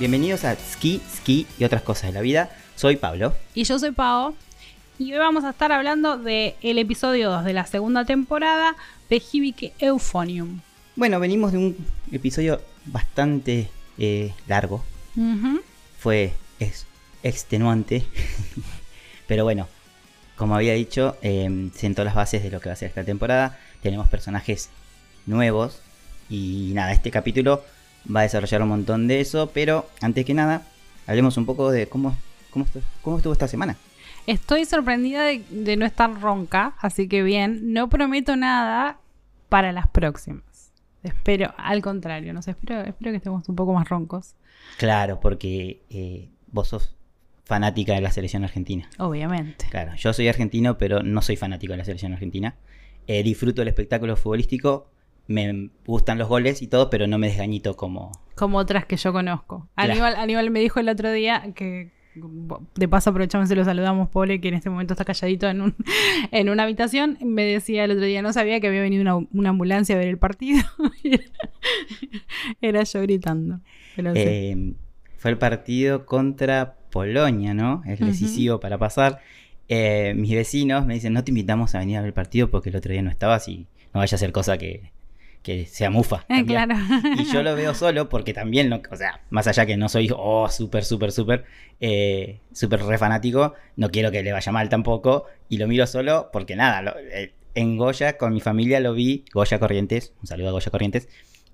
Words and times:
Bienvenidos 0.00 0.44
a 0.44 0.56
Ski, 0.56 1.02
Ski 1.14 1.46
y 1.58 1.64
otras 1.64 1.82
cosas 1.82 2.04
de 2.04 2.12
la 2.12 2.22
vida. 2.22 2.48
Soy 2.74 2.96
Pablo. 2.96 3.34
Y 3.54 3.64
yo 3.64 3.78
soy 3.78 3.90
Pau. 3.90 4.34
Y 4.98 5.12
hoy 5.12 5.18
vamos 5.18 5.44
a 5.44 5.50
estar 5.50 5.72
hablando 5.72 6.16
del 6.16 6.54
episodio 6.62 7.30
2 7.30 7.44
de 7.44 7.52
la 7.52 7.66
segunda 7.66 8.06
temporada 8.06 8.76
de 9.10 9.20
Hibike 9.20 9.74
Euphonium. 9.78 10.60
Bueno, 10.96 11.20
venimos 11.20 11.52
de 11.52 11.58
un 11.58 11.76
episodio 12.10 12.62
bastante 12.86 13.68
eh, 13.98 14.32
largo. 14.48 14.82
Fue 15.98 16.32
es, 16.58 16.86
extenuante. 17.22 18.02
Pero 19.26 19.44
bueno, 19.44 19.68
como 20.34 20.54
había 20.54 20.72
dicho, 20.72 21.18
eh, 21.20 21.68
sentó 21.74 22.04
las 22.04 22.14
bases 22.14 22.42
de 22.42 22.50
lo 22.50 22.62
que 22.62 22.70
va 22.70 22.72
a 22.72 22.76
ser 22.76 22.88
esta 22.88 23.04
temporada. 23.04 23.58
Tenemos 23.82 24.08
personajes 24.08 24.70
nuevos. 25.26 25.82
Y 26.30 26.70
nada, 26.72 26.92
este 26.92 27.10
capítulo 27.10 27.62
va 28.14 28.20
a 28.20 28.22
desarrollar 28.24 28.62
un 28.62 28.68
montón 28.68 29.08
de 29.08 29.20
eso. 29.20 29.50
Pero 29.52 29.88
antes 30.00 30.24
que 30.24 30.34
nada, 30.34 30.62
hablemos 31.06 31.36
un 31.36 31.46
poco 31.46 31.70
de 31.70 31.86
cómo, 31.88 32.16
cómo, 32.50 32.64
estu- 32.66 32.82
cómo 33.02 33.16
estuvo 33.18 33.32
esta 33.32 33.48
semana. 33.48 33.76
Estoy 34.26 34.64
sorprendida 34.64 35.22
de, 35.24 35.42
de 35.50 35.76
no 35.76 35.86
estar 35.86 36.20
ronca, 36.20 36.74
así 36.80 37.08
que 37.08 37.22
bien, 37.22 37.72
no 37.72 37.88
prometo 37.88 38.36
nada 38.36 38.98
para 39.48 39.72
las 39.72 39.88
próximas. 39.88 40.44
Espero, 41.02 41.54
al 41.56 41.80
contrario, 41.80 42.34
no 42.34 42.42
sé, 42.42 42.50
espero, 42.52 42.82
espero 42.82 43.10
que 43.12 43.16
estemos 43.16 43.48
un 43.48 43.56
poco 43.56 43.72
más 43.72 43.88
roncos, 43.88 44.34
Claro, 44.76 45.18
porque 45.20 45.80
eh, 45.88 46.28
vos 46.52 46.68
sos 46.68 46.94
fanática 47.44 47.94
de 47.94 48.02
la 48.02 48.12
selección 48.12 48.44
argentina. 48.44 48.88
obviamente. 48.98 49.66
Claro, 49.70 49.94
yo 49.96 50.12
soy 50.12 50.28
argentino, 50.28 50.76
pero 50.76 51.02
no 51.02 51.22
soy 51.22 51.36
fanático 51.36 51.72
de 51.72 51.78
la 51.78 51.84
selección 51.86 52.12
argentina. 52.12 52.54
Eh, 53.06 53.22
disfruto 53.22 53.62
del 53.62 53.68
espectáculo 53.68 54.14
futbolístico, 54.16 54.90
me 55.30 55.70
gustan 55.86 56.18
los 56.18 56.28
goles 56.28 56.60
y 56.60 56.66
todo, 56.66 56.90
pero 56.90 57.06
no 57.06 57.16
me 57.18 57.28
desgañito 57.28 57.76
como... 57.76 58.10
Como 58.34 58.58
otras 58.58 58.84
que 58.84 58.96
yo 58.96 59.12
conozco. 59.12 59.68
Claro. 59.76 59.92
Aníbal, 59.92 60.16
Aníbal 60.16 60.50
me 60.50 60.60
dijo 60.60 60.80
el 60.80 60.88
otro 60.88 61.12
día 61.12 61.52
que, 61.54 61.90
de 62.74 62.88
paso 62.88 63.10
aprovechamos 63.10 63.48
y 63.50 63.54
lo 63.54 63.64
saludamos, 63.64 64.08
pobre, 64.08 64.40
que 64.40 64.48
en 64.48 64.54
este 64.54 64.70
momento 64.70 64.94
está 64.94 65.04
calladito 65.04 65.48
en, 65.48 65.60
un, 65.60 65.76
en 66.32 66.50
una 66.50 66.64
habitación. 66.64 67.16
Me 67.20 67.44
decía 67.44 67.84
el 67.84 67.92
otro 67.92 68.04
día, 68.04 68.22
no 68.22 68.32
sabía 68.32 68.60
que 68.60 68.66
había 68.66 68.80
venido 68.80 69.02
una, 69.02 69.16
una 69.32 69.50
ambulancia 69.50 69.94
a 69.94 69.98
ver 69.98 70.08
el 70.08 70.18
partido. 70.18 70.62
Era 72.60 72.82
yo 72.82 73.02
gritando. 73.02 73.60
Pero 73.94 74.14
sí. 74.14 74.22
Eh, 74.24 74.72
fue 75.16 75.30
el 75.30 75.38
partido 75.38 76.06
contra 76.06 76.74
Polonia, 76.90 77.54
¿no? 77.54 77.82
Es 77.86 78.00
decisivo 78.00 78.58
para 78.58 78.78
pasar. 78.78 79.20
Eh, 79.68 80.14
mis 80.16 80.32
vecinos 80.32 80.86
me 80.86 80.94
dicen, 80.94 81.12
no 81.12 81.22
te 81.22 81.30
invitamos 81.30 81.76
a 81.76 81.78
venir 81.78 81.98
a 81.98 82.00
ver 82.00 82.08
el 82.08 82.14
partido 82.14 82.50
porque 82.50 82.70
el 82.70 82.76
otro 82.76 82.90
día 82.90 83.02
no 83.02 83.10
estabas 83.10 83.46
y 83.46 83.68
no 83.94 84.00
vaya 84.00 84.14
a 84.16 84.18
ser 84.18 84.32
cosa 84.32 84.58
que, 84.58 84.90
que 85.42 85.66
sea 85.66 85.90
mufa. 85.90 86.24
Eh, 86.28 86.44
también". 86.44 86.46
claro. 86.68 86.74
Y 87.18 87.24
yo 87.24 87.42
lo 87.42 87.54
veo 87.54 87.74
solo 87.74 88.08
porque 88.08 88.32
también, 88.34 88.68
no, 88.68 88.80
o 88.90 88.96
sea, 88.96 89.20
más 89.30 89.46
allá 89.46 89.64
que 89.66 89.76
no 89.76 89.88
soy, 89.88 90.10
oh, 90.14 90.48
súper, 90.48 90.84
súper, 90.84 91.12
súper, 91.12 91.44
eh, 91.80 92.40
súper 92.52 92.82
re 92.82 92.98
fanático, 92.98 93.54
no 93.76 93.90
quiero 93.90 94.10
que 94.10 94.22
le 94.22 94.32
vaya 94.32 94.52
mal 94.52 94.68
tampoco. 94.68 95.26
Y 95.48 95.58
lo 95.58 95.66
miro 95.66 95.86
solo 95.86 96.30
porque 96.32 96.56
nada, 96.56 96.82
lo- 96.82 96.94
eh, 96.98 97.32
en 97.54 97.76
Goya 97.76 98.16
con 98.16 98.32
mi 98.32 98.40
familia 98.40 98.80
lo 98.80 98.92
vi, 98.94 99.24
Goya 99.32 99.58
Corrientes, 99.58 100.12
un 100.20 100.26
saludo 100.26 100.48
a 100.50 100.52
Goya 100.52 100.70
Corrientes, 100.70 101.08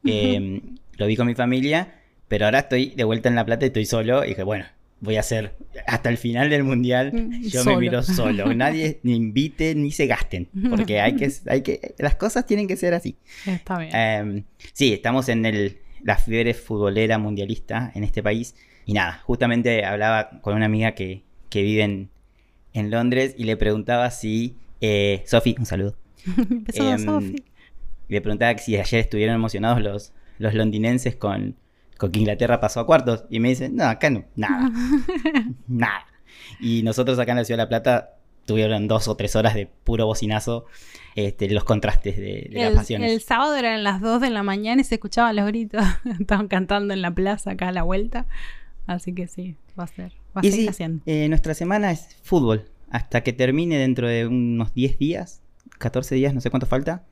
eh, 0.05 0.61
lo 0.99 1.07
vi 1.07 1.17
con 1.17 1.27
mi 1.27 1.35
familia, 1.35 1.95
pero 2.29 2.45
ahora 2.45 2.61
estoy 2.61 2.91
de 2.97 3.05
vuelta 3.05 3.29
en 3.29 3.35
La 3.35 3.45
Plata 3.45 3.65
y 3.65 3.69
estoy 3.69 3.87
solo 3.87 4.25
y 4.25 4.29
dije, 4.31 4.43
bueno, 4.43 4.67
voy 5.01 5.17
a 5.17 5.21
hacer 5.21 5.57
hasta 5.87 6.09
el 6.09 6.17
final 6.17 6.51
del 6.51 6.65
mundial, 6.65 7.13
Mm, 7.13 7.43
yo 7.43 7.63
solo. 7.63 7.77
me 7.77 7.81
miro 7.81 8.03
solo, 8.03 8.55
nadie 8.55 8.99
ni 9.03 9.15
invite 9.15 9.75
ni 9.75 9.91
se 9.91 10.07
gasten, 10.07 10.49
porque 10.71 11.01
hay 11.01 11.17
que, 11.17 11.31
hay 11.49 11.63
que, 11.63 11.95
las 11.99 12.17
cosas 12.17 12.47
tienen 12.47 12.67
que 12.67 12.77
ser 12.77 12.95
así. 12.95 13.17
Está 13.47 13.79
bien. 13.79 13.91
Eh, 13.95 14.45
sí, 14.73 14.93
estamos 14.93 15.29
en 15.29 15.45
el, 15.47 15.79
la 16.03 16.17
fiebre 16.17 16.55
futbolera 16.55 17.19
mundialista 17.19 17.93
en 17.95 18.05
este 18.05 18.23
país. 18.23 18.55
Y 18.87 18.93
nada, 18.93 19.21
justamente 19.25 19.85
hablaba 19.85 20.41
con 20.41 20.55
una 20.55 20.67
amiga 20.67 20.93
que, 20.93 21.23
que 21.51 21.63
vive 21.63 21.83
en, 21.83 22.09
en 22.73 22.91
Londres 22.91 23.35
y 23.37 23.45
le 23.45 23.57
preguntaba 23.57 24.11
si. 24.11 24.57
Eh, 24.81 25.23
Sofi, 25.27 25.57
un 25.59 25.67
saludo. 25.67 25.97
Empezó 26.37 26.89
em, 26.93 26.99
Sofi. 27.05 27.37
Le 28.09 28.21
preguntaba 28.21 28.57
si 28.59 28.77
ayer 28.77 29.01
estuvieron 29.01 29.35
emocionados 29.35 29.83
los, 29.83 30.13
los 30.39 30.55
londinenses 30.55 31.17
con, 31.17 31.57
con 31.99 32.11
que 32.13 32.19
Inglaterra 32.21 32.61
pasó 32.61 32.81
a 32.81 32.87
cuartos. 32.87 33.25
Y 33.31 33.41
me 33.41 33.49
dicen, 33.51 33.77
no, 33.77 33.85
acá 33.85 34.11
no, 34.11 34.25
nada, 34.37 34.71
nada. 35.67 36.07
Y 36.61 36.83
nosotros 36.83 37.19
acá 37.19 37.33
en 37.33 37.39
la 37.39 37.45
Ciudad 37.45 37.59
de 37.59 37.65
La 37.65 37.69
Plata 37.69 38.13
tuvieron 38.47 38.87
dos 38.89 39.09
o 39.09 39.17
tres 39.17 39.35
horas 39.35 39.55
de 39.55 39.67
puro 39.67 40.07
bocinazo 40.07 40.67
este, 41.17 41.51
los 41.51 41.65
contrastes 41.65 42.17
de, 42.17 42.49
de 42.53 42.59
las 42.61 42.71
El, 42.71 42.75
pasiones. 42.77 43.13
el 43.13 43.21
sábado 43.21 43.57
eran 43.57 43.83
las 43.83 44.01
2 44.01 44.21
de 44.21 44.31
la 44.31 44.43
mañana 44.43 44.81
y 44.81 44.85
se 44.85 44.95
escuchaban 44.97 45.35
los 45.37 45.47
gritos. 45.47 45.85
Estaban 46.21 46.47
cantando 46.49 46.95
en 46.95 47.03
la 47.03 47.11
plaza 47.13 47.53
acá 47.53 47.69
a 47.69 47.73
la 47.73 47.83
vuelta. 47.83 48.27
Así 48.87 49.13
que 49.15 49.27
sí, 49.27 49.57
va 49.79 49.85
a 49.85 49.89
ser. 49.89 50.13
Va 50.37 50.43
a 50.43 50.47
Y 50.47 50.51
seguir 50.51 50.65
sí, 50.67 50.69
haciendo. 50.71 51.03
eh, 51.07 51.29
nuestra 51.29 51.55
semana 51.55 51.91
es 51.91 52.17
fútbol. 52.23 52.67
Hasta 52.91 53.23
que 53.23 53.33
termine 53.33 53.79
dentro 53.79 54.07
de 54.07 54.27
unos 54.29 54.73
10 54.75 54.99
días, 54.99 55.43
14 55.79 56.15
días, 56.15 56.33
no 56.33 56.41
sé 56.41 56.51
cuánto 56.51 56.67
falta. 56.67 57.05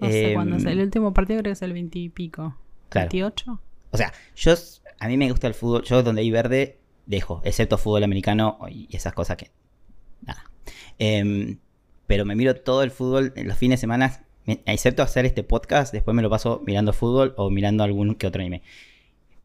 No 0.00 0.08
sé 0.08 0.30
Eh, 0.32 0.34
cuándo 0.34 0.56
es. 0.56 0.64
El 0.64 0.80
último 0.80 1.14
partido 1.14 1.38
creo 1.40 1.50
que 1.50 1.52
es 1.52 1.62
el 1.62 1.72
20 1.72 1.98
y 2.00 2.08
pico. 2.08 2.56
Claro. 2.88 3.10
28. 3.12 3.60
O 3.90 3.96
sea, 3.96 4.12
yo 4.36 4.54
a 4.98 5.08
mí 5.08 5.16
me 5.16 5.30
gusta 5.30 5.46
el 5.46 5.54
fútbol. 5.54 5.82
Yo 5.84 6.02
donde 6.02 6.22
hay 6.22 6.30
verde, 6.30 6.78
dejo. 7.06 7.40
Excepto 7.44 7.78
fútbol 7.78 8.04
americano 8.04 8.58
y 8.70 8.88
esas 8.94 9.12
cosas 9.12 9.36
que... 9.36 9.50
Nada. 10.22 10.44
Em, 10.98 11.58
pero 12.06 12.24
me 12.24 12.36
miro 12.36 12.54
todo 12.56 12.82
el 12.82 12.90
fútbol 12.90 13.32
en 13.36 13.48
los 13.48 13.56
fines 13.56 13.78
de 13.78 13.80
semana. 13.80 14.24
Excepto 14.46 15.02
hacer 15.02 15.26
este 15.26 15.42
podcast, 15.42 15.92
después 15.92 16.14
me 16.14 16.22
lo 16.22 16.30
paso 16.30 16.62
mirando 16.66 16.92
fútbol 16.92 17.34
o 17.36 17.50
mirando 17.50 17.84
algún 17.84 18.14
que 18.14 18.26
otro 18.26 18.40
anime. 18.40 18.62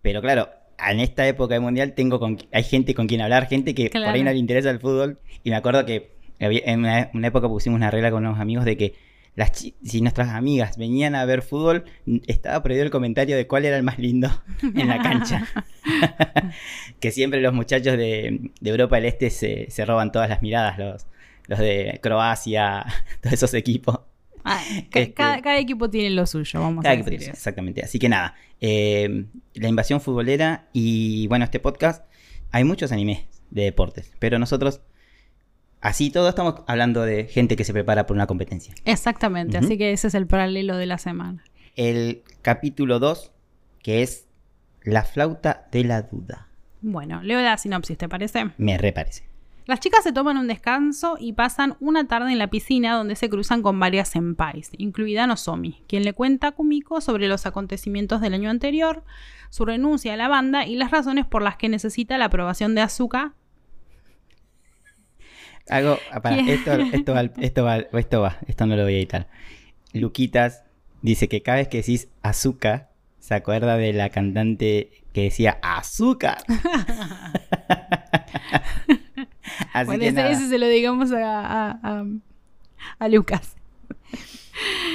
Pero 0.02 0.22
claro, 0.22 0.50
en 0.80 1.00
esta 1.00 1.28
época 1.28 1.54
de 1.54 1.60
mundial 1.60 1.94
tengo 1.94 2.20
con, 2.20 2.38
hay 2.52 2.64
gente 2.64 2.94
con 2.94 3.08
quien 3.08 3.22
hablar, 3.22 3.48
gente 3.48 3.76
que 3.76 3.90
por 3.90 4.04
ahí 4.04 4.24
no 4.24 4.32
le 4.32 4.38
interesa 4.38 4.70
el 4.70 4.80
fútbol. 4.80 5.20
Y 5.44 5.50
me 5.52 5.56
acuerdo 5.56 5.86
que 5.86 6.16
en 6.40 6.80
una 6.80 7.28
época 7.28 7.48
pusimos 7.48 7.78
una 7.78 7.92
regla 7.92 8.12
con 8.12 8.26
unos 8.26 8.40
amigos 8.40 8.66
de 8.66 8.78
que 8.78 8.96
las 9.36 9.52
si 9.84 10.02
nuestras 10.02 10.30
amigas 10.30 10.78
venían 10.78 11.14
a 11.16 11.26
ver 11.26 11.42
fútbol, 11.42 11.84
estaba 12.28 12.64
prohibido 12.64 12.86
el 12.86 12.92
comentario 12.92 13.36
de 13.36 13.48
cuál 13.48 13.66
era 13.66 13.76
el 13.78 13.84
más 13.84 14.00
lindo 14.00 14.30
en 14.64 14.88
la 14.88 15.02
cancha. 15.02 15.46
que 17.00 17.12
siempre 17.12 17.42
los 17.42 17.54
muchachos 17.54 17.98
de, 17.98 18.52
de 18.60 18.70
Europa 18.70 18.96
del 18.96 19.06
Este 19.06 19.30
se, 19.30 19.70
se 19.70 19.86
roban 19.86 20.12
todas 20.12 20.30
las 20.30 20.42
miradas, 20.42 20.78
los, 20.78 21.06
los 21.48 21.60
de 21.60 22.00
Croacia, 22.02 22.86
todos 23.22 23.34
esos 23.34 23.54
equipos. 23.54 24.00
Ah, 24.44 24.62
Este- 24.78 25.14
cada, 25.14 25.42
cada 25.42 25.58
equipo 25.58 25.90
tiene 25.90 26.12
lo 26.12 26.26
suyo, 26.28 26.60
vamos 26.62 26.84
Cada 26.84 26.94
a 26.94 26.96
equipo 26.96 27.10
decir 27.10 27.24
eso. 27.30 27.32
Exactamente. 27.32 27.84
Así 27.84 27.98
que 28.00 28.10
nada, 28.10 28.36
eh, 28.62 29.26
la 29.56 29.68
invasión 29.68 30.02
futbolera 30.02 30.68
y 30.72 31.28
bueno, 31.28 31.46
este 31.46 31.60
podcast, 31.60 32.06
hay 32.52 32.64
muchos 32.64 32.92
animes 32.92 33.26
de 33.50 33.64
deportes, 33.64 34.12
pero 34.20 34.38
nosotros, 34.40 34.82
así 35.86 36.10
todo, 36.10 36.30
estamos 36.30 36.56
hablando 36.66 37.04
de 37.04 37.26
gente 37.26 37.56
que 37.56 37.64
se 37.64 37.72
prepara 37.72 38.08
por 38.08 38.16
una 38.16 38.26
competencia. 38.26 38.74
Exactamente, 38.86 39.58
así 39.58 39.78
que 39.78 39.92
ese 39.92 40.08
es 40.08 40.16
el 40.16 40.26
paralelo 40.26 40.78
de 40.78 40.88
la 40.88 40.98
semana. 40.98 41.44
El 41.76 42.24
capítulo 42.42 43.00
2, 43.00 43.32
que 43.84 44.02
es 44.02 44.28
la 44.84 45.04
flauta 45.04 45.68
de 45.72 45.84
la 45.84 46.02
duda. 46.02 46.48
Bueno, 46.82 47.22
leo 47.22 47.40
la 47.40 47.58
sinopsis, 47.58 48.00
¿te 48.00 48.10
parece? 48.10 48.52
Me 48.58 48.80
reparece. 48.80 49.30
Las 49.68 49.80
chicas 49.80 50.04
se 50.04 50.12
toman 50.12 50.38
un 50.38 50.48
descanso 50.48 51.18
y 51.20 51.34
pasan 51.34 51.76
una 51.80 52.08
tarde 52.08 52.32
en 52.32 52.40
la 52.40 52.50
piscina 52.50 52.94
donde 52.96 53.16
se 53.16 53.30
cruzan 53.30 53.62
con 53.62 53.80
varias 53.80 54.10
senpais, 54.10 54.72
incluida 54.78 55.28
Nozomi, 55.28 55.84
quien 55.88 56.04
le 56.04 56.14
cuenta 56.14 56.48
a 56.48 56.52
Kumiko 56.52 57.00
sobre 57.00 57.28
los 57.28 57.46
acontecimientos 57.46 58.22
del 58.22 58.34
año 58.34 58.50
anterior, 58.50 59.04
su 59.50 59.66
renuncia 59.66 60.14
a 60.14 60.18
la 60.18 60.28
banda 60.28 60.66
y 60.66 60.76
las 60.76 60.92
razones 60.92 61.26
por 61.26 61.44
las 61.44 61.58
que 61.58 61.70
necesita 61.70 62.18
la 62.18 62.26
aprobación 62.26 62.74
de 62.74 62.82
Asuka. 62.82 63.34
Hago, 65.70 65.98
ah, 66.12 66.36
esto, 66.48 66.74
esto, 66.74 67.14
va, 67.14 67.22
esto, 67.42 67.64
va, 67.64 67.78
esto 67.78 68.22
va, 68.22 68.38
esto 68.48 68.66
no 68.68 68.76
lo 68.76 68.84
voy 68.84 68.94
a 68.96 68.98
editar. 68.98 69.28
Luquitas 69.94 70.64
dice 71.02 71.28
que 71.28 71.42
cada 71.42 71.58
vez 71.58 71.68
que 71.68 71.78
decís 71.78 72.10
azúcar, 72.22 72.92
se 73.20 73.34
acuerda 73.34 73.76
de 73.78 73.92
la 73.94 74.10
cantante 74.10 74.92
que 75.14 75.24
decía 75.24 75.58
azúcar. 75.64 76.38
Así 79.74 79.86
bueno, 79.88 80.02
que 80.02 80.08
ese, 80.08 80.16
nada, 80.18 80.32
ese 80.32 80.48
se 80.48 80.58
lo 80.58 80.68
digamos 80.68 81.12
a, 81.12 81.42
a- 81.72 81.80
a- 81.84 82.06
a 83.00 83.08
Lucas. 83.08 83.56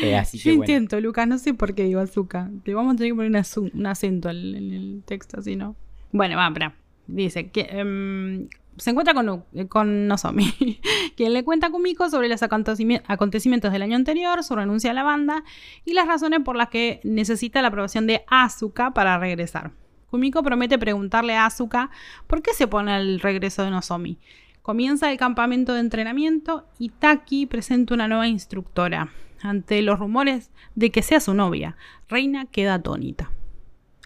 eh, 0.03 0.17
así 0.17 0.39
Yo 0.39 0.45
que 0.45 0.57
bueno. 0.57 0.73
intento, 0.73 1.01
Lucas, 1.01 1.27
no 1.29 1.39
sé 1.39 1.55
por 1.55 1.75
qué 1.75 1.85
digo 1.85 2.01
Azuka. 2.01 2.51
Le 2.65 2.75
vamos 2.75 2.95
a 2.95 2.97
tener 2.97 3.13
que 3.13 3.17
poner 3.17 3.31
un, 3.75 3.87
acento 3.87 4.31
en 4.31 4.55
el 4.55 5.03
texto, 5.05 5.41
así 5.41 5.57
no. 5.57 5.77
Bueno, 6.13 6.37
va, 6.37 6.47
espera. 6.49 6.75
Dice 7.07 7.49
que 7.51 7.63
em, 7.71 8.49
se 8.81 8.91
encuentra 8.91 9.15
con, 9.15 9.45
con 9.69 10.07
Nozomi, 10.09 10.81
quien 11.17 11.33
le 11.33 11.45
cuenta 11.45 11.69
a 11.69 11.71
Kumiko 11.71 12.11
sobre 12.11 12.29
los 12.29 12.43
acontecimi- 12.43 13.03
acontecimientos 13.07 13.73
del 13.73 13.83
año 13.83 13.97
anterior, 13.97 14.43
su 14.43 14.57
renuncia 14.57 14.91
a 14.91 14.95
la 14.95 15.03
banda 15.03 15.45
y 15.85 15.93
las 15.95 16.07
razones 16.07 16.41
por 16.41 16.57
las 16.57 16.69
que 16.69 17.01
necesita 17.05 17.63
la 17.63 17.69
aprobación 17.69 18.07
de 18.07 18.25
Asuka 18.29 18.93
para 18.93 19.19
regresar. 19.19 19.73
Kumiko 20.11 20.43
promete 20.43 20.79
preguntarle 20.79 21.37
a 21.37 21.47
Asuka 21.47 21.91
por 22.27 22.43
qué 22.43 22.53
se 22.55 22.67
pone 22.67 22.93
al 22.93 23.21
regreso 23.21 23.63
de 23.63 23.71
Nozomi. 23.71 24.19
Comienza 24.63 25.11
el 25.11 25.19
campamento 25.19 25.73
de 25.75 25.81
entrenamiento 25.81 26.67
y 26.79 26.89
Taki 26.91 27.47
presenta 27.47 27.95
una 27.95 28.09
nueva 28.09 28.27
instructora. 28.29 29.11
Ante 29.43 29.81
los 29.83 29.99
rumores 29.99 30.51
de 30.75 30.91
que 30.91 31.03
sea 31.03 31.19
su 31.21 31.33
novia, 31.33 31.77
Reina 32.09 32.45
queda 32.47 32.75
atónita. 32.75 33.31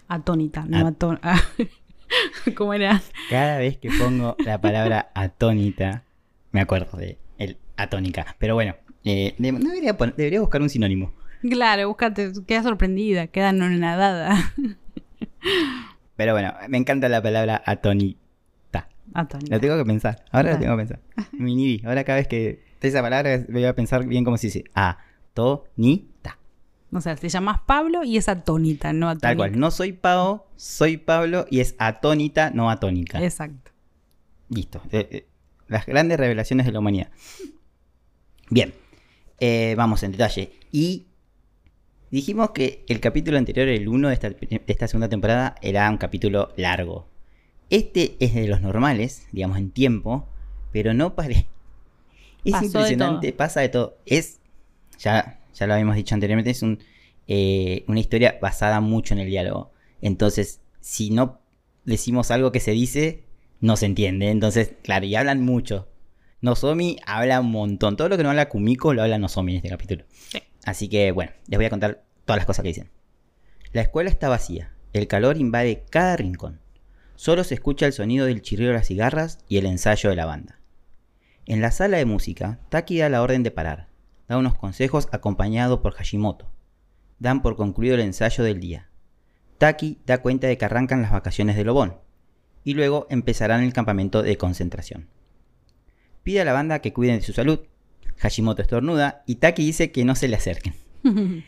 Atónita, 0.06 0.64
no 0.68 0.86
atónita. 0.86 1.34
¿Cómo 2.56 2.74
era? 2.74 3.00
Cada 3.30 3.58
vez 3.58 3.78
que 3.78 3.90
pongo 3.98 4.36
la 4.44 4.60
palabra 4.60 5.10
atónita, 5.14 6.04
me 6.52 6.60
acuerdo 6.60 6.98
de 6.98 7.18
el 7.38 7.56
atónica. 7.76 8.36
Pero 8.38 8.54
bueno, 8.54 8.76
eh, 9.04 9.34
de- 9.38 9.52
debería, 9.52 9.96
pon- 9.96 10.14
debería 10.16 10.40
buscar 10.40 10.62
un 10.62 10.70
sinónimo. 10.70 11.12
Claro, 11.42 11.88
búscate, 11.88 12.32
queda 12.46 12.62
sorprendida, 12.62 13.26
queda 13.26 13.52
nadada. 13.52 14.52
Pero 16.16 16.32
bueno, 16.32 16.54
me 16.68 16.78
encanta 16.78 17.08
la 17.08 17.20
palabra 17.22 17.62
atónita. 17.66 18.88
Atónita. 19.12 19.54
Lo 19.56 19.60
tengo 19.60 19.76
que 19.76 19.84
pensar. 19.84 20.24
Ahora 20.30 20.52
lo 20.52 20.58
tengo 20.58 20.76
que 20.76 20.84
pensar. 20.86 21.00
Me 21.32 21.50
inhibí. 21.50 21.82
Ahora 21.84 22.04
cada 22.04 22.18
vez 22.18 22.28
que 22.28 22.64
esa 22.80 23.02
palabra 23.02 23.44
voy 23.48 23.64
a 23.64 23.74
pensar 23.74 24.06
bien 24.06 24.24
cómo 24.24 24.36
se 24.36 24.46
dice. 24.46 24.64
Atónita. 24.74 26.38
O 26.94 27.00
sea, 27.00 27.16
te 27.16 27.28
llamas 27.28 27.60
Pablo 27.66 28.04
y 28.04 28.16
es 28.16 28.28
atónita, 28.28 28.92
no 28.92 29.08
atónica. 29.08 29.28
Tal 29.28 29.36
cual. 29.36 29.58
No 29.58 29.72
soy 29.72 29.92
Pau, 29.92 30.44
soy 30.54 30.96
Pablo 30.96 31.44
y 31.50 31.58
es 31.58 31.74
atónita, 31.78 32.50
no 32.50 32.70
atónica. 32.70 33.20
Exacto. 33.22 33.72
Listo. 34.48 34.80
Eh, 34.92 35.08
eh, 35.10 35.26
las 35.66 35.86
grandes 35.86 36.18
revelaciones 36.18 36.66
de 36.66 36.72
la 36.72 36.78
humanidad. 36.78 37.08
Bien. 38.48 38.72
Eh, 39.40 39.74
vamos 39.76 40.04
en 40.04 40.12
detalle. 40.12 40.52
Y 40.70 41.06
dijimos 42.12 42.50
que 42.50 42.84
el 42.86 43.00
capítulo 43.00 43.38
anterior, 43.38 43.66
el 43.66 43.88
1 43.88 44.08
de 44.08 44.14
esta, 44.14 44.30
de 44.30 44.62
esta 44.64 44.86
segunda 44.86 45.08
temporada, 45.08 45.56
era 45.62 45.90
un 45.90 45.96
capítulo 45.96 46.52
largo. 46.56 47.08
Este 47.70 48.16
es 48.20 48.34
de 48.34 48.46
los 48.46 48.60
normales, 48.60 49.26
digamos, 49.32 49.58
en 49.58 49.72
tiempo, 49.72 50.28
pero 50.70 50.94
no 50.94 51.14
pare. 51.16 51.48
Es 52.44 52.52
Pasó 52.52 52.66
impresionante, 52.66 53.32
pasa 53.32 53.62
de 53.62 53.70
todo. 53.70 53.96
Es, 54.04 54.38
ya, 54.98 55.40
ya 55.54 55.66
lo 55.66 55.74
habíamos 55.74 55.96
dicho 55.96 56.14
anteriormente, 56.14 56.50
es 56.50 56.62
un, 56.62 56.80
eh, 57.26 57.84
una 57.88 58.00
historia 58.00 58.38
basada 58.40 58.80
mucho 58.80 59.14
en 59.14 59.20
el 59.20 59.28
diálogo. 59.28 59.72
Entonces, 60.00 60.60
si 60.80 61.10
no 61.10 61.40
decimos 61.84 62.30
algo 62.30 62.52
que 62.52 62.60
se 62.60 62.72
dice, 62.72 63.24
no 63.60 63.76
se 63.76 63.86
entiende. 63.86 64.30
Entonces, 64.30 64.72
claro, 64.82 65.06
y 65.06 65.14
hablan 65.14 65.42
mucho. 65.42 65.88
Nozomi 66.40 66.98
habla 67.06 67.40
un 67.40 67.50
montón. 67.50 67.96
Todo 67.96 68.08
lo 68.10 68.16
que 68.16 68.22
no 68.22 68.30
habla 68.30 68.48
Kumiko 68.48 68.92
lo 68.92 69.02
habla 69.02 69.18
Nozomi 69.18 69.52
en 69.52 69.56
este 69.56 69.70
capítulo. 69.70 70.04
Sí. 70.28 70.42
Así 70.64 70.88
que, 70.88 71.10
bueno, 71.12 71.32
les 71.48 71.58
voy 71.58 71.66
a 71.66 71.70
contar 71.70 72.04
todas 72.24 72.38
las 72.38 72.46
cosas 72.46 72.62
que 72.62 72.68
dicen. 72.68 72.90
La 73.72 73.82
escuela 73.82 74.10
está 74.10 74.28
vacía. 74.28 74.72
El 74.92 75.08
calor 75.08 75.38
invade 75.38 75.84
cada 75.90 76.16
rincón. 76.16 76.60
Solo 77.16 77.44
se 77.44 77.54
escucha 77.54 77.86
el 77.86 77.92
sonido 77.92 78.26
del 78.26 78.42
chirrido 78.42 78.70
de 78.70 78.76
las 78.76 78.88
cigarras 78.88 79.38
y 79.48 79.58
el 79.58 79.66
ensayo 79.66 80.10
de 80.10 80.16
la 80.16 80.26
banda. 80.26 80.60
En 81.46 81.60
la 81.60 81.70
sala 81.70 81.96
de 81.96 82.04
música, 82.04 82.60
Taki 82.68 82.98
da 82.98 83.08
la 83.08 83.22
orden 83.22 83.42
de 83.42 83.50
parar. 83.50 83.88
Da 84.28 84.38
unos 84.38 84.54
consejos 84.56 85.08
acompañado 85.12 85.82
por 85.82 85.94
Hashimoto. 85.94 86.50
Dan 87.18 87.42
por 87.42 87.56
concluido 87.56 87.94
el 87.94 88.00
ensayo 88.00 88.44
del 88.44 88.60
día. 88.60 88.88
Taki 89.58 89.98
da 90.06 90.22
cuenta 90.22 90.46
de 90.46 90.58
que 90.58 90.64
arrancan 90.64 91.02
las 91.02 91.12
vacaciones 91.12 91.56
de 91.56 91.64
Lobón. 91.64 91.96
Y 92.64 92.74
luego 92.74 93.06
empezarán 93.10 93.62
el 93.62 93.72
campamento 93.72 94.22
de 94.22 94.36
concentración. 94.36 95.08
Pide 96.22 96.40
a 96.40 96.44
la 96.44 96.54
banda 96.54 96.78
que 96.80 96.92
cuiden 96.92 97.16
de 97.16 97.22
su 97.22 97.32
salud. 97.32 97.60
Hashimoto 98.16 98.62
estornuda 98.62 99.22
y 99.26 99.36
Taki 99.36 99.64
dice 99.64 99.92
que 99.92 100.04
no 100.04 100.14
se 100.14 100.28
le 100.28 100.36
acerquen. 100.36 100.74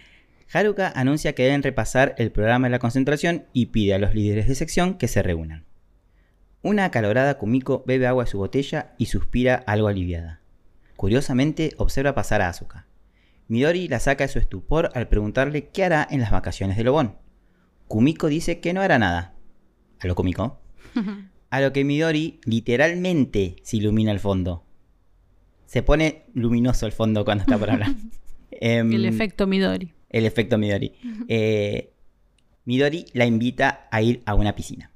Haruka 0.52 0.92
anuncia 0.94 1.34
que 1.34 1.44
deben 1.44 1.62
repasar 1.62 2.14
el 2.18 2.30
programa 2.30 2.66
de 2.66 2.72
la 2.72 2.78
concentración 2.78 3.46
y 3.52 3.66
pide 3.66 3.94
a 3.94 3.98
los 3.98 4.14
líderes 4.14 4.46
de 4.46 4.54
sección 4.54 4.94
que 4.94 5.08
se 5.08 5.22
reúnan. 5.22 5.64
Una 6.62 6.84
acalorada 6.84 7.38
Kumiko 7.38 7.84
bebe 7.86 8.06
agua 8.06 8.24
de 8.24 8.30
su 8.30 8.38
botella 8.38 8.94
y 8.98 9.06
suspira 9.06 9.54
algo 9.66 9.88
aliviada. 9.88 10.40
Curiosamente 10.96 11.72
observa 11.76 12.14
pasar 12.14 12.42
a 12.42 12.48
Asuka. 12.48 12.86
Midori 13.48 13.86
la 13.88 14.00
saca 14.00 14.24
de 14.24 14.32
su 14.32 14.38
estupor 14.38 14.90
al 14.94 15.08
preguntarle 15.08 15.68
qué 15.68 15.84
hará 15.84 16.06
en 16.10 16.20
las 16.20 16.30
vacaciones 16.30 16.76
de 16.76 16.84
Lobón. 16.84 17.16
Kumiko 17.86 18.28
dice 18.28 18.60
que 18.60 18.72
no 18.72 18.80
hará 18.80 18.98
nada. 18.98 19.34
¿A 20.00 20.06
lo 20.06 20.14
Kumiko? 20.14 20.60
A 21.50 21.60
lo 21.60 21.72
que 21.72 21.84
Midori 21.84 22.40
literalmente 22.44 23.56
se 23.62 23.76
ilumina 23.76 24.10
el 24.10 24.18
fondo. 24.18 24.64
Se 25.66 25.82
pone 25.82 26.24
luminoso 26.34 26.86
el 26.86 26.92
fondo 26.92 27.24
cuando 27.24 27.42
está 27.42 27.56
por 27.58 27.70
hablar. 27.70 27.90
Em, 28.58 28.90
el 28.90 29.04
efecto 29.04 29.46
Midori. 29.46 29.92
el 30.08 30.24
efecto 30.24 30.56
Midori. 30.56 30.94
Eh, 31.28 31.92
Midori 32.64 33.04
la 33.12 33.26
invita 33.26 33.86
a 33.90 34.00
ir 34.00 34.22
a 34.24 34.34
una 34.34 34.54
piscina. 34.54 34.90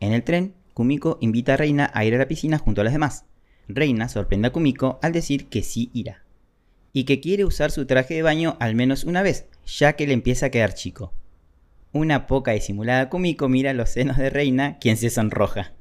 En 0.00 0.12
el 0.14 0.22
tren, 0.24 0.54
Kumiko 0.72 1.18
invita 1.20 1.54
a 1.54 1.56
Reina 1.58 1.90
a 1.92 2.04
ir 2.06 2.14
a 2.14 2.18
la 2.18 2.26
piscina 2.26 2.56
junto 2.58 2.80
a 2.80 2.84
las 2.84 2.94
demás. 2.94 3.25
Reina 3.68 4.08
sorprende 4.08 4.48
a 4.48 4.52
Kumiko 4.52 4.98
al 5.02 5.12
decir 5.12 5.48
que 5.48 5.62
sí 5.62 5.90
irá. 5.92 6.22
Y 6.92 7.04
que 7.04 7.20
quiere 7.20 7.44
usar 7.44 7.70
su 7.70 7.86
traje 7.86 8.14
de 8.14 8.22
baño 8.22 8.56
al 8.60 8.74
menos 8.74 9.04
una 9.04 9.22
vez, 9.22 9.46
ya 9.66 9.94
que 9.94 10.06
le 10.06 10.14
empieza 10.14 10.46
a 10.46 10.50
quedar 10.50 10.74
chico. 10.74 11.12
Una 11.92 12.26
poca 12.26 12.52
disimulada 12.52 13.08
Kumiko 13.08 13.48
mira 13.48 13.72
los 13.72 13.90
senos 13.90 14.16
de 14.16 14.30
Reina, 14.30 14.78
quien 14.78 14.96
se 14.96 15.10
sonroja. 15.10 15.72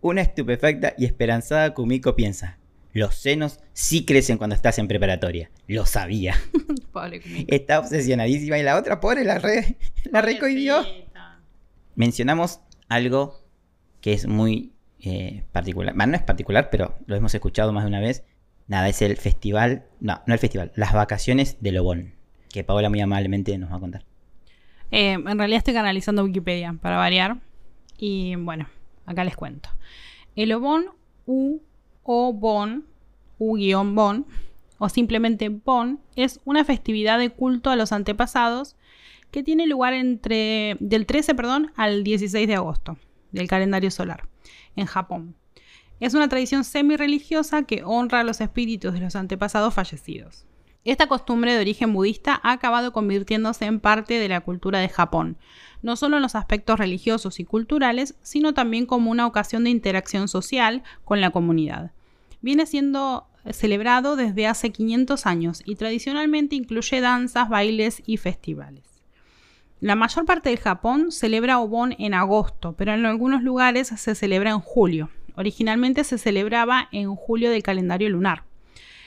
Una 0.00 0.22
estupefacta 0.22 0.94
y 0.96 1.04
esperanzada 1.04 1.74
Kumiko 1.74 2.14
piensa, 2.14 2.58
los 2.92 3.14
senos 3.14 3.60
sí 3.74 4.04
crecen 4.04 4.38
cuando 4.38 4.56
estás 4.56 4.78
en 4.78 4.88
preparatoria. 4.88 5.50
Lo 5.66 5.86
sabía. 5.86 6.34
Pobre 6.92 7.20
Kumiko. 7.20 7.54
Está 7.54 7.80
obsesionadísima 7.80 8.58
y 8.58 8.62
la 8.62 8.76
otra 8.76 9.00
pobre 9.00 9.24
la 9.24 9.38
re, 9.38 9.76
la 10.10 10.22
recohidió. 10.22 10.84
Mencionamos 11.94 12.60
algo 12.88 13.44
que 14.00 14.12
es 14.12 14.26
muy 14.26 14.72
eh, 15.00 15.44
particular. 15.52 15.94
Bueno, 15.94 16.12
no 16.12 16.16
es 16.16 16.22
particular, 16.22 16.70
pero 16.70 16.96
lo 17.06 17.16
hemos 17.16 17.34
escuchado 17.34 17.72
más 17.72 17.84
de 17.84 17.88
una 17.88 18.00
vez. 18.00 18.24
Nada, 18.66 18.88
es 18.88 19.00
el 19.02 19.16
festival. 19.16 19.84
No, 20.00 20.20
no 20.26 20.34
el 20.34 20.40
festival. 20.40 20.72
Las 20.74 20.92
vacaciones 20.92 21.56
de 21.60 21.72
Lobón. 21.72 22.14
Que 22.50 22.64
Paola 22.64 22.90
muy 22.90 23.00
amablemente 23.00 23.56
nos 23.58 23.70
va 23.70 23.76
a 23.76 23.80
contar. 23.80 24.04
Eh, 24.90 25.12
en 25.12 25.38
realidad 25.38 25.58
estoy 25.58 25.74
canalizando 25.74 26.24
Wikipedia 26.24 26.74
para 26.80 26.96
variar. 26.96 27.38
Y 27.98 28.36
bueno, 28.36 28.68
acá 29.06 29.24
les 29.24 29.36
cuento. 29.36 29.70
El 30.36 30.52
Obon, 30.52 30.86
U 31.26 31.60
o 32.04 32.32
Bon, 32.32 32.84
U-Bon, 33.38 34.26
o 34.78 34.88
simplemente 34.88 35.48
Bon, 35.48 36.00
es 36.16 36.40
una 36.44 36.64
festividad 36.64 37.18
de 37.18 37.30
culto 37.30 37.70
a 37.70 37.76
los 37.76 37.92
antepasados 37.92 38.76
que 39.30 39.42
tiene 39.42 39.66
lugar 39.66 39.92
entre 39.92 40.76
del 40.80 41.06
13 41.06 41.34
perdón, 41.34 41.72
al 41.76 42.02
16 42.02 42.48
de 42.48 42.54
agosto 42.54 42.96
del 43.32 43.48
calendario 43.48 43.90
solar 43.90 44.28
en 44.76 44.86
Japón. 44.86 45.34
Es 46.00 46.14
una 46.14 46.28
tradición 46.28 46.64
semi-religiosa 46.64 47.64
que 47.64 47.82
honra 47.84 48.20
a 48.20 48.24
los 48.24 48.40
espíritus 48.40 48.92
de 48.92 49.00
los 49.00 49.16
antepasados 49.16 49.74
fallecidos. 49.74 50.46
Esta 50.84 51.08
costumbre 51.08 51.52
de 51.52 51.60
origen 51.60 51.92
budista 51.92 52.40
ha 52.42 52.52
acabado 52.52 52.92
convirtiéndose 52.92 53.66
en 53.66 53.80
parte 53.80 54.18
de 54.18 54.28
la 54.28 54.40
cultura 54.40 54.78
de 54.78 54.88
Japón, 54.88 55.36
no 55.82 55.96
solo 55.96 56.16
en 56.16 56.22
los 56.22 56.34
aspectos 56.34 56.78
religiosos 56.78 57.40
y 57.40 57.44
culturales, 57.44 58.14
sino 58.22 58.54
también 58.54 58.86
como 58.86 59.10
una 59.10 59.26
ocasión 59.26 59.64
de 59.64 59.70
interacción 59.70 60.28
social 60.28 60.82
con 61.04 61.20
la 61.20 61.30
comunidad. 61.30 61.92
Viene 62.40 62.64
siendo 62.64 63.26
celebrado 63.50 64.16
desde 64.16 64.46
hace 64.46 64.70
500 64.70 65.26
años 65.26 65.62
y 65.64 65.74
tradicionalmente 65.74 66.56
incluye 66.56 67.00
danzas, 67.00 67.48
bailes 67.48 68.02
y 68.06 68.16
festivales. 68.16 68.87
La 69.80 69.94
mayor 69.94 70.24
parte 70.24 70.48
del 70.48 70.58
Japón 70.58 71.12
celebra 71.12 71.60
Obon 71.60 71.94
en 71.98 72.12
agosto, 72.12 72.74
pero 72.76 72.92
en 72.92 73.06
algunos 73.06 73.42
lugares 73.42 73.88
se 73.88 74.14
celebra 74.16 74.50
en 74.50 74.58
julio. 74.58 75.10
Originalmente 75.36 76.02
se 76.02 76.18
celebraba 76.18 76.88
en 76.90 77.14
julio 77.14 77.50
del 77.50 77.62
calendario 77.62 78.08
lunar. 78.08 78.42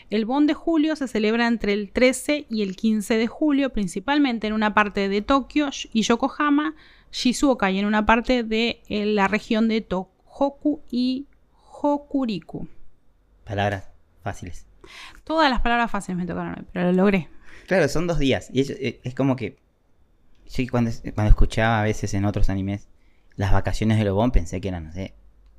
El 0.10 0.26
Bon 0.26 0.48
de 0.48 0.54
julio 0.54 0.96
se 0.96 1.08
celebra 1.08 1.48
entre 1.48 1.74
el 1.74 1.92
13 1.92 2.46
y 2.50 2.62
el 2.64 2.76
15 2.76 3.18
de 3.18 3.28
julio, 3.28 3.72
principalmente 3.72 4.48
en 4.48 4.54
una 4.54 4.74
parte 4.74 5.10
de 5.10 5.22
Tokio 5.22 5.70
y 5.92 6.04
Yokohama, 6.04 6.76
Shizuoka 7.12 7.70
y 7.72 7.80
en 7.80 7.86
una 7.86 8.06
parte 8.06 8.44
de 8.44 8.82
eh, 8.88 9.06
la 9.06 9.28
región 9.28 9.68
de 9.68 9.82
Tohoku 9.82 10.82
y 10.90 11.28
Hokuriku. 11.82 12.68
Palabras 13.44 13.90
fáciles. 14.24 14.66
Todas 15.24 15.50
las 15.50 15.62
palabras 15.62 15.92
fáciles 15.92 16.18
me 16.18 16.26
tocaron 16.26 16.68
pero 16.72 16.92
lo 16.92 16.94
logré. 16.94 17.30
Claro, 17.68 17.88
son 17.88 18.08
dos 18.08 18.20
días. 18.20 18.50
Y 18.52 18.62
eh, 18.72 19.00
es 19.04 19.16
como 19.16 19.36
que. 19.36 19.61
Yo 20.54 20.64
cuando, 20.70 20.92
cuando 21.16 21.30
escuchaba 21.30 21.80
a 21.82 21.84
veces 21.84 22.14
en 22.14 22.26
otros 22.26 22.50
animes 22.50 22.88
las 23.36 23.52
vacaciones 23.54 23.98
de 23.98 24.04
Lobón 24.06 24.32
pensé 24.32 24.60
que 24.62 24.68
eran, 24.68 24.86
no 24.88 24.94
sé, 24.94 25.14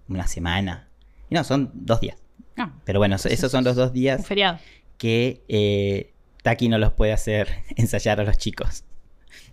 una 0.09 0.27
semana. 0.27 0.89
Y 1.31 1.35
no, 1.35 1.43
son 1.45 1.71
dos 1.75 2.01
días. 2.01 2.17
Ah, 2.57 2.73
Pero 2.85 2.99
bueno, 2.99 3.17
so- 3.19 3.29
esos 3.29 3.51
son 3.51 3.65
los 3.65 3.77
dos 3.77 3.89
un 3.89 3.95
días 3.95 4.27
feriado. 4.27 4.59
que 4.99 5.43
eh, 5.49 6.13
Taki 6.43 6.69
no 6.69 6.77
los 6.79 6.93
puede 6.93 7.13
hacer 7.13 7.49
ensayar 7.77 8.21
a 8.21 8.25
los 8.25 8.37
chicos. 8.37 8.85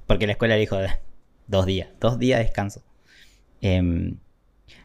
Porque 0.06 0.26
la 0.28 0.34
escuela 0.34 0.56
le 0.56 0.62
dijo 0.62 0.80
"Eh, 0.80 0.90
dos 1.48 1.66
días, 1.66 1.88
dos 2.02 2.20
días 2.20 2.40
de 2.40 2.46
descanso. 2.46 2.84
Em, 3.62 4.18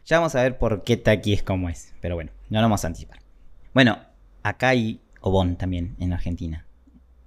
ya 0.06 0.18
vamos 0.18 0.34
a 0.37 0.42
ver 0.42 0.58
por 0.58 0.84
qué 0.84 0.96
Taki 0.96 1.32
es 1.32 1.42
como 1.42 1.68
es. 1.68 1.94
Pero 2.00 2.14
bueno, 2.14 2.30
no 2.50 2.58
lo 2.61 2.64
vamos 2.66 2.84
a 2.84 2.87
anticipar. 2.88 3.18
Bueno, 3.73 3.99
acá 4.42 4.68
hay 4.68 5.00
Obon 5.20 5.56
también 5.56 5.96
en 5.99 6.12
Argentina. 6.12 6.64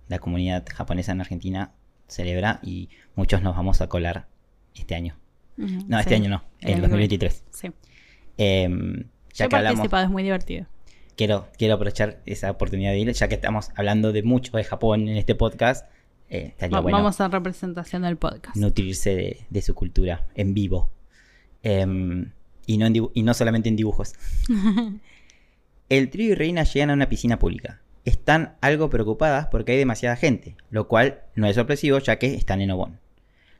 La 0.08 0.20
comunidad 0.20 0.64
japonesa 0.74 1.12
en 1.12 1.20
Argentina 1.22 1.72
celebra 2.08 2.60
y 2.64 2.90
muchos 3.16 3.42
nos 3.42 3.56
vamos 3.56 3.82
a 3.82 3.88
colar 3.88 4.28
este 4.76 4.96
año. 4.96 5.16
No, 5.58 5.98
este 6.00 6.12
sí. 6.16 6.16
año 6.22 6.30
no, 6.30 6.44
El 6.62 6.68
el 6.70 6.74
año 6.76 6.82
2023. 6.84 7.44
Sí. 7.50 7.72
Em, 8.38 9.04
ya 9.34 9.46
Yo 9.46 9.50
que 9.50 9.56
hablamos, 9.56 9.78
participado, 9.80 10.04
es 10.06 10.10
muy 10.12 10.22
divertido. 10.24 10.68
quiero, 11.16 11.48
quiero 11.58 11.74
aprovechar 11.76 12.22
esa 12.28 12.52
oportunidad 12.52 12.92
de 12.92 13.00
ir, 13.00 13.12
ya 13.12 13.28
que 13.28 13.36
estamos 13.36 13.72
hablando 13.76 14.12
de 14.12 14.22
mucho 14.24 14.56
de 14.58 14.64
Japón 14.64 15.08
en 15.08 15.18
este 15.18 15.34
podcast. 15.36 15.88
eh, 16.30 16.48
estaría 16.50 16.78
Va- 16.78 16.82
bueno 16.82 16.98
Vamos 16.98 17.20
a 17.22 17.28
representación 17.30 18.02
del 18.04 18.18
podcast. 18.18 18.56
nutrirse 18.56 19.16
de, 19.16 19.46
de 19.50 19.62
su 19.62 19.74
cultura 19.74 20.28
en 20.36 20.54
vivo. 20.54 20.90
Em, 21.64 22.32
y, 22.68 22.78
no 22.78 22.86
en 22.86 22.96
y 23.14 23.24
no 23.24 23.34
solamente 23.34 23.70
en 23.70 23.76
dibujos. 23.78 24.14
El 25.90 26.10
trío 26.10 26.32
y 26.34 26.36
Reina 26.36 26.64
llegan 26.64 26.90
a 26.90 26.94
una 26.94 27.10
piscina 27.10 27.40
pública. 27.40 27.82
Están 28.08 28.56
algo 28.62 28.90
preocupadas 28.90 29.48
porque 29.48 29.74
hay 29.74 29.78
demasiada 29.78 30.16
gente, 30.16 30.56
lo 30.70 30.88
cual 30.88 31.22
no 31.36 31.46
es 31.48 31.56
sorpresivo 31.56 32.00
ya 32.00 32.18
que 32.18 32.34
están 32.36 32.62
en 32.62 32.72
Obon. 32.72 33.00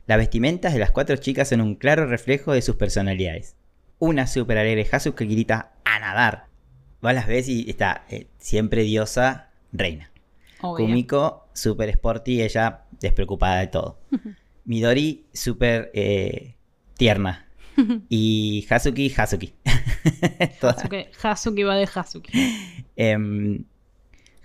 Las 0.06 0.16
vestimentas 0.16 0.72
de 0.72 0.78
las 0.78 0.90
cuatro 0.90 1.16
chicas 1.16 1.48
son 1.50 1.60
un 1.60 1.74
claro 1.74 2.06
reflejo 2.06 2.52
de 2.52 2.62
sus 2.62 2.76
personalidades. 2.76 3.56
Una 3.98 4.26
super 4.26 4.56
alegre 4.56 4.88
Hasu 4.90 5.14
que 5.14 5.26
grita 5.26 5.72
a 5.84 5.98
nadar. 6.00 6.46
Vos 7.02 7.12
las 7.12 7.26
ves 7.26 7.46
y 7.48 7.68
está 7.68 8.04
eh, 8.08 8.26
siempre 8.38 8.82
diosa, 8.84 9.50
reina. 9.72 10.10
Obvio. 10.62 10.86
Kumiko, 10.86 11.48
super 11.52 11.90
sporty, 11.90 12.40
ella 12.42 12.84
despreocupada 13.00 13.60
de 13.60 13.66
todo. 13.66 13.98
Midori, 14.64 15.26
super 15.34 15.90
eh, 15.94 16.54
tierna. 16.96 17.44
Y 18.08 18.66
Hazuki, 18.70 19.12
Hazuki. 19.14 19.52
Toda- 20.60 20.72
Hazuki, 20.72 21.06
Hazuki 21.22 21.62
va 21.64 21.76
de 21.76 21.86
Hazuki. 21.94 22.32
Em, 22.96 23.64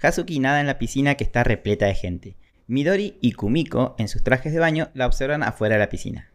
Hazuki 0.04 0.40
nada 0.40 0.60
en 0.60 0.68
la 0.68 0.78
piscina 0.78 1.16
que 1.16 1.24
está 1.24 1.44
repleta 1.44 1.86
de 1.86 1.96
gente. 1.96 2.36
Midori 2.68 3.18
y 3.22 3.32
Kumiko, 3.32 3.96
en 3.98 4.08
sus 4.08 4.24
trajes 4.24 4.52
de 4.52 4.60
baño, 4.60 4.90
la 4.94 5.08
observan 5.08 5.44
afuera 5.44 5.76
de 5.76 5.80
la 5.80 5.90
piscina. 5.90 6.30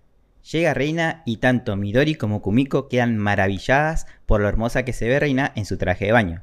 Llega 0.51 0.73
Reina 0.73 1.23
y 1.27 1.37
tanto 1.37 1.77
Midori 1.77 2.15
como 2.15 2.41
Kumiko 2.41 2.89
quedan 2.89 3.19
maravilladas 3.19 4.07
por 4.25 4.41
lo 4.41 4.49
hermosa 4.49 4.85
que 4.85 4.95
se 4.95 5.07
ve 5.07 5.21
Reina 5.21 5.53
en 5.55 5.67
su 5.67 5.77
traje 5.77 6.07
de 6.07 6.13
baño. 6.13 6.43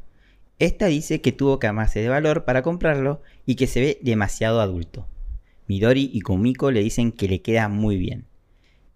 Esta 0.60 0.86
dice 0.86 1.22
que 1.22 1.32
tuvo 1.32 1.60
que 1.60 1.68
armarse 1.68 2.00
de 2.00 2.10
valor 2.10 2.46
para 2.46 2.62
comprarlo 2.62 3.22
y 3.46 3.56
que 3.56 3.68
se 3.68 3.82
ve 3.82 4.00
demasiado 4.02 4.62
adulto. 4.62 5.08
Midori 5.68 6.12
y 6.14 6.22
Kumiko 6.22 6.70
le 6.70 6.82
dicen 6.82 7.12
que 7.12 7.28
le 7.28 7.42
queda 7.42 7.68
muy 7.68 7.98
bien. 7.98 8.26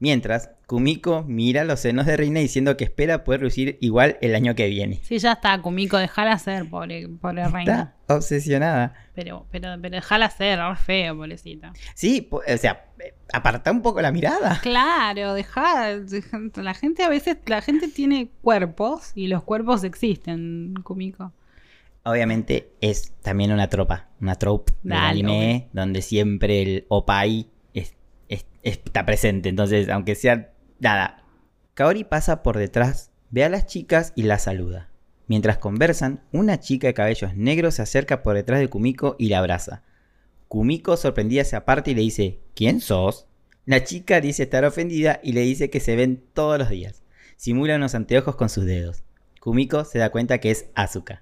Mientras, 0.02 0.52
Kumiko 0.66 1.24
mira 1.28 1.66
los 1.66 1.82
senos 1.82 2.06
de 2.06 2.16
Reina 2.16 2.40
diciendo 2.40 2.78
que 2.78 2.86
espera 2.86 3.26
poder 3.26 3.42
lucir 3.42 3.78
igual 3.82 4.18
el 4.22 4.34
año 4.34 4.56
que 4.56 4.68
viene. 4.70 5.02
Sí, 5.04 5.18
ya 5.20 5.34
está, 5.34 5.62
Kumiko, 5.62 5.98
dejala 5.98 6.38
ser, 6.40 6.70
pobre, 6.70 7.06
pobre 7.20 7.46
reina. 7.50 7.96
Está 8.02 8.16
obsesionada. 8.16 8.94
Pero, 9.14 9.46
pero, 9.52 9.76
pero 9.82 9.96
dejala 9.98 10.30
ser, 10.30 10.60
feo, 10.78 11.18
pobrecita. 11.18 11.74
Sí, 11.96 12.30
o 12.32 12.58
sea, 12.58 12.86
aparta 13.34 13.72
un 13.72 13.82
poco 13.82 14.02
la 14.02 14.14
mirada. 14.14 14.60
Claro, 14.62 15.34
deja- 15.34 15.98
La 16.56 16.74
gente 16.74 17.04
a 17.04 17.10
veces, 17.10 17.38
la 17.48 17.62
gente 17.62 17.90
tiene 17.90 18.30
cuerpos 18.42 19.12
y 19.16 19.28
los 19.28 19.44
cuerpos 19.44 19.84
existen, 19.84 20.76
Kumiko. 20.84 21.34
Obviamente 22.04 22.72
es 22.80 23.12
también 23.22 23.52
una 23.52 23.68
tropa, 23.68 24.08
una 24.22 24.36
trope 24.36 24.72
del 24.84 24.92
Dale, 24.92 25.10
anime 25.10 25.68
donde 25.74 26.02
siempre 26.02 26.62
el 26.62 26.86
opai 26.88 27.48
está 28.64 29.06
presente. 29.06 29.50
Entonces, 29.50 29.90
aunque 29.90 30.16
sea 30.16 30.54
nada, 30.80 31.24
Kaori 31.74 32.04
pasa 32.04 32.44
por 32.44 32.58
detrás, 32.58 33.12
ve 33.30 33.44
a 33.44 33.50
las 33.50 33.66
chicas 33.66 34.14
y 34.16 34.24
las 34.24 34.44
saluda. 34.44 34.90
Mientras 35.28 35.60
conversan, 35.60 36.22
una 36.32 36.60
chica 36.60 36.88
de 36.88 36.94
cabellos 36.94 37.36
negros 37.36 37.76
se 37.76 37.84
acerca 37.84 38.24
por 38.24 38.36
detrás 38.36 38.60
de 38.60 38.68
Kumiko 38.68 39.16
y 39.20 39.30
la 39.30 39.40
abraza. 39.40 39.84
Kumiko 40.48 40.98
sorprendida 40.98 41.44
se 41.44 41.56
aparta 41.56 41.92
y 41.92 41.96
le 41.96 42.02
dice, 42.02 42.40
¿quién 42.56 42.82
sos? 42.82 43.28
La 43.66 43.84
chica 43.84 44.20
dice 44.20 44.44
estar 44.44 44.66
ofendida 44.66 45.20
y 45.22 45.34
le 45.34 45.42
dice 45.42 45.70
que 45.70 45.80
se 45.80 45.96
ven 45.96 46.24
todos 46.34 46.58
los 46.58 46.70
días. 46.70 47.04
Simula 47.38 47.76
unos 47.76 47.94
anteojos 47.94 48.36
con 48.36 48.50
sus 48.50 48.66
dedos. 48.66 49.04
Kumiko 49.40 49.86
se 49.86 50.00
da 50.00 50.10
cuenta 50.10 50.40
que 50.40 50.50
es 50.50 50.66
Asuka. 50.74 51.22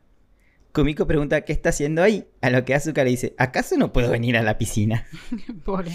Kumiko 0.72 1.08
pregunta 1.08 1.42
qué 1.42 1.54
está 1.54 1.70
haciendo 1.70 2.02
ahí, 2.02 2.28
a 2.42 2.50
lo 2.50 2.64
que 2.64 2.74
Asuka 2.74 3.04
le 3.04 3.10
dice, 3.10 3.36
¿acaso 3.38 3.76
no 3.78 3.92
puedo 3.92 4.10
venir 4.10 4.38
a 4.38 4.44
la 4.44 4.58
piscina? 4.58 5.06
Pobre, 5.66 5.92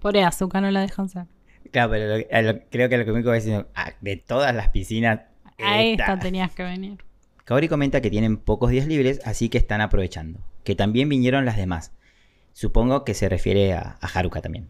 pobre 0.00 0.22
Azuka, 0.24 0.60
no 0.60 0.70
la 0.70 0.80
dejan 0.80 1.08
ser. 1.08 1.24
Claro, 1.70 1.90
pero 1.90 2.16
lo- 2.18 2.24
a 2.30 2.42
lo- 2.42 2.60
creo 2.70 2.88
que 2.88 2.96
lo 2.98 3.04
que 3.04 3.12
va 3.22 3.34
diciendo, 3.34 3.68
"Ah, 3.74 3.92
de 4.00 4.16
todas 4.16 4.54
las 4.54 4.68
piscinas... 4.70 5.20
A 5.58 5.82
esta 5.82 6.04
esta". 6.04 6.18
tenías 6.18 6.52
que 6.52 6.62
venir. 6.62 6.98
Kaori 7.44 7.68
comenta 7.68 8.00
que 8.00 8.10
tienen 8.10 8.36
pocos 8.36 8.70
días 8.70 8.86
libres, 8.86 9.20
así 9.24 9.48
que 9.48 9.58
están 9.58 9.80
aprovechando. 9.80 10.40
Que 10.64 10.74
también 10.74 11.08
vinieron 11.08 11.44
las 11.44 11.56
demás. 11.56 11.92
Supongo 12.52 13.04
que 13.04 13.14
se 13.14 13.28
refiere 13.28 13.72
a, 13.72 13.96
a 14.00 14.06
Haruka 14.06 14.40
también. 14.42 14.68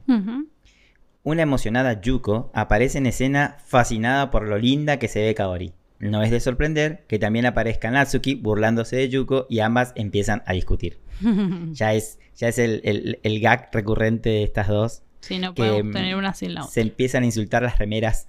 Una 1.23 1.43
emocionada 1.43 2.01
Yuko 2.01 2.51
aparece 2.55 2.99
en 2.99 3.07
escena 3.07 3.57
fascinada 3.67 4.31
por 4.31 4.47
lo 4.47 4.59
linda 4.59 4.99
que 4.99 5.09
se 5.09 5.23
ve 5.23 5.35
Kaori. 5.35 5.73
No 5.99 6.23
es 6.23 6.31
de 6.31 6.39
sorprender 6.41 7.05
que 7.09 7.19
también 7.19 7.45
aparezca 7.47 7.91
Natsuki 7.91 8.35
burlándose 8.37 8.97
de 8.97 9.09
Yuko 9.09 9.47
y 9.51 9.59
ambas 9.61 9.93
empiezan 9.97 10.43
a 10.47 10.53
discutir. 10.53 10.99
Ya 11.73 11.93
es, 11.95 12.19
ya 12.37 12.49
es 12.49 12.59
el, 12.59 12.81
el- 12.85 13.19
el 13.23 13.41
gag 13.41 13.69
recurrente 13.73 14.31
de 14.31 14.43
estas 14.45 14.69
dos. 14.69 15.03
Sí, 15.29 15.39
no 15.39 15.55
Que, 15.55 15.63
podemos 15.63 15.85
mm, 15.91 15.93
tener 15.93 16.17
una 16.17 16.35
sin 16.35 16.55
la 16.55 16.63
otra. 16.63 16.73
Se 16.73 16.81
empiezan 16.81 17.23
a 17.23 17.27
insultar 17.27 17.63
las 17.63 17.79
remeras. 17.79 18.27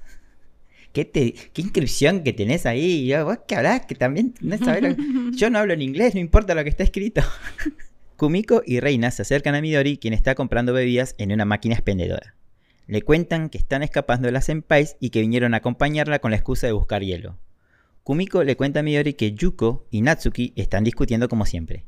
¿Qué, 0.93 1.05
te, 1.05 1.33
qué 1.33 1.61
inscripción 1.61 2.23
que 2.23 2.33
tenés 2.33 2.65
ahí? 2.65 3.05
Yo, 3.07 3.23
¿Vos 3.25 3.37
qué 3.47 3.55
hablás? 3.55 3.85
Que 3.85 3.95
también 3.95 4.33
no 4.41 4.57
sabés 4.57 4.95
que- 4.95 5.01
Yo 5.37 5.49
no 5.49 5.59
hablo 5.59 5.73
en 5.73 5.81
inglés, 5.81 6.13
no 6.15 6.19
importa 6.19 6.55
lo 6.55 6.63
que 6.63 6.69
está 6.69 6.83
escrito. 6.83 7.21
Kumiko 8.17 8.63
y 8.65 8.79
Reina 8.81 9.11
se 9.11 9.21
acercan 9.21 9.55
a 9.55 9.61
Midori, 9.61 9.97
quien 9.97 10.13
está 10.13 10.35
comprando 10.35 10.73
bebidas 10.73 11.15
en 11.17 11.31
una 11.31 11.45
máquina 11.45 11.75
expendedora. 11.75 12.35
Le 12.87 13.01
cuentan 13.03 13.49
que 13.49 13.57
están 13.59 13.83
escapando 13.83 14.25
de 14.25 14.31
las 14.33 14.45
senpais 14.45 14.97
y 14.99 15.11
que 15.11 15.21
vinieron 15.21 15.53
a 15.53 15.57
acompañarla 15.57 16.19
con 16.19 16.31
la 16.31 16.37
excusa 16.37 16.67
de 16.67 16.73
buscar 16.73 17.03
hielo. 17.03 17.37
Kumiko 18.03 18.43
le 18.43 18.57
cuenta 18.57 18.79
a 18.79 18.83
Midori 18.83 19.13
que 19.13 19.33
Yuko 19.33 19.85
y 19.91 20.01
Natsuki 20.01 20.53
están 20.55 20.83
discutiendo 20.83 21.29
como 21.29 21.45
siempre. 21.45 21.85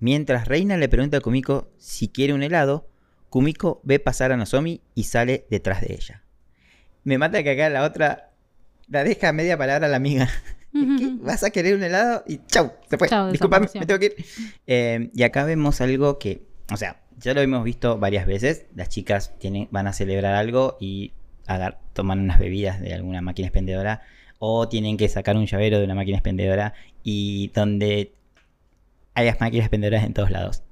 Mientras 0.00 0.48
Reina 0.48 0.76
le 0.76 0.88
pregunta 0.88 1.18
a 1.18 1.20
Kumiko 1.20 1.70
si 1.78 2.08
quiere 2.08 2.34
un 2.34 2.42
helado, 2.42 2.89
Kumiko 3.30 3.80
ve 3.84 3.98
pasar 3.98 4.32
a 4.32 4.36
Nozomi 4.36 4.80
y 4.94 5.04
sale 5.04 5.46
detrás 5.50 5.80
de 5.80 5.94
ella. 5.94 6.22
Me 7.04 7.16
mata 7.16 7.42
que 7.42 7.50
acá 7.50 7.68
la 7.70 7.84
otra 7.84 8.30
la 8.88 9.04
deja 9.04 9.28
a 9.28 9.32
media 9.32 9.56
palabra 9.56 9.86
a 9.86 9.90
la 9.90 9.96
amiga. 9.96 10.28
¿Vas 11.22 11.42
a 11.44 11.50
querer 11.50 11.74
un 11.76 11.82
helado? 11.82 12.22
Y 12.26 12.40
chau, 12.46 12.72
se 12.88 12.98
fue. 12.98 13.08
Chau, 13.08 13.30
Disculpame, 13.32 13.66
me 13.80 13.86
tengo 13.86 13.98
que 14.00 14.06
ir. 14.06 14.24
Eh, 14.66 15.10
y 15.14 15.22
acá 15.22 15.44
vemos 15.44 15.80
algo 15.80 16.18
que, 16.18 16.42
o 16.72 16.76
sea, 16.76 17.00
ya 17.18 17.34
lo 17.34 17.40
hemos 17.40 17.64
visto 17.64 17.98
varias 17.98 18.26
veces. 18.26 18.66
Las 18.74 18.88
chicas 18.88 19.32
tienen, 19.38 19.68
van 19.70 19.86
a 19.86 19.92
celebrar 19.92 20.34
algo 20.34 20.76
y 20.80 21.12
agar- 21.46 21.78
toman 21.92 22.20
unas 22.20 22.38
bebidas 22.38 22.80
de 22.80 22.94
alguna 22.94 23.20
máquina 23.20 23.48
expendedora 23.48 24.02
o 24.38 24.68
tienen 24.68 24.96
que 24.96 25.08
sacar 25.08 25.36
un 25.36 25.46
llavero 25.46 25.78
de 25.78 25.84
una 25.84 25.94
máquina 25.94 26.16
expendedora 26.18 26.72
y 27.02 27.48
donde 27.54 28.12
hay 29.14 29.26
las 29.26 29.40
máquinas 29.40 29.64
expendedoras 29.66 30.04
en 30.04 30.14
todos 30.14 30.30
lados. 30.30 30.62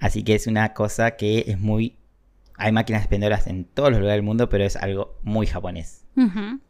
Así 0.00 0.22
que 0.22 0.34
es 0.34 0.46
una 0.46 0.74
cosa 0.74 1.12
que 1.12 1.44
es 1.46 1.58
muy... 1.58 1.96
Hay 2.58 2.72
máquinas 2.72 3.02
expendedoras 3.02 3.46
en 3.46 3.64
todos 3.64 3.90
los 3.90 4.00
lugares 4.00 4.18
del 4.18 4.24
mundo, 4.24 4.48
pero 4.48 4.64
es 4.64 4.76
algo 4.76 5.18
muy 5.22 5.46
japonés. 5.46 6.04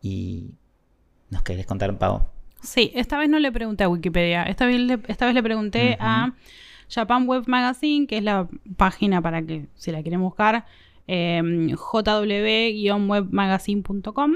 Y... 0.02 0.50
¿Nos 1.30 1.42
querés 1.42 1.66
contar 1.66 1.90
un 1.90 1.98
pavo? 1.98 2.30
Sí, 2.62 2.90
esta 2.94 3.18
vez 3.18 3.28
no 3.28 3.38
le 3.38 3.52
pregunté 3.52 3.84
a 3.84 3.88
Wikipedia. 3.88 4.44
Esta 4.44 4.64
vez 4.66 4.80
le, 4.80 4.98
esta 5.08 5.26
vez 5.26 5.34
le 5.34 5.42
pregunté 5.42 5.98
a 6.00 6.32
Japan 6.88 7.28
Web 7.28 7.44
Magazine, 7.46 8.06
que 8.06 8.16
es 8.18 8.24
la 8.24 8.48
página 8.76 9.20
para 9.22 9.42
que, 9.42 9.66
si 9.74 9.90
la 9.90 10.02
quieren 10.02 10.20
buscar, 10.20 10.66
eh, 11.08 11.42
jw-webmagazine.com. 11.74 14.34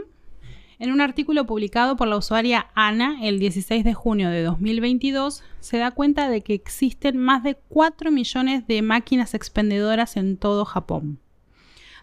En 0.81 0.93
un 0.93 1.03
artículo 1.03 1.45
publicado 1.45 1.95
por 1.95 2.09
la 2.09 2.17
usuaria 2.17 2.69
Ana 2.75 3.19
el 3.21 3.39
16 3.39 3.85
de 3.85 3.93
junio 3.93 4.31
de 4.31 4.43
2022, 4.43 5.43
se 5.61 5.77
da 5.77 5.91
cuenta 5.91 6.31
de 6.31 6.41
que 6.41 6.55
existen 6.55 7.19
más 7.19 7.43
de 7.43 7.59
4 7.69 8.11
millones 8.11 8.67
de 8.67 8.81
máquinas 8.81 9.35
expendedoras 9.35 10.17
en 10.17 10.39
todo 10.39 10.65
Japón. 10.65 11.19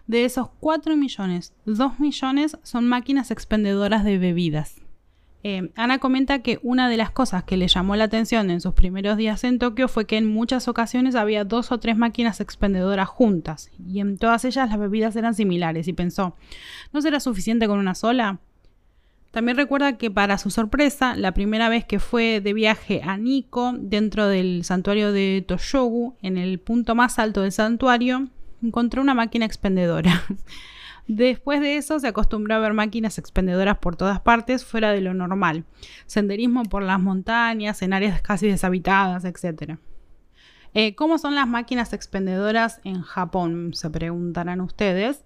De 0.06 0.24
esos 0.24 0.50
4 0.60 0.96
millones, 0.96 1.54
2 1.66 1.98
millones 1.98 2.56
son 2.62 2.88
máquinas 2.88 3.32
expendedoras 3.32 4.04
de 4.04 4.16
bebidas. 4.16 4.76
Eh, 5.42 5.72
Ana 5.74 5.98
comenta 5.98 6.42
que 6.42 6.60
una 6.62 6.88
de 6.88 6.96
las 6.96 7.10
cosas 7.10 7.42
que 7.42 7.56
le 7.56 7.66
llamó 7.66 7.96
la 7.96 8.04
atención 8.04 8.48
en 8.48 8.60
sus 8.60 8.74
primeros 8.74 9.16
días 9.16 9.42
en 9.42 9.58
Tokio 9.58 9.88
fue 9.88 10.04
que 10.04 10.18
en 10.18 10.26
muchas 10.26 10.68
ocasiones 10.68 11.16
había 11.16 11.44
dos 11.44 11.72
o 11.72 11.78
tres 11.78 11.96
máquinas 11.96 12.40
expendedoras 12.40 13.08
juntas 13.08 13.70
y 13.84 13.98
en 13.98 14.18
todas 14.18 14.44
ellas 14.44 14.68
las 14.68 14.78
bebidas 14.78 15.16
eran 15.16 15.34
similares 15.34 15.88
y 15.88 15.92
pensó, 15.92 16.36
¿no 16.92 17.00
será 17.02 17.18
suficiente 17.18 17.66
con 17.66 17.80
una 17.80 17.96
sola? 17.96 18.38
También 19.30 19.56
recuerda 19.56 19.98
que 19.98 20.10
para 20.10 20.38
su 20.38 20.50
sorpresa, 20.50 21.14
la 21.14 21.32
primera 21.32 21.68
vez 21.68 21.84
que 21.84 21.98
fue 21.98 22.40
de 22.40 22.54
viaje 22.54 23.02
a 23.04 23.16
Nikko, 23.16 23.74
dentro 23.78 24.26
del 24.26 24.64
santuario 24.64 25.12
de 25.12 25.44
Toshogu, 25.46 26.16
en 26.22 26.38
el 26.38 26.58
punto 26.58 26.94
más 26.94 27.18
alto 27.18 27.42
del 27.42 27.52
santuario, 27.52 28.28
encontró 28.62 29.02
una 29.02 29.14
máquina 29.14 29.44
expendedora. 29.44 30.24
Después 31.08 31.60
de 31.60 31.76
eso 31.76 31.98
se 31.98 32.08
acostumbró 32.08 32.54
a 32.54 32.58
ver 32.58 32.74
máquinas 32.74 33.16
expendedoras 33.16 33.78
por 33.78 33.96
todas 33.96 34.20
partes 34.20 34.64
fuera 34.64 34.92
de 34.92 35.00
lo 35.00 35.14
normal. 35.14 35.64
Senderismo 36.06 36.64
por 36.64 36.82
las 36.82 37.00
montañas, 37.00 37.80
en 37.80 37.94
áreas 37.94 38.20
casi 38.20 38.46
deshabitadas, 38.46 39.24
etc. 39.24 39.78
Eh, 40.74 40.94
¿Cómo 40.94 41.16
son 41.16 41.34
las 41.34 41.48
máquinas 41.48 41.94
expendedoras 41.94 42.80
en 42.84 43.00
Japón? 43.00 43.72
Se 43.72 43.88
preguntarán 43.88 44.60
ustedes. 44.60 45.24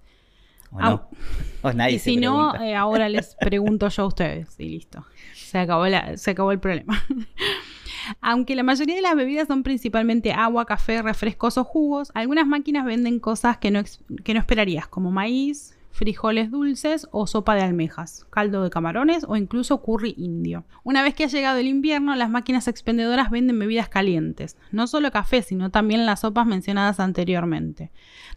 ¿O 0.73 0.81
no? 0.81 1.09
O 1.65 1.73
nadie 1.73 1.95
y 1.95 1.99
si 2.01 2.17
no, 2.17 2.57
eh, 2.61 2.75
ahora 2.75 3.09
les 3.09 3.37
pregunto 3.41 3.89
yo 3.89 4.03
a 4.03 4.07
ustedes. 4.07 4.55
Y 4.59 4.69
listo. 4.71 5.05
Se 5.35 5.59
acabó, 5.59 5.87
la- 5.87 6.17
se 6.17 6.33
acabó 6.33 6.51
el 6.51 6.59
problema. 6.59 7.01
Aunque 8.21 8.57
la 8.57 8.65
mayoría 8.65 8.97
de 8.97 9.03
las 9.03 9.15
bebidas 9.15 9.47
son 9.47 9.63
principalmente 9.63 10.33
agua, 10.33 10.67
café, 10.67 11.03
refrescos 11.03 11.57
o 11.59 11.63
jugos, 11.65 12.11
algunas 12.15 12.47
máquinas 12.49 12.85
venden 12.85 13.21
cosas 13.21 13.59
que 13.59 13.71
no, 13.71 13.83
que 14.25 14.35
no 14.35 14.41
esperarías, 14.41 14.89
como 14.89 15.13
maíz, 15.13 15.79
frijoles 15.93 16.51
dulces 16.51 17.07
o 17.13 17.27
sopa 17.27 17.55
de 17.55 17.63
almejas, 17.63 18.27
caldo 18.31 18.65
de 18.65 18.71
camarones 18.71 19.25
o 19.29 19.37
incluso 19.37 19.83
curry 19.83 20.15
indio. 20.17 20.65
Una 20.83 21.03
vez 21.03 21.15
que 21.15 21.25
ha 21.25 21.29
llegado 21.29 21.59
el 21.59 21.69
invierno, 21.69 22.15
las 22.17 22.31
máquinas 22.31 22.67
expendedoras 22.67 23.31
venden 23.31 23.59
bebidas 23.59 23.89
calientes, 23.89 24.57
no 24.73 24.87
solo 24.87 25.11
café, 25.11 25.43
sino 25.43 25.71
también 25.71 26.07
las 26.07 26.21
sopas 26.21 26.47
mencionadas 26.47 26.99
anteriormente. 26.99 27.91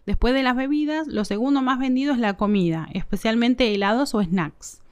Después 0.04 0.34
de 0.34 0.42
las 0.42 0.54
bebidas, 0.54 1.08
lo 1.08 1.24
segundo 1.24 1.62
más 1.62 1.78
vendido 1.78 2.12
es 2.12 2.18
la 2.18 2.34
comida, 2.34 2.88
especialmente 2.92 3.74
helados 3.74 4.14
o 4.14 4.22
snacks. 4.22 4.82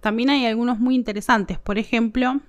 También 0.00 0.30
hay 0.30 0.46
algunos 0.46 0.78
muy 0.78 0.94
interesantes, 0.94 1.58
por 1.58 1.78
ejemplo, 1.78 2.40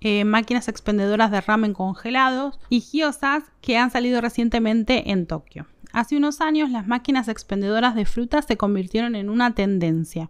eh, 0.00 0.24
máquinas 0.24 0.68
expendedoras 0.68 1.30
de 1.30 1.40
ramen 1.40 1.72
congelados 1.72 2.60
y 2.68 2.80
giosas 2.80 3.44
que 3.60 3.78
han 3.78 3.90
salido 3.90 4.20
recientemente 4.20 5.10
en 5.10 5.26
Tokio. 5.26 5.66
Hace 5.96 6.18
unos 6.18 6.42
años 6.42 6.70
las 6.70 6.86
máquinas 6.86 7.26
expendedoras 7.26 7.94
de 7.94 8.04
frutas 8.04 8.44
se 8.44 8.58
convirtieron 8.58 9.14
en 9.14 9.30
una 9.30 9.54
tendencia, 9.54 10.28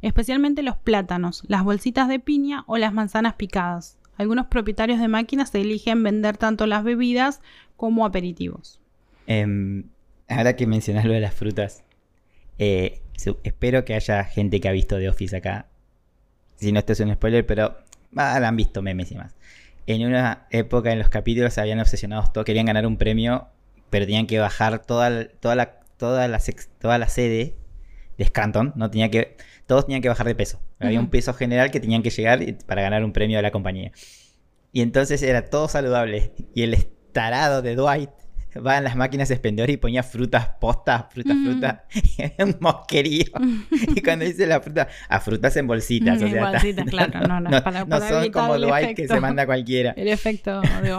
especialmente 0.00 0.62
los 0.62 0.78
plátanos, 0.78 1.42
las 1.48 1.64
bolsitas 1.64 2.08
de 2.08 2.18
piña 2.18 2.64
o 2.66 2.78
las 2.78 2.94
manzanas 2.94 3.34
picadas. 3.34 3.98
Algunos 4.16 4.46
propietarios 4.46 4.98
de 5.00 5.08
máquinas 5.08 5.54
eligen 5.54 6.02
vender 6.02 6.38
tanto 6.38 6.66
las 6.66 6.82
bebidas 6.82 7.42
como 7.76 8.06
aperitivos. 8.06 8.80
Em, 9.26 9.84
ahora 10.30 10.56
que 10.56 10.66
mencionas 10.66 11.04
lo 11.04 11.12
de 11.12 11.20
las 11.20 11.34
frutas, 11.34 11.84
eh, 12.58 13.02
espero 13.44 13.84
que 13.84 13.92
haya 13.92 14.24
gente 14.24 14.62
que 14.62 14.68
ha 14.70 14.72
visto 14.72 14.96
The 14.96 15.10
Office 15.10 15.36
acá. 15.36 15.66
Si 16.56 16.72
no, 16.72 16.78
esto 16.78 16.94
es 16.94 17.00
un 17.00 17.12
spoiler, 17.12 17.44
pero 17.44 17.76
han 18.16 18.56
visto 18.56 18.80
memes 18.80 19.12
y 19.12 19.16
más. 19.16 19.36
En 19.86 20.06
una 20.06 20.46
época 20.48 20.90
en 20.90 21.00
los 21.00 21.10
capítulos 21.10 21.52
se 21.52 21.60
habían 21.60 21.80
obsesionado 21.80 22.30
todos, 22.32 22.46
querían 22.46 22.64
ganar 22.64 22.86
un 22.86 22.96
premio 22.96 23.48
pero 23.92 24.06
tenían 24.06 24.26
que 24.26 24.38
bajar 24.38 24.78
toda, 24.86 25.28
toda, 25.28 25.54
la, 25.54 25.66
toda, 25.98 26.26
la, 26.26 26.40
toda 26.80 26.96
la 26.96 27.08
sede 27.08 27.56
de 28.16 28.24
Scranton, 28.24 28.72
¿no? 28.74 28.90
Tenía 28.90 29.10
que, 29.10 29.36
todos 29.66 29.84
tenían 29.84 30.00
que 30.00 30.08
bajar 30.08 30.26
de 30.26 30.34
peso. 30.34 30.62
Había 30.80 30.98
un 30.98 31.10
peso 31.10 31.34
general 31.34 31.70
que 31.70 31.78
tenían 31.78 32.02
que 32.02 32.08
llegar 32.08 32.40
para 32.66 32.80
ganar 32.80 33.04
un 33.04 33.12
premio 33.12 33.36
de 33.36 33.42
la 33.42 33.50
compañía. 33.50 33.92
Y 34.72 34.80
entonces 34.80 35.22
era 35.22 35.44
todo 35.44 35.68
saludable. 35.68 36.32
Y 36.54 36.62
el 36.62 36.72
estarado 36.72 37.60
de 37.60 37.76
Dwight 37.76 38.08
va 38.66 38.78
en 38.78 38.84
las 38.84 38.96
máquinas 38.96 39.30
expendedoras 39.30 39.74
y 39.74 39.76
ponía 39.76 40.02
frutas 40.02 40.48
postas, 40.58 41.04
frutas, 41.10 41.36
frutas. 41.44 41.80
un 42.38 42.56
mosquerío. 42.60 43.26
y 43.94 44.00
cuando 44.00 44.24
dice 44.24 44.46
la 44.46 44.62
fruta, 44.62 44.88
a 45.06 45.20
frutas 45.20 45.54
en 45.58 45.66
bolsitas. 45.66 46.22
o 46.22 46.28
sea, 46.28 46.50
bolsitas, 46.50 46.86
claro. 46.86 47.28
No, 47.28 47.40
no, 47.40 47.50
para, 47.62 47.84
no 47.84 48.00
son 48.00 48.32
como 48.32 48.58
Dwight 48.58 48.96
que 48.96 49.06
se 49.06 49.20
manda 49.20 49.44
cualquiera. 49.44 49.92
El 49.98 50.08
efecto 50.08 50.62
de 50.62 50.98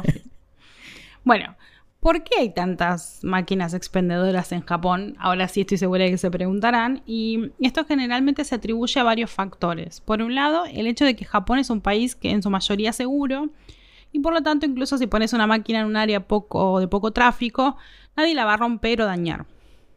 Bueno, 1.23 1.55
¿Por 2.03 2.25
qué 2.25 2.37
hay 2.37 2.49
tantas 2.49 3.21
máquinas 3.23 3.73
expendedoras 3.73 4.51
en 4.51 4.59
Japón? 4.59 5.15
Ahora 5.19 5.47
sí 5.47 5.61
estoy 5.61 5.77
segura 5.77 6.03
de 6.03 6.11
que 6.11 6.17
se 6.17 6.29
preguntarán. 6.29 7.01
Y 7.05 7.51
esto 7.61 7.85
generalmente 7.85 8.43
se 8.43 8.55
atribuye 8.55 8.99
a 8.99 9.03
varios 9.03 9.31
factores. 9.31 10.01
Por 10.01 10.21
un 10.21 10.35
lado, 10.35 10.65
el 10.65 10.85
hecho 10.85 11.05
de 11.05 11.15
que 11.15 11.23
Japón 11.23 11.59
es 11.59 11.69
un 11.69 11.79
país 11.79 12.13
que 12.17 12.31
en 12.31 12.43
su 12.43 12.49
mayoría 12.49 12.89
es 12.89 12.97
seguro. 12.97 13.51
Y 14.11 14.19
por 14.19 14.33
lo 14.33 14.43
tanto, 14.43 14.65
incluso 14.65 14.97
si 14.97 15.07
pones 15.07 15.31
una 15.31 15.47
máquina 15.47 15.79
en 15.79 15.85
un 15.85 15.95
área 15.95 16.19
de 16.19 16.25
poco 16.25 17.11
tráfico, 17.13 17.77
nadie 18.17 18.35
la 18.35 18.43
va 18.43 18.55
a 18.55 18.57
romper 18.57 19.01
o 19.01 19.05
dañar. 19.05 19.45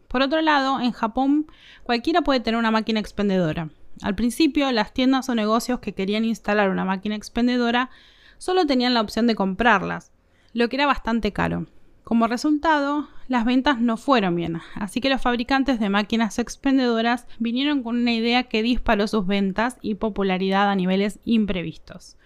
Por 0.06 0.22
otro 0.22 0.40
lado, 0.42 0.78
en 0.78 0.92
Japón 0.92 1.48
cualquiera 1.82 2.22
puede 2.22 2.38
tener 2.38 2.56
una 2.56 2.70
máquina 2.70 3.00
expendedora. 3.00 3.70
Al 4.02 4.14
principio, 4.14 4.70
las 4.70 4.94
tiendas 4.94 5.28
o 5.28 5.34
negocios 5.34 5.80
que 5.80 5.92
querían 5.92 6.24
instalar 6.24 6.70
una 6.70 6.84
máquina 6.84 7.16
expendedora 7.16 7.90
solo 8.38 8.64
tenían 8.64 8.94
la 8.94 9.00
opción 9.00 9.26
de 9.26 9.34
comprarlas, 9.34 10.12
lo 10.52 10.68
que 10.68 10.76
era 10.76 10.86
bastante 10.86 11.32
caro. 11.32 11.66
Como 12.06 12.28
resultado, 12.28 13.08
las 13.26 13.44
ventas 13.44 13.80
no 13.80 13.96
fueron 13.96 14.36
bien, 14.36 14.60
así 14.76 15.00
que 15.00 15.10
los 15.10 15.20
fabricantes 15.20 15.80
de 15.80 15.90
máquinas 15.90 16.38
expendedoras 16.38 17.26
vinieron 17.40 17.82
con 17.82 17.96
una 17.96 18.12
idea 18.12 18.44
que 18.44 18.62
disparó 18.62 19.08
sus 19.08 19.26
ventas 19.26 19.76
y 19.82 19.96
popularidad 19.96 20.70
a 20.70 20.76
niveles 20.76 21.18
imprevistos. 21.24 22.16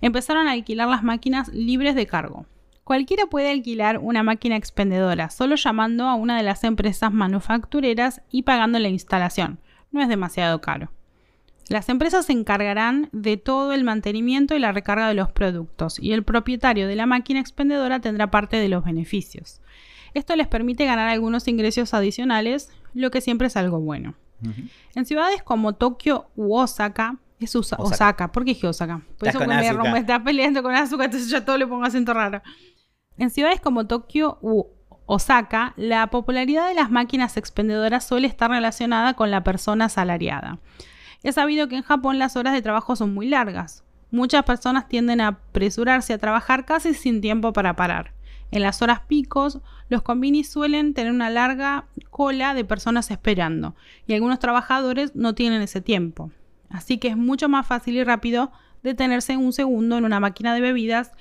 Empezaron 0.00 0.48
a 0.48 0.52
alquilar 0.52 0.88
las 0.88 1.02
máquinas 1.02 1.48
libres 1.48 1.94
de 1.94 2.06
cargo. 2.06 2.46
Cualquiera 2.82 3.26
puede 3.26 3.50
alquilar 3.50 3.98
una 3.98 4.22
máquina 4.22 4.56
expendedora 4.56 5.28
solo 5.28 5.56
llamando 5.56 6.08
a 6.08 6.14
una 6.14 6.38
de 6.38 6.42
las 6.42 6.64
empresas 6.64 7.12
manufactureras 7.12 8.22
y 8.30 8.44
pagando 8.44 8.78
la 8.78 8.88
instalación. 8.88 9.60
No 9.92 10.00
es 10.00 10.08
demasiado 10.08 10.62
caro. 10.62 10.90
Las 11.68 11.88
empresas 11.88 12.26
se 12.26 12.32
encargarán 12.32 13.08
de 13.12 13.36
todo 13.36 13.72
el 13.72 13.82
mantenimiento 13.82 14.54
y 14.54 14.60
la 14.60 14.72
recarga 14.72 15.08
de 15.08 15.14
los 15.14 15.30
productos 15.30 15.98
y 15.98 16.12
el 16.12 16.22
propietario 16.22 16.86
de 16.86 16.94
la 16.94 17.06
máquina 17.06 17.40
expendedora 17.40 18.00
tendrá 18.00 18.30
parte 18.30 18.56
de 18.56 18.68
los 18.68 18.84
beneficios. 18.84 19.60
Esto 20.14 20.36
les 20.36 20.46
permite 20.46 20.86
ganar 20.86 21.08
algunos 21.08 21.48
ingresos 21.48 21.92
adicionales, 21.92 22.70
lo 22.94 23.10
que 23.10 23.20
siempre 23.20 23.48
es 23.48 23.56
algo 23.56 23.80
bueno. 23.80 24.14
En 24.94 25.06
ciudades 25.06 25.42
como 25.42 25.74
Tokio 25.74 26.26
u 26.36 26.54
Osaka, 26.54 27.16
es 27.40 27.54
Osaka. 27.54 28.32
¿por 28.32 28.44
qué 28.44 28.50
dije 28.50 28.66
Osaka? 28.66 29.02
Por 29.18 29.28
eso 29.28 29.40
me 29.40 29.98
está 29.98 30.22
peleando 30.22 30.62
con 30.62 30.74
azúcar, 30.74 31.06
entonces 31.06 31.30
yo 31.30 31.42
todo 31.44 31.58
le 31.58 31.66
pongo 31.66 31.84
acento 31.84 32.14
raro. 32.14 32.42
En 33.18 33.30
ciudades 33.30 33.60
como 33.60 33.86
Tokio 33.86 34.38
u 34.40 34.66
Osaka, 35.06 35.74
la 35.76 36.08
popularidad 36.08 36.68
de 36.68 36.74
las 36.74 36.90
máquinas 36.90 37.36
expendedoras 37.36 38.06
suele 38.06 38.26
estar 38.26 38.50
relacionada 38.50 39.14
con 39.14 39.30
la 39.30 39.42
persona 39.42 39.86
asalariada. 39.86 40.58
Es 41.22 41.36
sabido 41.36 41.68
que 41.68 41.76
en 41.76 41.82
Japón 41.82 42.18
las 42.18 42.36
horas 42.36 42.52
de 42.54 42.62
trabajo 42.62 42.96
son 42.96 43.14
muy 43.14 43.28
largas. 43.28 43.84
Muchas 44.10 44.44
personas 44.44 44.88
tienden 44.88 45.20
a 45.20 45.28
apresurarse 45.28 46.12
a 46.12 46.18
trabajar 46.18 46.64
casi 46.64 46.94
sin 46.94 47.20
tiempo 47.20 47.52
para 47.52 47.76
parar. 47.76 48.14
En 48.50 48.62
las 48.62 48.80
horas 48.80 49.00
picos, 49.00 49.60
los 49.88 50.02
combinis 50.02 50.48
suelen 50.48 50.94
tener 50.94 51.12
una 51.12 51.30
larga 51.30 51.86
cola 52.10 52.54
de 52.54 52.64
personas 52.64 53.10
esperando 53.10 53.74
y 54.06 54.14
algunos 54.14 54.38
trabajadores 54.38 55.16
no 55.16 55.34
tienen 55.34 55.62
ese 55.62 55.80
tiempo. 55.80 56.30
Así 56.70 56.98
que 56.98 57.08
es 57.08 57.16
mucho 57.16 57.48
más 57.48 57.66
fácil 57.66 57.96
y 57.96 58.04
rápido 58.04 58.52
detenerse 58.82 59.36
un 59.36 59.52
segundo 59.52 59.98
en 59.98 60.04
una 60.04 60.20
máquina 60.20 60.54
de 60.54 60.60
bebidas 60.60 61.12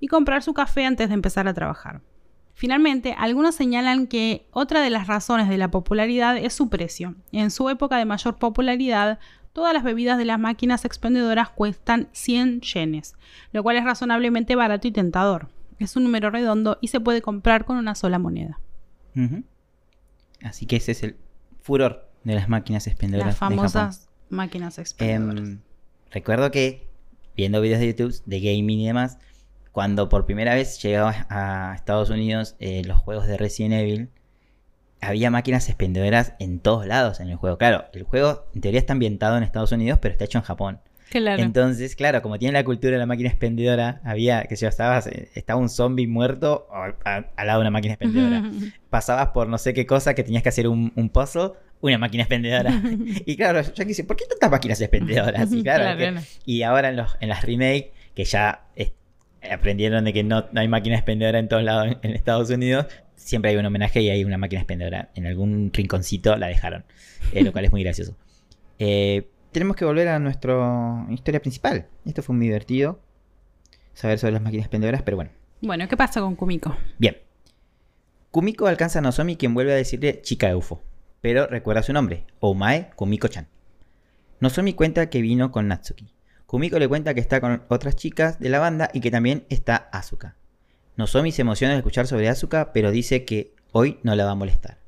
y 0.00 0.08
comprar 0.08 0.42
su 0.42 0.52
café 0.52 0.84
antes 0.84 1.08
de 1.08 1.14
empezar 1.14 1.48
a 1.48 1.54
trabajar. 1.54 2.02
Finalmente, 2.52 3.14
algunos 3.18 3.54
señalan 3.54 4.06
que 4.06 4.46
otra 4.52 4.80
de 4.80 4.90
las 4.90 5.06
razones 5.08 5.48
de 5.48 5.58
la 5.58 5.70
popularidad 5.70 6.36
es 6.36 6.52
su 6.52 6.68
precio. 6.68 7.14
En 7.32 7.50
su 7.50 7.68
época 7.68 7.96
de 7.96 8.04
mayor 8.04 8.36
popularidad, 8.36 9.18
todas 9.54 9.72
las 9.72 9.84
bebidas 9.84 10.18
de 10.18 10.26
las 10.26 10.38
máquinas 10.38 10.84
expendedoras 10.84 11.48
cuestan 11.48 12.08
100 12.12 12.60
yenes, 12.60 13.14
lo 13.52 13.62
cual 13.62 13.76
es 13.76 13.84
razonablemente 13.84 14.56
barato 14.56 14.86
y 14.88 14.92
tentador. 14.92 15.48
Es 15.78 15.96
un 15.96 16.02
número 16.02 16.28
redondo 16.28 16.76
y 16.82 16.88
se 16.88 17.00
puede 17.00 17.22
comprar 17.22 17.64
con 17.64 17.78
una 17.78 17.94
sola 17.94 18.18
moneda. 18.18 18.60
Así 20.42 20.66
que 20.66 20.76
ese 20.76 20.92
es 20.92 21.02
el 21.04 21.16
furor 21.62 22.10
de 22.24 22.34
las 22.34 22.48
máquinas 22.48 22.86
expendedoras. 22.86 23.28
Las 23.28 23.38
famosas 23.38 24.08
máquinas 24.28 24.78
expendedoras. 24.78 25.48
Em, 25.48 25.60
recuerdo 26.10 26.50
que 26.50 26.88
viendo 27.36 27.60
videos 27.60 27.80
de 27.80 27.86
YouTube 27.88 28.22
de 28.26 28.40
gaming 28.40 28.80
y 28.80 28.86
demás, 28.88 29.18
cuando 29.70 30.08
por 30.08 30.26
primera 30.26 30.54
vez 30.54 30.82
llegaba 30.82 31.26
a 31.30 31.74
Estados 31.76 32.10
Unidos 32.10 32.56
eh, 32.58 32.82
los 32.84 32.98
juegos 32.98 33.26
de 33.28 33.36
Resident 33.36 33.74
Evil, 33.74 34.10
había 35.04 35.30
máquinas 35.30 35.68
expendedoras 35.68 36.34
en 36.38 36.60
todos 36.60 36.86
lados 36.86 37.20
en 37.20 37.28
el 37.28 37.36
juego. 37.36 37.58
Claro, 37.58 37.84
el 37.92 38.02
juego 38.02 38.46
en 38.54 38.60
teoría 38.60 38.80
está 38.80 38.92
ambientado 38.92 39.36
en 39.36 39.42
Estados 39.42 39.72
Unidos, 39.72 39.98
pero 40.00 40.12
está 40.12 40.24
hecho 40.24 40.38
en 40.38 40.44
Japón. 40.44 40.80
Claro. 41.10 41.42
Entonces, 41.42 41.94
claro, 41.94 42.22
como 42.22 42.38
tiene 42.38 42.54
la 42.54 42.64
cultura 42.64 42.92
de 42.92 42.98
la 42.98 43.06
máquina 43.06 43.28
expendedora, 43.28 44.00
había, 44.04 44.44
que 44.44 44.56
si 44.56 44.66
estabas, 44.66 45.06
estaba 45.06 45.60
un 45.60 45.68
zombie 45.68 46.06
muerto 46.06 46.66
al 47.04 47.26
lado 47.36 47.60
de 47.60 47.62
una 47.62 47.70
máquina 47.70 47.94
expendedora. 47.94 48.42
Pasabas 48.90 49.28
por 49.28 49.48
no 49.48 49.58
sé 49.58 49.74
qué 49.74 49.86
cosa 49.86 50.14
que 50.14 50.24
tenías 50.24 50.42
que 50.42 50.48
hacer 50.48 50.66
un, 50.66 50.92
un 50.96 51.08
puzzle, 51.10 51.52
una 51.80 51.98
máquina 51.98 52.24
expendedora. 52.24 52.82
y 53.26 53.36
claro, 53.36 53.60
yo 53.60 53.86
quise, 53.86 54.04
¿por 54.04 54.16
qué 54.16 54.24
tantas 54.26 54.50
máquinas 54.50 54.80
expendedoras? 54.80 55.52
Y, 55.52 55.62
claro, 55.62 56.20
y 56.44 56.62
ahora 56.62 56.88
en, 56.88 56.96
los, 56.96 57.16
en 57.20 57.28
las 57.28 57.42
remake, 57.42 57.92
que 58.14 58.24
ya 58.24 58.64
aprendieron 59.50 60.04
de 60.04 60.12
que 60.12 60.22
no, 60.24 60.44
hay 60.54 60.68
máquina 60.68 60.96
expendedora 60.96 61.38
en 61.38 61.48
todos 61.48 61.62
lados 61.62 61.96
en 62.02 62.10
Estados 62.12 62.50
Unidos, 62.50 62.86
siempre 63.16 63.50
hay 63.50 63.56
un 63.56 63.66
homenaje 63.66 64.00
y 64.02 64.10
hay 64.10 64.24
una 64.24 64.38
máquina 64.38 64.60
expendedora. 64.60 65.10
En 65.14 65.26
algún 65.26 65.70
rinconcito 65.72 66.36
la 66.36 66.46
dejaron, 66.46 66.84
eh, 67.32 67.42
lo 67.42 67.52
cual 67.52 67.64
es 67.64 67.72
muy 67.72 67.82
gracioso. 67.82 68.16
Eh, 68.78 69.28
tenemos 69.52 69.76
que 69.76 69.84
volver 69.84 70.08
a 70.08 70.18
nuestra 70.18 71.06
historia 71.10 71.40
principal. 71.40 71.86
Esto 72.04 72.22
fue 72.22 72.34
muy 72.34 72.46
divertido. 72.46 73.00
Saber 73.94 74.18
sobre 74.18 74.32
las 74.32 74.42
máquinas 74.42 74.64
expendedoras, 74.64 75.02
pero 75.02 75.16
bueno. 75.16 75.30
Bueno, 75.62 75.86
¿qué 75.88 75.96
pasa 75.96 76.20
con 76.20 76.34
Kumiko? 76.34 76.76
Bien. 76.98 77.16
Kumiko 78.30 78.66
alcanza 78.66 78.98
a 78.98 79.02
Nozomi 79.02 79.36
quien 79.36 79.54
vuelve 79.54 79.72
a 79.72 79.76
decirle 79.76 80.20
chica 80.22 80.48
de 80.48 80.56
UFO. 80.56 80.82
Pero 81.20 81.46
recuerda 81.46 81.82
su 81.82 81.92
nombre, 81.92 82.26
Omae 82.40 82.90
Kumiko-chan. 82.96 83.46
Nozomi 84.40 84.74
cuenta 84.74 85.08
que 85.08 85.22
vino 85.22 85.52
con 85.52 85.68
Natsuki. 85.68 86.13
Kumiko 86.46 86.78
le 86.78 86.88
cuenta 86.88 87.14
que 87.14 87.20
está 87.20 87.40
con 87.40 87.62
otras 87.68 87.96
chicas 87.96 88.38
de 88.38 88.48
la 88.48 88.58
banda 88.58 88.90
y 88.92 89.00
que 89.00 89.10
también 89.10 89.44
está 89.48 89.88
Asuka. 89.92 90.36
Nozomi 90.96 91.32
se 91.32 91.42
emociona 91.42 91.74
al 91.74 91.78
escuchar 91.78 92.06
sobre 92.06 92.28
Asuka, 92.28 92.72
pero 92.72 92.90
dice 92.90 93.24
que 93.24 93.52
hoy 93.72 93.98
no 94.02 94.14
la 94.14 94.24
va 94.24 94.32
a 94.32 94.36
molestar. 94.36 94.78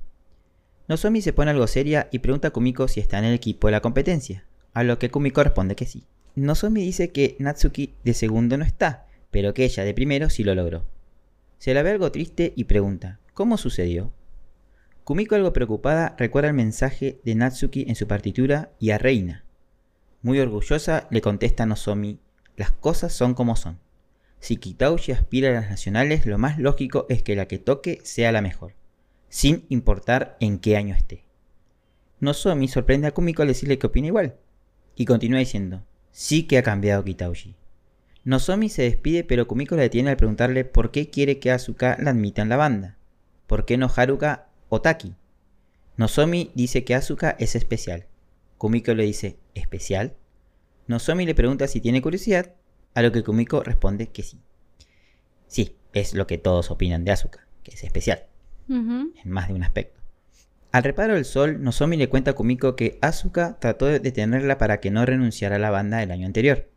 Nozomi 0.88 1.20
se 1.20 1.32
pone 1.32 1.50
algo 1.50 1.66
seria 1.66 2.08
y 2.12 2.20
pregunta 2.20 2.48
a 2.48 2.50
Kumiko 2.52 2.86
si 2.86 3.00
está 3.00 3.18
en 3.18 3.24
el 3.24 3.34
equipo 3.34 3.66
de 3.66 3.72
la 3.72 3.80
competencia, 3.80 4.44
a 4.72 4.84
lo 4.84 4.98
que 4.98 5.10
Kumiko 5.10 5.42
responde 5.42 5.74
que 5.74 5.86
sí. 5.86 6.04
Nozomi 6.36 6.82
dice 6.82 7.10
que 7.10 7.34
Natsuki 7.40 7.94
de 8.04 8.14
segundo 8.14 8.56
no 8.56 8.64
está, 8.64 9.06
pero 9.30 9.54
que 9.54 9.64
ella 9.64 9.82
de 9.84 9.94
primero 9.94 10.30
sí 10.30 10.44
lo 10.44 10.54
logró. 10.54 10.84
Se 11.58 11.74
la 11.74 11.82
ve 11.82 11.90
algo 11.90 12.12
triste 12.12 12.52
y 12.54 12.64
pregunta, 12.64 13.18
¿cómo 13.34 13.56
sucedió? 13.56 14.12
Kumiko 15.02 15.34
algo 15.34 15.52
preocupada 15.52 16.14
recuerda 16.18 16.50
el 16.50 16.54
mensaje 16.54 17.20
de 17.24 17.34
Natsuki 17.34 17.86
en 17.88 17.96
su 17.96 18.06
partitura 18.06 18.70
y 18.78 18.90
a 18.90 18.98
Reina. 18.98 19.45
Muy 20.26 20.40
orgullosa 20.40 21.06
le 21.12 21.20
contesta 21.20 21.66
Nozomi, 21.66 22.18
las 22.56 22.72
cosas 22.72 23.12
son 23.12 23.34
como 23.34 23.54
son. 23.54 23.78
Si 24.40 24.56
Kitauji 24.56 25.12
aspira 25.12 25.50
a 25.50 25.52
las 25.52 25.70
nacionales, 25.70 26.26
lo 26.26 26.36
más 26.36 26.58
lógico 26.58 27.06
es 27.08 27.22
que 27.22 27.36
la 27.36 27.46
que 27.46 27.60
toque 27.60 28.00
sea 28.02 28.32
la 28.32 28.42
mejor, 28.42 28.74
sin 29.28 29.66
importar 29.68 30.36
en 30.40 30.58
qué 30.58 30.76
año 30.76 30.96
esté. 30.96 31.22
Nozomi 32.18 32.66
sorprende 32.66 33.06
a 33.06 33.14
Kumiko 33.14 33.42
al 33.42 33.48
decirle 33.48 33.78
que 33.78 33.86
opina 33.86 34.08
igual, 34.08 34.34
y 34.96 35.04
continúa 35.04 35.38
diciendo, 35.38 35.84
sí 36.10 36.48
que 36.48 36.58
ha 36.58 36.64
cambiado 36.64 37.04
Kitauji. 37.04 37.54
Nozomi 38.24 38.68
se 38.68 38.82
despide 38.82 39.22
pero 39.22 39.46
Kumiko 39.46 39.76
la 39.76 39.82
detiene 39.82 40.10
al 40.10 40.16
preguntarle 40.16 40.64
por 40.64 40.90
qué 40.90 41.08
quiere 41.08 41.38
que 41.38 41.52
Asuka 41.52 41.98
la 42.00 42.10
admita 42.10 42.42
en 42.42 42.48
la 42.48 42.56
banda. 42.56 42.96
¿Por 43.46 43.64
qué 43.64 43.76
no 43.76 43.88
Haruka 43.94 44.48
o 44.70 44.80
Taki? 44.80 45.14
Nozomi 45.96 46.50
dice 46.56 46.82
que 46.82 46.96
Asuka 46.96 47.36
es 47.38 47.54
especial. 47.54 48.06
Kumiko 48.58 48.94
le 48.94 49.04
dice, 49.04 49.38
¿especial? 49.54 50.14
Nozomi 50.86 51.26
le 51.26 51.34
pregunta 51.34 51.66
si 51.66 51.80
tiene 51.80 52.00
curiosidad, 52.00 52.54
a 52.94 53.02
lo 53.02 53.12
que 53.12 53.22
Kumiko 53.22 53.62
responde 53.62 54.08
que 54.08 54.22
sí. 54.22 54.40
Sí, 55.46 55.76
es 55.92 56.14
lo 56.14 56.26
que 56.26 56.38
todos 56.38 56.70
opinan 56.70 57.04
de 57.04 57.12
Asuka, 57.12 57.46
que 57.62 57.72
es 57.74 57.84
especial, 57.84 58.26
en 58.68 59.12
más 59.24 59.48
de 59.48 59.54
un 59.54 59.62
aspecto. 59.62 60.00
Al 60.72 60.84
reparo 60.84 61.14
del 61.14 61.24
sol, 61.24 61.62
Nozomi 61.62 61.96
le 61.96 62.08
cuenta 62.08 62.32
a 62.32 62.34
Kumiko 62.34 62.76
que 62.76 62.98
Asuka 63.02 63.58
trató 63.58 63.86
de 63.86 64.00
detenerla 64.00 64.58
para 64.58 64.80
que 64.80 64.90
no 64.90 65.04
renunciara 65.06 65.56
a 65.56 65.58
la 65.58 65.70
banda 65.70 66.02
el 66.02 66.10
año 66.10 66.26
anterior. 66.26 66.68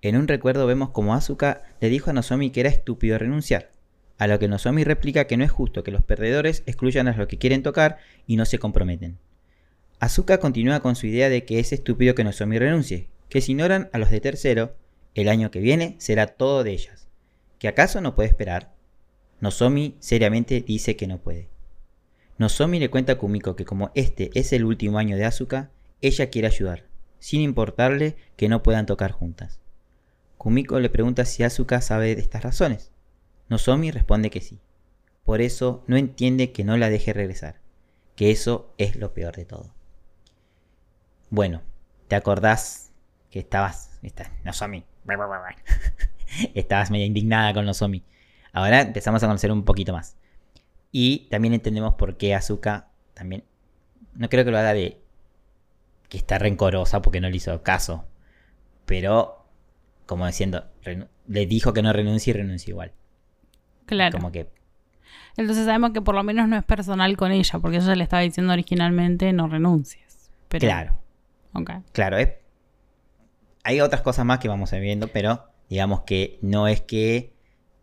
En 0.00 0.16
un 0.16 0.28
recuerdo 0.28 0.66
vemos 0.66 0.90
como 0.90 1.14
Asuka 1.14 1.62
le 1.80 1.88
dijo 1.88 2.10
a 2.10 2.12
Nozomi 2.12 2.50
que 2.50 2.60
era 2.60 2.68
estúpido 2.68 3.18
renunciar, 3.18 3.72
a 4.18 4.26
lo 4.26 4.38
que 4.38 4.48
Nozomi 4.48 4.84
replica 4.84 5.26
que 5.26 5.36
no 5.36 5.44
es 5.44 5.50
justo 5.50 5.82
que 5.82 5.90
los 5.90 6.02
perdedores 6.02 6.62
excluyan 6.66 7.08
a 7.08 7.16
los 7.16 7.26
que 7.26 7.38
quieren 7.38 7.62
tocar 7.62 7.98
y 8.26 8.36
no 8.36 8.44
se 8.44 8.58
comprometen. 8.58 9.18
Asuka 10.00 10.38
continúa 10.38 10.78
con 10.78 10.94
su 10.94 11.08
idea 11.08 11.28
de 11.28 11.44
que 11.44 11.58
es 11.58 11.72
estúpido 11.72 12.14
que 12.14 12.22
Nozomi 12.22 12.56
renuncie, 12.56 13.08
que 13.28 13.40
si 13.40 13.52
ignoran 13.52 13.90
a 13.92 13.98
los 13.98 14.10
de 14.10 14.20
tercero, 14.20 14.76
el 15.14 15.28
año 15.28 15.50
que 15.50 15.58
viene 15.58 15.96
será 15.98 16.28
todo 16.28 16.62
de 16.62 16.70
ellas. 16.70 17.08
¿Que 17.58 17.66
acaso 17.66 18.00
no 18.00 18.14
puede 18.14 18.28
esperar? 18.28 18.72
Nozomi 19.40 19.96
seriamente 19.98 20.60
dice 20.60 20.94
que 20.94 21.08
no 21.08 21.18
puede. 21.18 21.48
Nozomi 22.38 22.78
le 22.78 22.90
cuenta 22.90 23.14
a 23.14 23.18
Kumiko 23.18 23.56
que 23.56 23.64
como 23.64 23.90
este 23.96 24.30
es 24.34 24.52
el 24.52 24.64
último 24.64 24.98
año 24.98 25.16
de 25.16 25.24
Asuka, 25.24 25.72
ella 26.00 26.30
quiere 26.30 26.46
ayudar, 26.46 26.84
sin 27.18 27.40
importarle 27.40 28.14
que 28.36 28.48
no 28.48 28.62
puedan 28.62 28.86
tocar 28.86 29.10
juntas. 29.10 29.58
Kumiko 30.36 30.78
le 30.78 30.90
pregunta 30.90 31.24
si 31.24 31.42
Asuka 31.42 31.80
sabe 31.80 32.14
de 32.14 32.22
estas 32.22 32.44
razones. 32.44 32.92
Nozomi 33.48 33.90
responde 33.90 34.30
que 34.30 34.40
sí. 34.40 34.60
Por 35.24 35.40
eso 35.40 35.82
no 35.88 35.96
entiende 35.96 36.52
que 36.52 36.62
no 36.62 36.76
la 36.76 36.88
deje 36.88 37.12
regresar, 37.12 37.60
que 38.14 38.30
eso 38.30 38.72
es 38.78 38.94
lo 38.94 39.12
peor 39.12 39.34
de 39.34 39.44
todo. 39.44 39.77
Bueno, 41.30 41.62
¿te 42.08 42.16
acordás 42.16 42.92
que 43.30 43.38
estabas, 43.38 43.98
esta, 44.02 44.30
Nozomi, 44.44 44.84
estabas 46.54 46.90
medio 46.90 47.06
indignada 47.06 47.52
con 47.54 47.66
Nozomi? 47.66 48.02
Ahora 48.52 48.80
empezamos 48.80 49.22
a 49.22 49.26
conocer 49.26 49.52
un 49.52 49.64
poquito 49.64 49.92
más. 49.92 50.16
Y 50.90 51.28
también 51.30 51.54
entendemos 51.54 51.94
por 51.94 52.16
qué 52.16 52.34
Asuka 52.34 52.88
también, 53.14 53.44
no 54.14 54.28
creo 54.28 54.44
que 54.44 54.50
lo 54.50 54.58
haga 54.58 54.72
de 54.72 55.00
que 56.08 56.16
está 56.16 56.38
rencorosa 56.38 57.02
porque 57.02 57.20
no 57.20 57.28
le 57.28 57.36
hizo 57.36 57.62
caso, 57.62 58.06
pero 58.86 59.44
como 60.06 60.26
diciendo, 60.26 60.64
le 61.26 61.46
dijo 61.46 61.74
que 61.74 61.82
no 61.82 61.92
renuncie 61.92 62.30
y 62.30 62.36
renunció 62.36 62.72
igual. 62.72 62.92
Claro. 63.84 64.16
Como 64.16 64.32
que. 64.32 64.48
Entonces 65.36 65.66
sabemos 65.66 65.90
que 65.90 66.00
por 66.00 66.14
lo 66.14 66.22
menos 66.24 66.48
no 66.48 66.56
es 66.56 66.64
personal 66.64 67.16
con 67.16 67.30
ella, 67.30 67.58
porque 67.58 67.76
ella 67.76 67.94
le 67.94 68.04
estaba 68.04 68.22
diciendo 68.22 68.52
originalmente 68.52 69.32
no 69.34 69.48
renuncies. 69.48 70.30
Claro. 70.48 70.98
Claro. 71.92 72.16
Hay 73.64 73.80
otras 73.80 74.02
cosas 74.02 74.24
más 74.24 74.38
que 74.38 74.48
vamos 74.48 74.72
a 74.72 74.76
ir 74.76 74.82
viendo, 74.82 75.08
pero 75.08 75.44
digamos 75.68 76.02
que 76.02 76.38
no 76.42 76.68
es 76.68 76.80
que 76.80 77.32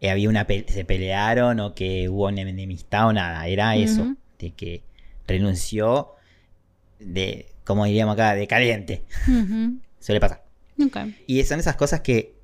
había 0.10 0.30
una 0.30 0.46
se 0.46 0.86
pelearon 0.86 1.60
o 1.60 1.76
que 1.76 2.10
hubo 2.10 2.28
una 2.28 2.42
enemistad 2.42 3.08
o 3.08 3.14
nada. 3.14 3.48
Era 3.48 3.76
eso, 3.76 4.16
de 4.40 4.52
que 4.52 4.84
renunció 5.28 6.12
de, 7.00 7.48
como 7.64 7.86
diríamos 7.86 8.14
acá, 8.14 8.36
de 8.36 8.48
caliente. 8.48 9.04
Suele 10.00 10.20
pasar. 10.20 10.44
Y 11.28 11.44
son 11.44 11.60
esas 11.60 11.76
cosas 11.76 12.02
que, 12.02 12.36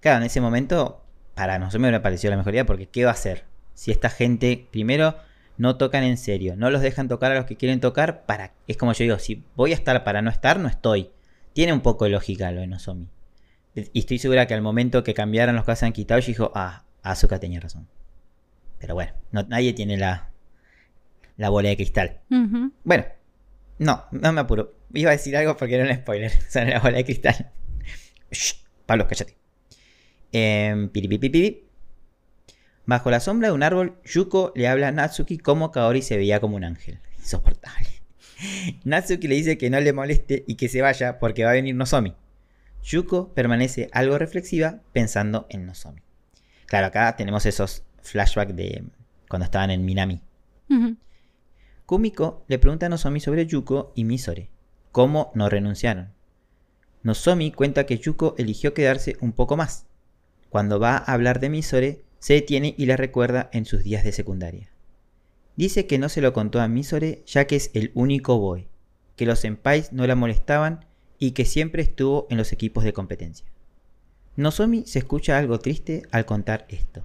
claro, 0.00 0.18
en 0.18 0.24
ese 0.24 0.40
momento, 0.40 1.04
para 1.34 1.58
nosotros 1.58 1.80
me 1.80 1.88
hubiera 1.88 2.02
parecido 2.02 2.30
la 2.30 2.36
mejoría 2.36 2.66
porque 2.66 2.86
¿qué 2.86 3.04
va 3.04 3.10
a 3.10 3.14
hacer? 3.14 3.44
Si 3.74 3.90
esta 3.90 4.10
gente, 4.10 4.66
primero, 4.70 5.16
no 5.58 5.76
tocan 5.76 6.04
en 6.04 6.16
serio, 6.16 6.56
no 6.56 6.70
los 6.70 6.80
dejan 6.80 7.08
tocar 7.08 7.32
a 7.32 7.34
los 7.34 7.44
que 7.44 7.56
quieren 7.56 7.80
tocar, 7.80 8.24
para 8.24 8.54
es 8.66 8.76
como 8.76 8.92
yo 8.92 9.04
digo, 9.04 9.18
si 9.18 9.44
voy 9.56 9.72
a 9.72 9.74
estar 9.74 10.04
para 10.04 10.22
no 10.22 10.30
estar, 10.30 10.58
no 10.58 10.68
estoy. 10.68 11.10
Tiene 11.52 11.72
un 11.72 11.80
poco 11.80 12.04
de 12.04 12.12
lógica 12.12 12.50
lo 12.52 12.60
de 12.60 12.68
Nozomi. 12.68 13.08
Y 13.74 13.98
estoy 13.98 14.18
segura 14.18 14.46
que 14.46 14.54
al 14.54 14.62
momento 14.62 15.04
que 15.04 15.14
cambiaron 15.14 15.56
los 15.56 15.64
que 15.64 15.76
se 15.76 15.84
han 15.86 15.92
quitado, 15.92 16.20
yo 16.20 16.26
dijo, 16.28 16.52
ah, 16.54 16.84
Azuka 17.02 17.38
tenía 17.38 17.60
razón. 17.60 17.88
Pero 18.78 18.94
bueno, 18.94 19.12
nadie 19.32 19.72
tiene 19.72 19.96
la, 19.96 20.30
la 21.36 21.48
bola 21.48 21.68
de 21.68 21.76
cristal. 21.76 22.20
Bueno, 22.84 23.04
no, 23.78 24.04
no 24.12 24.32
me 24.32 24.40
apuro. 24.40 24.74
Iba 24.94 25.10
a 25.10 25.12
decir 25.12 25.36
algo 25.36 25.56
porque 25.56 25.74
era 25.74 25.84
un 25.84 25.94
spoiler. 25.94 26.32
O 26.48 26.50
sea, 26.50 26.64
la 26.64 26.80
bola 26.80 26.98
de 26.98 27.04
cristal. 27.04 27.50
Pablo, 28.86 29.06
cállate. 29.08 29.36
Eh, 30.32 30.88
Bajo 32.88 33.10
la 33.10 33.20
sombra 33.20 33.48
de 33.48 33.54
un 33.54 33.62
árbol, 33.62 33.98
Yuko 34.02 34.50
le 34.54 34.66
habla 34.66 34.88
a 34.88 34.92
Natsuki 34.92 35.36
como 35.36 35.70
Kaori 35.72 36.00
se 36.00 36.16
veía 36.16 36.40
como 36.40 36.56
un 36.56 36.64
ángel. 36.64 37.00
Insoportable. 37.18 37.86
Natsuki 38.84 39.28
le 39.28 39.34
dice 39.34 39.58
que 39.58 39.68
no 39.68 39.78
le 39.78 39.92
moleste 39.92 40.42
y 40.46 40.54
que 40.54 40.70
se 40.70 40.80
vaya 40.80 41.18
porque 41.18 41.44
va 41.44 41.50
a 41.50 41.52
venir 41.52 41.74
Nozomi. 41.74 42.14
Yuko 42.82 43.34
permanece 43.34 43.90
algo 43.92 44.16
reflexiva 44.16 44.80
pensando 44.94 45.46
en 45.50 45.66
Nozomi. 45.66 46.00
Claro, 46.64 46.86
acá 46.86 47.14
tenemos 47.14 47.44
esos 47.44 47.84
flashbacks 48.00 48.56
de 48.56 48.84
cuando 49.28 49.44
estaban 49.44 49.70
en 49.70 49.84
Minami. 49.84 50.22
Kumiko 51.84 52.42
le 52.48 52.58
pregunta 52.58 52.86
a 52.86 52.88
Nozomi 52.88 53.20
sobre 53.20 53.44
Yuko 53.44 53.92
y 53.96 54.04
Misore, 54.04 54.48
cómo 54.92 55.30
no 55.34 55.50
renunciaron. 55.50 56.14
Nozomi 57.02 57.52
cuenta 57.52 57.84
que 57.84 57.98
Yuko 57.98 58.34
eligió 58.38 58.72
quedarse 58.72 59.18
un 59.20 59.32
poco 59.32 59.58
más. 59.58 59.84
Cuando 60.48 60.80
va 60.80 60.96
a 60.96 61.12
hablar 61.12 61.38
de 61.38 61.50
Misore, 61.50 62.07
se 62.18 62.34
detiene 62.34 62.74
y 62.76 62.86
la 62.86 62.96
recuerda 62.96 63.50
en 63.52 63.64
sus 63.64 63.84
días 63.84 64.04
de 64.04 64.12
secundaria. 64.12 64.70
Dice 65.56 65.86
que 65.86 65.98
no 65.98 66.08
se 66.08 66.20
lo 66.20 66.32
contó 66.32 66.60
a 66.60 66.68
Misore 66.68 67.22
ya 67.26 67.46
que 67.46 67.56
es 67.56 67.70
el 67.74 67.90
único 67.94 68.38
boy, 68.38 68.68
que 69.16 69.26
los 69.26 69.40
senpais 69.40 69.92
no 69.92 70.06
la 70.06 70.14
molestaban 70.14 70.86
y 71.18 71.32
que 71.32 71.44
siempre 71.44 71.82
estuvo 71.82 72.26
en 72.30 72.38
los 72.38 72.52
equipos 72.52 72.84
de 72.84 72.92
competencia. 72.92 73.46
Nozomi 74.36 74.84
se 74.86 75.00
escucha 75.00 75.36
algo 75.36 75.58
triste 75.58 76.02
al 76.12 76.24
contar 76.24 76.64
esto. 76.68 77.04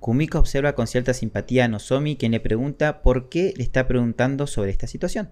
Kumiko 0.00 0.40
observa 0.40 0.74
con 0.74 0.88
cierta 0.88 1.14
simpatía 1.14 1.66
a 1.66 1.68
Nozomi 1.68 2.16
quien 2.16 2.32
le 2.32 2.40
pregunta 2.40 3.02
por 3.02 3.28
qué 3.28 3.54
le 3.56 3.62
está 3.62 3.86
preguntando 3.86 4.46
sobre 4.48 4.72
esta 4.72 4.88
situación. 4.88 5.30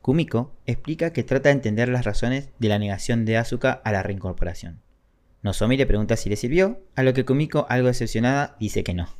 Kumiko 0.00 0.54
explica 0.66 1.12
que 1.12 1.24
trata 1.24 1.48
de 1.48 1.54
entender 1.54 1.88
las 1.88 2.04
razones 2.04 2.50
de 2.60 2.68
la 2.68 2.78
negación 2.78 3.24
de 3.24 3.36
Asuka 3.36 3.72
a 3.72 3.90
la 3.90 4.04
reincorporación. 4.04 4.83
Nozomi 5.44 5.76
le 5.76 5.84
pregunta 5.84 6.16
si 6.16 6.30
le 6.30 6.36
sirvió, 6.36 6.80
a 6.96 7.02
lo 7.02 7.12
que 7.12 7.26
Kumiko, 7.26 7.66
algo 7.68 7.88
decepcionada, 7.88 8.56
dice 8.58 8.82
que 8.82 8.94
no. 8.94 9.14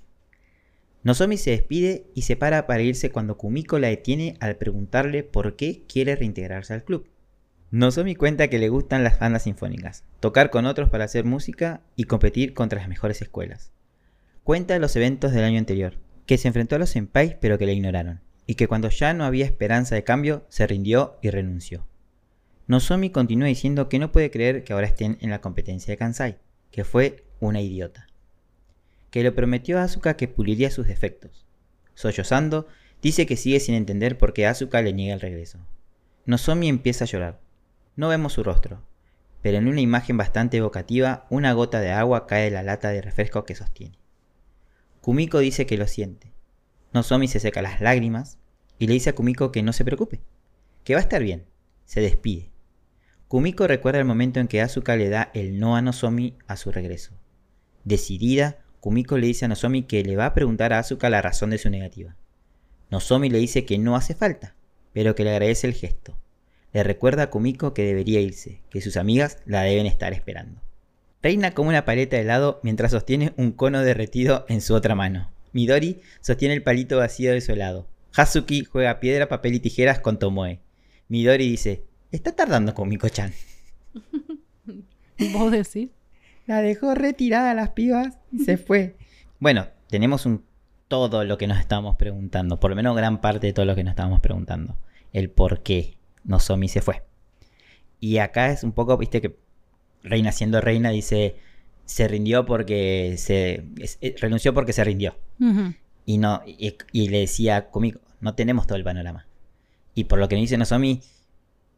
Nozomi 1.03 1.37
se 1.37 1.51
despide 1.51 2.07
y 2.15 2.23
se 2.23 2.35
para 2.35 2.67
para 2.67 2.83
irse 2.83 3.11
cuando 3.11 3.37
Kumiko 3.37 3.79
la 3.79 3.89
detiene 3.89 4.39
al 4.41 4.57
preguntarle 4.57 5.23
por 5.23 5.55
qué 5.55 5.83
quiere 5.87 6.17
reintegrarse 6.17 6.73
al 6.73 6.83
club. 6.83 7.07
Nozomi 7.71 8.15
cuenta 8.15 8.49
que 8.49 8.59
le 8.59 8.71
gustan 8.71 9.05
las 9.05 9.19
bandas 9.19 9.43
sinfónicas, 9.43 10.05
tocar 10.21 10.49
con 10.49 10.65
otros 10.65 10.89
para 10.89 11.05
hacer 11.05 11.27
música 11.27 11.83
y 11.95 12.05
competir 12.05 12.55
contra 12.55 12.79
las 12.79 12.89
mejores 12.89 13.21
escuelas. 13.21 13.73
Cuenta 14.45 14.79
los 14.79 14.97
eventos 14.97 15.33
del 15.33 15.45
año 15.45 15.59
anterior, 15.59 15.99
que 16.25 16.39
se 16.39 16.49
enfrentó 16.49 16.77
a 16.77 16.79
los 16.79 16.89
senpais 16.89 17.35
pero 17.39 17.59
que 17.59 17.67
le 17.67 17.75
ignoraron 17.75 18.23
y 18.47 18.55
que 18.55 18.67
cuando 18.67 18.89
ya 18.89 19.13
no 19.13 19.25
había 19.25 19.45
esperanza 19.45 19.95
de 19.95 20.05
cambio, 20.05 20.47
se 20.49 20.67
rindió 20.67 21.19
y 21.21 21.29
renunció. 21.29 21.87
Nozomi 22.67 23.11
continúa 23.11 23.49
diciendo 23.49 23.89
que 23.89 23.99
no 23.99 24.11
puede 24.11 24.31
creer 24.31 24.65
que 24.65 24.73
ahora 24.73 24.87
estén 24.87 25.19
en 25.21 25.31
la 25.31 25.41
competencia 25.41 25.93
de 25.93 25.99
Kansai, 25.99 26.39
que 26.71 26.85
fue 26.85 27.25
una 27.41 27.61
idiota. 27.61 28.07
Que 29.11 29.23
le 29.23 29.33
prometió 29.33 29.79
a 29.79 29.85
Asuka 29.85 30.17
que 30.17 30.29
puliría 30.29 30.71
sus 30.71 30.87
defectos. 30.87 31.47
Sollozando, 31.95 32.67
dice 33.03 33.27
que 33.27 33.37
sigue 33.37 33.61
sin 33.61 33.75
entender 33.75 34.17
por 34.17 34.33
qué 34.33 34.47
Asuka 34.47 34.81
le 34.81 34.93
niega 34.93 35.15
el 35.15 35.21
regreso. 35.21 35.59
Nozomi 36.25 36.69
empieza 36.69 37.05
a 37.05 37.09
llorar. 37.09 37.41
No 37.97 38.09
vemos 38.09 38.33
su 38.33 38.43
rostro, 38.43 38.83
pero 39.43 39.59
en 39.59 39.69
una 39.69 39.83
imagen 39.83 40.17
bastante 40.17 40.57
evocativa, 40.57 41.27
una 41.29 41.53
gota 41.53 41.81
de 41.81 41.93
agua 41.93 42.27
cae 42.27 42.45
de 42.45 42.51
la 42.51 42.63
lata 42.63 42.89
de 42.89 43.03
refresco 43.03 43.45
que 43.45 43.55
sostiene. 43.55 43.99
Kumiko 45.03 45.39
dice 45.39 45.67
que 45.67 45.77
lo 45.77 45.87
siente, 45.87 46.33
Nozomi 46.95 47.27
se 47.27 47.41
seca 47.41 47.61
las 47.61 47.81
lágrimas 47.81 48.39
y 48.79 48.87
le 48.87 48.95
dice 48.95 49.11
a 49.11 49.15
Kumiko 49.17 49.51
que 49.51 49.65
no 49.65 49.73
se 49.73 49.85
preocupe, 49.85 50.21
que 50.85 50.95
va 50.95 51.01
a 51.01 51.03
estar 51.03 51.23
bien. 51.23 51.45
Se 51.85 52.01
despide. 52.01 52.54
Kumiko 53.29 53.67
recuerda 53.67 53.99
el 53.99 54.05
momento 54.05 54.41
en 54.41 54.49
que 54.49 54.61
Asuka 54.61 54.97
le 54.97 55.09
da 55.09 55.31
el 55.35 55.59
no 55.59 55.77
a 55.77 55.83
Nozomi 55.83 56.35
a 56.47 56.57
su 56.57 56.71
regreso. 56.71 57.13
Decidida, 57.85 58.59
Kumiko 58.81 59.19
le 59.19 59.27
dice 59.27 59.47
a 59.47 59.49
Nozomi 59.49 59.85
que 59.85 60.05
le 60.05 60.17
va 60.17 60.27
a 60.27 60.35
preguntar 60.35 60.73
a 60.73 60.79
Asuka 60.79 61.09
la 61.11 61.23
razón 61.23 61.51
de 61.51 61.59
su 61.59 61.71
negativa. 61.71 62.17
Nozomi 62.91 63.31
le 63.31 63.39
dice 63.39 63.65
que 63.65 63.79
no 63.79 63.97
hace 63.97 64.15
falta, 64.15 64.55
pero 64.93 65.15
que 65.15 65.25
le 65.25 65.31
agradece 65.31 65.67
el 65.67 65.75
gesto. 65.75 66.17
Le 66.73 66.83
recuerda 66.83 67.25
a 67.25 67.31
Kumiko 67.31 67.73
que 67.73 67.85
debería 67.85 68.21
irse, 68.21 68.61
que 68.69 68.81
sus 68.81 68.97
amigas 68.97 69.39
la 69.47 69.63
deben 69.63 69.87
estar 69.87 70.13
esperando. 70.13 70.61
Reina 71.23 71.53
como 71.53 71.71
una 71.71 71.87
paleta 71.87 72.17
de 72.17 72.23
helado 72.23 72.61
mientras 72.63 72.91
sostiene 72.91 73.33
un 73.39 73.53
cono 73.53 73.81
derretido 73.81 74.45
en 74.49 74.61
su 74.61 74.75
otra 74.75 74.95
mano. 74.95 75.31
Midori 75.53 76.03
sostiene 76.21 76.55
el 76.55 76.63
palito 76.63 76.99
vacío 76.99 77.33
de 77.33 77.41
su 77.41 77.53
helado. 77.53 77.89
Hazuki 78.15 78.65
juega 78.65 79.01
piedra, 79.01 79.29
papel 79.29 79.55
y 79.55 79.61
tijeras 79.61 80.01
con 80.01 80.19
Tomoe. 80.19 80.61
Midori 81.09 81.49
dice, 81.49 81.85
está 82.17 82.33
tardando 82.33 82.75
Kumiko-chan. 82.75 83.33
¿Vos 85.33 85.53
decís? 85.53 85.91
La 86.47 86.61
dejó 86.61 86.95
retirada 86.95 87.53
a 87.53 87.55
las 87.55 87.71
pibas 87.71 88.19
y 88.33 88.41
se 88.41 88.57
fue. 88.57 88.97
Bueno, 89.39 89.69
tenemos 89.89 90.27
un 90.27 90.45
todo 90.89 91.25
lo 91.25 91.39
que 91.39 91.47
nos 91.47 91.59
estábamos 91.59 91.97
preguntando, 91.97 92.61
por 92.61 92.71
lo 92.71 92.77
menos 92.77 92.97
gran 92.97 93.21
parte 93.21 93.47
de 93.49 93.53
todo 93.53 93.65
lo 93.65 93.75
que 93.75 93.85
nos 93.85 93.93
estábamos 93.93 94.21
preguntando. 94.21 94.77
El 95.13 95.31
por 95.31 95.63
qué 95.63 95.97
Nozomi 96.25 96.69
se 96.69 96.83
fue. 96.83 97.03
Y 98.01 98.19
acá 98.19 98.51
es 98.51 98.65
un 98.65 98.73
poco, 98.73 98.97
viste 98.99 99.21
que 99.21 99.37
Reina 100.05 100.33
siendo 100.33 100.61
reina 100.61 100.91
dice, 100.91 101.37
se 101.87 102.07
rindió 102.07 102.45
porque 102.45 103.15
se... 103.17 103.65
Eh, 104.01 104.15
renunció 104.21 104.53
porque 104.53 104.75
se 104.75 104.85
rindió. 104.85 105.17
Y 106.07 106.19
no 106.19 106.43
y, 106.47 107.09
le 107.09 107.21
decía 107.21 107.71
conmigo, 107.71 108.01
no 108.21 108.35
tenemos 108.35 108.67
todo 108.67 108.77
el 108.77 108.85
panorama. 108.85 109.27
Y 109.95 110.05
por 110.05 110.19
lo 110.19 110.29
que 110.29 110.35
me 110.35 110.43
dice 110.43 110.59
Nozomi, 110.59 111.01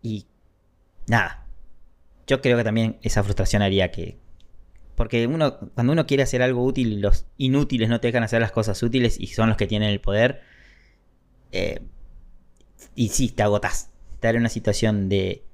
y 0.02 0.26
nada. 1.06 1.46
Yo 2.26 2.40
creo 2.40 2.56
que 2.56 2.64
también 2.64 2.98
esa 3.02 3.22
frustración 3.22 3.62
haría 3.62 3.90
que, 3.92 4.18
porque 4.96 5.26
uno, 5.26 5.58
cuando 5.74 5.92
uno 5.92 6.06
quiere 6.06 6.22
hacer 6.22 6.42
algo 6.42 6.64
útil, 6.64 7.00
los 7.00 7.26
inútiles 7.36 7.88
no 7.88 8.00
te 8.00 8.08
dejan 8.08 8.22
hacer 8.22 8.40
las 8.40 8.52
cosas 8.52 8.82
útiles 8.82 9.20
y 9.20 9.28
son 9.28 9.48
los 9.48 9.56
que 9.56 9.66
tienen 9.66 9.90
el 9.90 10.00
poder. 10.00 10.40
Eh, 11.52 11.82
y 12.94 13.08
sí, 13.08 13.28
te 13.28 13.42
agotas. 13.42 13.90
Te 14.20 14.28
en 14.28 14.38
una 14.38 14.48
situación 14.48 15.08
de 15.08 15.44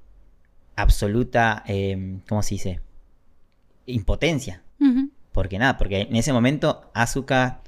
absoluta, 0.76 1.64
eh, 1.66 2.20
¿cómo 2.28 2.42
se 2.42 2.54
dice? 2.54 2.80
Impotencia. 3.86 4.62
Porque 5.32 5.58
nada, 5.58 5.78
porque 5.78 6.02
en 6.02 6.16
ese 6.16 6.32
momento 6.32 6.90
Asuka, 6.94 7.61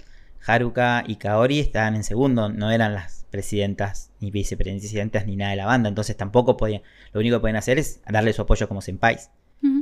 Haruka 0.46 1.04
y 1.06 1.16
Kaori 1.16 1.60
estaban 1.60 1.94
en 1.94 2.04
segundo, 2.04 2.48
no 2.48 2.70
eran 2.70 2.94
las 2.94 3.26
presidentas 3.30 4.12
ni 4.20 4.30
vicepresidentas 4.30 5.26
ni 5.26 5.36
nada 5.36 5.50
de 5.50 5.56
la 5.56 5.66
banda, 5.66 5.88
entonces 5.88 6.16
tampoco 6.16 6.56
podían, 6.56 6.82
lo 7.12 7.20
único 7.20 7.36
que 7.36 7.40
pueden 7.40 7.56
hacer 7.56 7.78
es 7.78 8.00
darle 8.06 8.32
su 8.32 8.42
apoyo 8.42 8.68
como 8.68 8.80
senpais. 8.80 9.30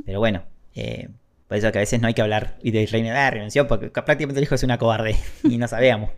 Pero 0.05 0.19
bueno, 0.19 0.43
eh, 0.75 1.09
por 1.47 1.57
eso 1.57 1.71
que 1.71 1.77
a 1.77 1.81
veces 1.81 2.01
no 2.01 2.07
hay 2.07 2.13
que 2.13 2.21
hablar 2.21 2.57
y 2.63 2.71
de 2.71 2.85
Reina 2.85 3.13
de 3.13 3.31
renunció 3.31 3.67
porque 3.67 3.89
prácticamente 3.89 4.39
el 4.39 4.45
hijo 4.45 4.55
es 4.55 4.63
una 4.63 4.77
cobarde 4.77 5.17
y 5.43 5.57
no 5.57 5.67
sabíamos. 5.67 6.11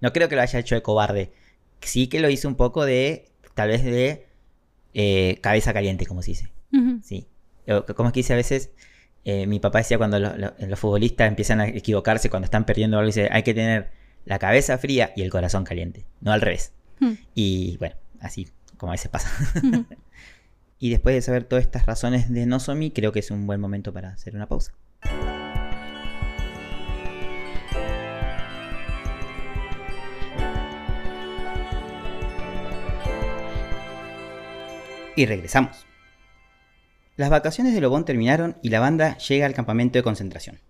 No 0.00 0.12
creo 0.12 0.28
que 0.28 0.36
lo 0.36 0.42
haya 0.42 0.58
hecho 0.58 0.74
de 0.74 0.82
cobarde. 0.82 1.32
Sí 1.80 2.08
que 2.08 2.20
lo 2.20 2.28
hizo 2.28 2.48
un 2.48 2.54
poco 2.54 2.84
de, 2.84 3.30
tal 3.54 3.70
vez 3.70 3.82
de 3.82 4.26
eh, 4.94 5.38
cabeza 5.40 5.72
caliente, 5.72 6.06
como 6.06 6.22
se 6.22 6.32
dice. 6.32 6.52
Sí. 7.02 7.26
Como 7.96 8.10
es 8.10 8.12
que 8.12 8.20
dice 8.20 8.34
a 8.34 8.36
veces, 8.36 8.70
eh, 9.30 9.46
mi 9.46 9.60
papá 9.60 9.80
decía 9.80 9.98
cuando 9.98 10.18
los 10.18 10.78
futbolistas 10.78 11.28
empiezan 11.28 11.60
a 11.60 11.68
equivocarse, 11.68 12.30
cuando 12.30 12.46
están 12.46 12.64
perdiendo 12.64 12.96
algo, 12.96 13.08
dice, 13.08 13.28
hay 13.30 13.42
que 13.42 13.52
tener 13.52 13.90
la 14.24 14.38
cabeza 14.38 14.78
fría 14.78 15.12
y 15.14 15.20
el 15.20 15.28
corazón 15.28 15.64
caliente, 15.64 16.06
no 16.22 16.32
al 16.32 16.40
revés. 16.40 16.72
Y 17.34 17.76
bueno, 17.76 17.94
así 18.20 18.48
como 18.78 18.92
a 18.92 18.94
veces 18.94 19.10
pasa. 19.10 19.30
Y 20.80 20.90
después 20.90 21.12
de 21.12 21.22
saber 21.22 21.42
todas 21.42 21.64
estas 21.64 21.86
razones 21.86 22.32
de 22.32 22.46
Nozomi, 22.46 22.92
creo 22.92 23.10
que 23.10 23.18
es 23.18 23.32
un 23.32 23.48
buen 23.48 23.60
momento 23.60 23.92
para 23.92 24.10
hacer 24.10 24.36
una 24.36 24.46
pausa. 24.46 24.74
Y 35.16 35.26
regresamos. 35.26 35.87
Las 37.18 37.30
vacaciones 37.30 37.74
de 37.74 37.80
Lobón 37.80 38.04
terminaron 38.04 38.56
y 38.62 38.68
la 38.68 38.78
banda 38.78 39.18
llega 39.18 39.44
al 39.44 39.52
campamento 39.52 39.98
de 39.98 40.04
concentración. 40.04 40.60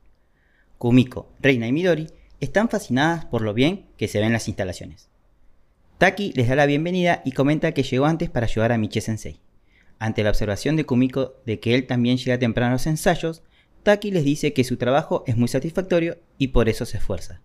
Kumiko, 0.79 1.31
Reina 1.41 1.67
y 1.67 1.73
Midori 1.73 2.09
están 2.41 2.71
fascinadas 2.71 3.27
por 3.27 3.43
lo 3.43 3.53
bien 3.53 3.85
que 3.99 4.09
se 4.09 4.19
ven 4.19 4.33
las 4.33 4.49
instalaciones. 4.49 5.11
Taki 5.99 6.33
les 6.33 6.49
da 6.49 6.57
la 6.57 6.65
bienvenida 6.65 7.21
y 7.27 7.33
comenta 7.33 7.73
que 7.73 7.83
llegó 7.83 8.07
antes 8.07 8.31
para 8.31 8.47
ayudar 8.47 8.73
a 8.73 8.79
Miche 8.79 9.03
Sensei. 9.03 9.41
Ante 9.99 10.23
la 10.23 10.31
observación 10.31 10.77
de 10.77 10.87
Kumiko 10.87 11.35
de 11.45 11.61
que 11.61 11.75
él 11.75 11.87
también 11.87 12.17
llega 12.17 12.39
temprano 12.39 12.71
a 12.71 12.77
los 12.77 12.87
ensayos, 12.87 13.43
Taki 13.83 14.11
les 14.11 14.25
dice 14.25 14.55
que 14.55 14.65
su 14.65 14.79
trabajo 14.79 15.25
es 15.27 15.37
muy 15.37 15.49
satisfactorio 15.49 16.17
y 16.39 16.49
por 16.49 16.71
eso 16.71 16.87
se 16.87 16.97
esfuerza. 16.97 17.43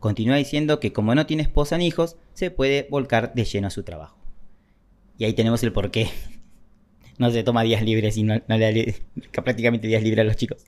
Continúa 0.00 0.36
diciendo 0.36 0.80
que 0.80 0.92
como 0.92 1.14
no 1.14 1.24
tiene 1.24 1.44
esposa 1.44 1.78
ni 1.78 1.86
hijos, 1.86 2.18
se 2.34 2.50
puede 2.50 2.88
volcar 2.90 3.32
de 3.32 3.46
lleno 3.46 3.68
a 3.68 3.70
su 3.70 3.84
trabajo. 3.84 4.18
Y 5.16 5.24
ahí 5.24 5.32
tenemos 5.32 5.62
el 5.62 5.72
porqué. 5.72 6.10
No 7.18 7.30
se 7.30 7.44
toma 7.44 7.62
días 7.62 7.82
libres 7.82 8.16
y 8.16 8.22
no, 8.24 8.34
le 8.46 9.02
da 9.32 9.42
prácticamente 9.42 9.86
días 9.86 10.02
libres 10.02 10.22
a 10.22 10.24
los 10.24 10.36
chicos. 10.36 10.64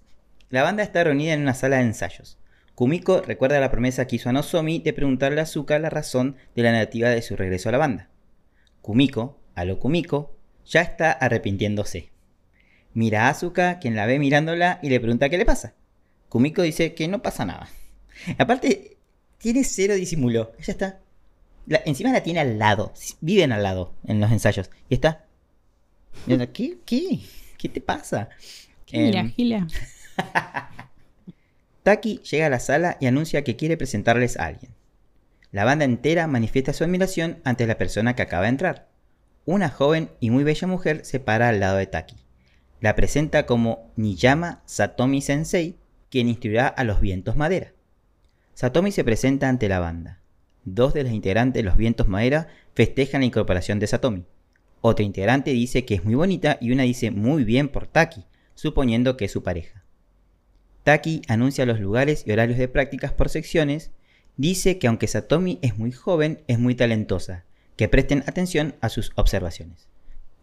La 0.51 0.63
banda 0.63 0.83
está 0.83 1.03
reunida 1.03 1.35
en 1.35 1.43
una 1.43 1.55
sala 1.55 1.77
de 1.77 1.83
ensayos. 1.83 2.39
Kumiko 2.75 3.23
recuerda 3.23 3.59
la 3.59 3.71
promesa 3.71 4.07
que 4.07 4.17
hizo 4.17 4.29
a 4.29 4.33
Nozomi 4.33 4.79
de 4.81 4.93
preguntarle 4.93 5.41
a 5.41 5.45
Azuka 5.45 5.79
la 5.79 5.91
razón 5.91 6.37
de 6.55 6.63
la 6.63 6.73
negativa 6.73 7.09
de 7.09 7.23
su 7.23 7.35
regreso 7.35 7.69
a 7.69 7.73
la 7.73 7.79
banda. 7.79 8.11
Kumiko, 8.83 9.41
a 9.55 9.65
lo 9.65 9.79
Kumiko, 9.79 10.37
ya 10.67 10.83
está 10.83 11.11
arrepintiéndose. 11.11 12.11
Mira 12.93 13.27
a 13.27 13.31
Asuka, 13.31 13.79
quien 13.79 13.97
la 13.97 14.07
ve 14.07 14.19
mirándola, 14.19 14.79
y 14.83 14.91
le 14.91 15.01
pregunta 15.01 15.29
qué 15.29 15.39
le 15.39 15.47
pasa. 15.47 15.75
Kumiko 16.29 16.63
dice 16.63 16.95
que 16.95 17.09
no 17.09 17.23
pasa 17.23 17.45
nada. 17.45 17.69
Aparte, 18.39 18.97
tiene 19.39 19.65
cero 19.65 19.95
disimulo. 19.95 20.53
Ella 20.59 20.73
está. 20.73 21.01
encima 21.85 22.13
la 22.13 22.23
tiene 22.23 22.41
al 22.41 22.59
lado. 22.59 22.93
Viven 23.21 23.53
al 23.53 23.63
lado 23.63 23.95
en 24.07 24.21
los 24.21 24.31
ensayos. 24.33 24.71
Y 24.89 24.95
está. 24.95 25.26
¿Qué? 26.53 26.79
¿Qué? 26.85 27.21
¿Qué 27.59 27.69
te 27.69 27.81
pasa? 27.81 28.29
Mira, 28.93 29.21
em, 29.21 29.33
Gila. 29.33 29.67
Taki 31.83 32.19
llega 32.19 32.47
a 32.47 32.51
la 32.51 32.61
sala 32.61 32.97
y 33.01 33.07
anuncia 33.07 33.45
que 33.45 33.57
quiere 33.57 33.77
presentarles 33.77 34.39
a 34.39 34.47
alguien. 34.47 34.73
La 35.53 35.65
banda 35.65 35.85
entera 35.85 36.27
manifiesta 36.27 36.73
su 36.73 36.85
admiración 36.85 37.39
ante 37.45 37.67
la 37.67 37.79
persona 37.79 38.17
que 38.17 38.23
acaba 38.23 38.45
de 38.45 38.51
entrar 38.51 38.89
una 39.47 39.71
joven 39.71 40.11
y 40.19 40.31
muy 40.31 40.43
bella 40.43 40.67
mujer 40.67 41.05
se 41.05 41.21
para 41.21 41.49
al 41.49 41.61
lado 41.61 41.77
de 41.77 41.87
Taki. 41.87 42.17
La 42.81 42.97
presenta 42.97 43.47
como 43.47 43.93
Niyama 43.97 44.63
Satomi 44.67 45.23
Sensei, 45.23 45.77
quien 46.11 46.29
instruirá 46.29 46.67
a 46.67 46.85
los 46.85 47.01
vientos 47.01 47.37
madera. 47.37 47.73
Satomi 48.55 48.91
se 48.91 49.05
presenta 49.05 49.49
ante 49.49 49.69
la 49.69 49.79
banda. 49.79 50.21
Dos 50.65 50.95
de 50.95 51.05
los 51.05 51.13
integrantes 51.13 51.63
de 51.63 51.69
los 51.69 51.77
vientos 51.77 52.09
madera 52.09 52.49
festejan 52.75 53.21
la 53.21 53.27
incorporación 53.27 53.79
de 53.79 53.87
Satomi. 53.87 54.25
Otra 54.81 55.05
integrante 55.05 55.51
dice 55.51 55.85
que 55.85 55.95
es 55.95 56.05
muy 56.05 56.15
bonita 56.15 56.59
y 56.61 56.73
una 56.73 56.85
dice 56.85 57.11
muy 57.11 57.45
bien 57.45 57.69
por 57.69 57.87
Taki, 57.87 58.25
suponiendo 58.55 59.17
que 59.17 59.27
es 59.27 59.33
su 59.33 59.43
pareja. 59.43 59.85
Taki 60.85 61.23
anuncia 61.29 61.67
los 61.67 61.81
lugares 61.81 62.25
y 62.27 62.33
horarios 62.33 62.59
de 62.59 62.69
prácticas 62.69 63.13
por 63.13 63.29
secciones, 63.29 63.91
dice 64.37 64.79
que 64.79 64.87
aunque 64.87 65.09
Satomi 65.09 65.59
es 65.63 65.77
muy 65.77 65.91
joven, 65.91 66.43
es 66.47 66.59
muy 66.59 66.75
talentosa, 66.75 67.45
que 67.77 67.89
presten 67.89 68.23
atención 68.27 68.75
a 68.81 68.89
sus 68.89 69.13
observaciones. 69.17 69.89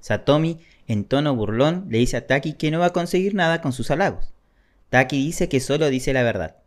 Satomi, 0.02 0.60
en 0.88 1.06
tono 1.06 1.34
burlón, 1.34 1.86
le 1.90 2.00
dice 2.00 2.18
a 2.18 2.28
Taki 2.28 2.54
que 2.54 2.72
no 2.72 2.80
va 2.80 2.88
a 2.88 2.94
conseguir 2.94 3.36
nada 3.36 3.62
con 3.62 3.72
sus 3.72 3.90
halagos. 3.90 4.34
Taki 4.90 5.16
dice 5.16 5.48
que 5.48 5.62
solo 5.62 5.90
dice 5.90 6.12
la 6.12 6.24
verdad. 6.24 6.58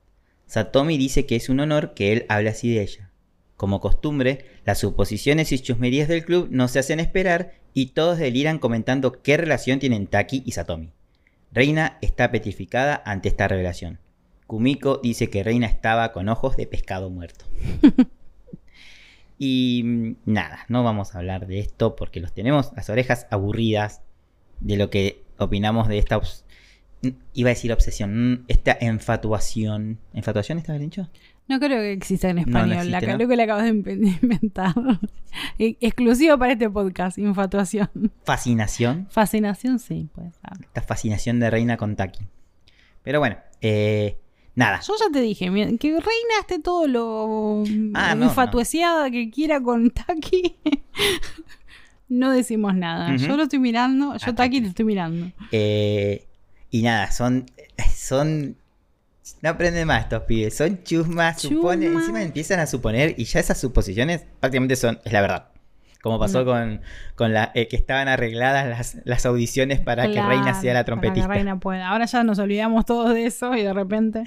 Satomi 0.46 0.96
dice 0.96 1.26
que 1.26 1.36
es 1.36 1.50
un 1.50 1.60
honor 1.60 1.92
que 1.92 2.12
él 2.12 2.26
hable 2.30 2.48
así 2.48 2.74
de 2.74 2.80
ella. 2.80 3.10
Como 3.56 3.80
costumbre, 3.80 4.44
las 4.64 4.78
suposiciones 4.78 5.52
y 5.52 5.58
chusmerías 5.58 6.08
del 6.08 6.24
club 6.24 6.48
no 6.50 6.68
se 6.68 6.78
hacen 6.78 7.00
esperar 7.00 7.52
y 7.72 7.86
todos 7.86 8.18
deliran 8.18 8.58
comentando 8.58 9.22
qué 9.22 9.36
relación 9.36 9.78
tienen 9.78 10.06
Taki 10.06 10.42
y 10.44 10.52
Satomi. 10.52 10.92
Reina 11.52 11.98
está 12.02 12.30
petrificada 12.30 13.02
ante 13.04 13.28
esta 13.28 13.48
revelación. 13.48 13.98
Kumiko 14.46 15.00
dice 15.02 15.30
que 15.30 15.42
Reina 15.42 15.66
estaba 15.66 16.12
con 16.12 16.28
ojos 16.28 16.56
de 16.56 16.66
pescado 16.66 17.10
muerto. 17.10 17.46
Y 19.38 19.82
mm, 19.84 20.16
nada, 20.24 20.64
no 20.68 20.82
vamos 20.82 21.14
a 21.14 21.18
hablar 21.18 21.46
de 21.46 21.60
esto 21.60 21.96
porque 21.96 22.20
los 22.20 22.32
tenemos 22.32 22.72
las 22.74 22.88
orejas 22.90 23.26
aburridas 23.30 24.02
de 24.60 24.76
lo 24.76 24.90
que 24.90 25.24
opinamos 25.38 25.88
de 25.88 25.98
esta... 25.98 26.20
Iba 27.34 27.50
a 27.50 27.54
decir 27.54 27.72
obsesión, 27.72 28.32
mm, 28.32 28.44
esta 28.48 28.76
enfatuación. 28.80 29.98
¿Enfatuación 30.14 30.58
estaba 30.58 30.78
bien 30.78 30.90
dicho? 30.90 31.08
No 31.48 31.60
creo 31.60 31.80
que 31.80 31.92
exista 31.92 32.28
en 32.28 32.38
español, 32.38 32.90
la, 32.90 33.00
creo 33.00 33.28
que 33.28 33.36
la 33.36 33.44
acabas 33.44 33.64
de 33.64 33.70
inventar. 33.70 34.74
E-, 35.58 35.76
exclusivo 35.80 36.38
para 36.38 36.52
este 36.52 36.68
podcast, 36.68 37.18
infatuación. 37.18 37.88
¿Fascinación? 38.24 39.06
Fascinación, 39.10 39.78
sí, 39.78 40.08
pues. 40.14 40.34
Esta 40.60 40.82
fascinación 40.82 41.38
de 41.38 41.50
Reina 41.50 41.76
con 41.76 41.94
Taki. 41.94 42.26
Pero 43.02 43.20
bueno, 43.20 43.36
eh, 43.60 44.18
Nada. 44.56 44.80
Yo 44.80 44.94
ya 44.98 45.12
te 45.12 45.20
dije, 45.20 45.50
que 45.78 45.90
Reina 45.90 46.40
esté 46.40 46.58
todo 46.58 46.86
lo 46.88 47.62
ah, 47.94 48.16
que 49.12 49.30
quiera 49.30 49.60
con 49.60 49.90
Taki. 49.90 50.56
no 52.08 52.30
decimos 52.30 52.74
nada. 52.74 53.14
Yo 53.16 53.36
lo 53.36 53.42
estoy 53.42 53.58
mirando, 53.58 54.16
yo 54.16 54.34
Taki 54.34 54.62
te 54.62 54.68
estoy 54.68 54.86
mirando. 54.86 55.30
Eh, 55.52 56.26
y 56.70 56.80
nada, 56.80 57.10
son, 57.10 57.44
son 57.94 58.56
No 59.42 59.50
aprenden 59.50 59.86
más 59.88 60.04
estos 60.04 60.22
pibes. 60.22 60.56
Son 60.56 60.82
chusmas, 60.84 61.40
suponen, 61.40 61.88
Chusmas. 61.88 62.02
encima 62.04 62.22
empiezan 62.22 62.60
a 62.60 62.66
suponer 62.66 63.14
y 63.16 63.24
ya 63.24 63.40
esas 63.40 63.58
suposiciones 63.58 64.24
prácticamente 64.40 64.76
son, 64.76 64.98
es 65.04 65.12
la 65.12 65.20
verdad. 65.20 65.48
Como 66.02 66.20
pasó 66.20 66.44
con, 66.44 66.82
con 67.16 67.32
la 67.32 67.50
eh, 67.54 67.66
que 67.66 67.74
estaban 67.74 68.06
arregladas 68.06 68.68
las, 68.68 68.96
las 69.04 69.26
audiciones 69.26 69.80
para 69.80 70.04
que 70.06 70.22
Reina 70.22 70.54
sea 70.60 70.72
la 70.72 70.80
para 70.80 70.84
trompetista. 70.84 71.26
que 71.26 71.34
Reina 71.34 71.58
pueda. 71.58 71.88
Ahora 71.88 72.04
ya 72.04 72.22
nos 72.22 72.38
olvidamos 72.38 72.84
todos 72.84 73.12
de 73.12 73.26
eso 73.26 73.54
y 73.56 73.62
de 73.62 73.72
repente. 73.72 74.22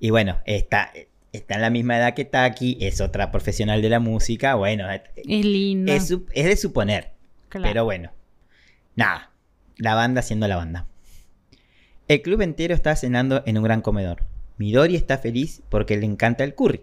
Y 0.00 0.10
bueno, 0.10 0.38
está, 0.44 0.92
está 1.32 1.54
en 1.54 1.62
la 1.62 1.70
misma 1.70 1.96
edad 1.96 2.12
que 2.12 2.26
Taki, 2.26 2.76
es 2.82 3.00
otra 3.00 3.30
profesional 3.30 3.80
de 3.80 3.88
la 3.88 4.00
música. 4.00 4.54
Bueno, 4.56 4.90
es, 4.90 5.00
Es 5.16 5.44
lindo. 5.46 5.90
es 5.90 6.14
es 6.34 6.44
de 6.44 6.56
suponer. 6.56 7.12
Claro. 7.48 7.66
Pero 7.68 7.84
bueno, 7.84 8.10
nada, 8.94 9.30
la 9.78 9.94
banda 9.94 10.20
siendo 10.20 10.46
la 10.46 10.56
banda. 10.56 10.86
El 12.08 12.22
club 12.22 12.40
entero 12.40 12.74
está 12.74 12.96
cenando 12.96 13.42
en 13.44 13.58
un 13.58 13.64
gran 13.64 13.82
comedor. 13.82 14.24
Midori 14.56 14.96
está 14.96 15.18
feliz 15.18 15.60
porque 15.68 15.94
le 15.98 16.06
encanta 16.06 16.42
el 16.42 16.54
curry. 16.54 16.80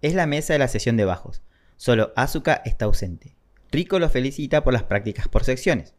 Es 0.00 0.14
la 0.14 0.26
mesa 0.26 0.52
de 0.52 0.58
la 0.58 0.66
sesión 0.66 0.96
de 0.96 1.04
bajos. 1.04 1.42
Solo 1.76 2.12
Asuka 2.16 2.60
está 2.64 2.86
ausente. 2.86 3.36
Rico 3.70 4.00
lo 4.00 4.10
felicita 4.10 4.64
por 4.64 4.72
las 4.72 4.82
prácticas 4.82 5.28
por 5.28 5.44
secciones. 5.44 5.94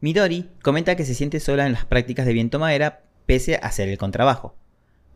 Midori 0.00 0.48
comenta 0.62 0.96
que 0.96 1.04
se 1.04 1.14
siente 1.14 1.40
sola 1.40 1.66
en 1.66 1.74
las 1.74 1.84
prácticas 1.84 2.24
de 2.24 2.32
viento 2.32 2.58
madera 2.58 3.04
pese 3.26 3.56
a 3.56 3.66
hacer 3.66 3.90
el 3.90 3.98
contrabajo. 3.98 4.56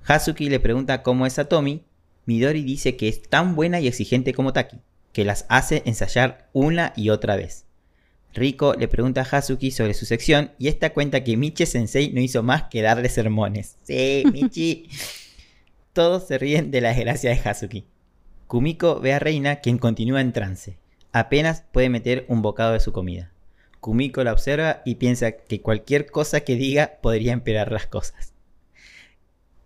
Hazuki 0.07 0.51
le 0.51 0.61
pregunta 0.61 1.03
cómo 1.03 1.25
es 1.25 1.38
Atomi. 1.38 1.87
Midori 2.27 2.64
dice 2.64 2.99
que 2.99 3.09
es 3.09 3.22
tan 3.22 3.57
buena 3.57 3.81
y 3.81 3.88
exigente 3.88 4.35
como 4.35 4.53
Taki, 4.53 4.83
que 5.14 5.25
las 5.25 5.46
hace 5.49 5.83
ensayar 5.87 6.51
una 6.53 6.92
y 6.96 7.09
otra 7.09 7.35
vez. 7.35 7.65
Riko 8.37 8.75
le 8.75 8.87
pregunta 8.88 9.22
a 9.22 9.25
Hazuki 9.37 9.70
sobre 9.70 9.94
su 9.94 10.07
sección 10.07 10.53
y 10.59 10.68
esta 10.68 10.92
cuenta 10.92 11.25
que 11.25 11.37
Michi 11.37 11.66
Sensei 11.66 12.12
no 12.12 12.20
hizo 12.20 12.42
más 12.42 12.64
que 12.64 12.83
darle 12.83 13.09
sermones. 13.09 13.77
Sí, 13.83 14.25
Michi. 14.33 14.88
Todos 15.92 16.27
se 16.29 16.38
ríen 16.38 16.70
de 16.70 16.81
la 16.83 16.90
desgracia 16.90 17.31
de 17.31 17.40
Hazuki. 17.49 17.85
Kumiko 18.46 19.01
ve 19.01 19.14
a 19.14 19.18
Reina, 19.18 19.57
quien 19.57 19.79
continúa 19.79 20.20
en 20.20 20.33
trance. 20.33 20.77
Apenas 21.12 21.64
puede 21.72 21.88
meter 21.88 22.27
un 22.29 22.42
bocado 22.42 22.75
de 22.75 22.81
su 22.81 22.92
comida. 22.92 23.33
Kumiko 23.81 24.22
la 24.22 24.33
observa 24.33 24.83
y 24.85 24.96
piensa 24.96 25.33
que 25.33 25.61
cualquier 25.62 26.11
cosa 26.11 26.40
que 26.40 26.57
diga 26.57 26.99
podría 27.03 27.33
empeorar 27.33 27.72
las 27.72 27.87
cosas. 27.87 28.35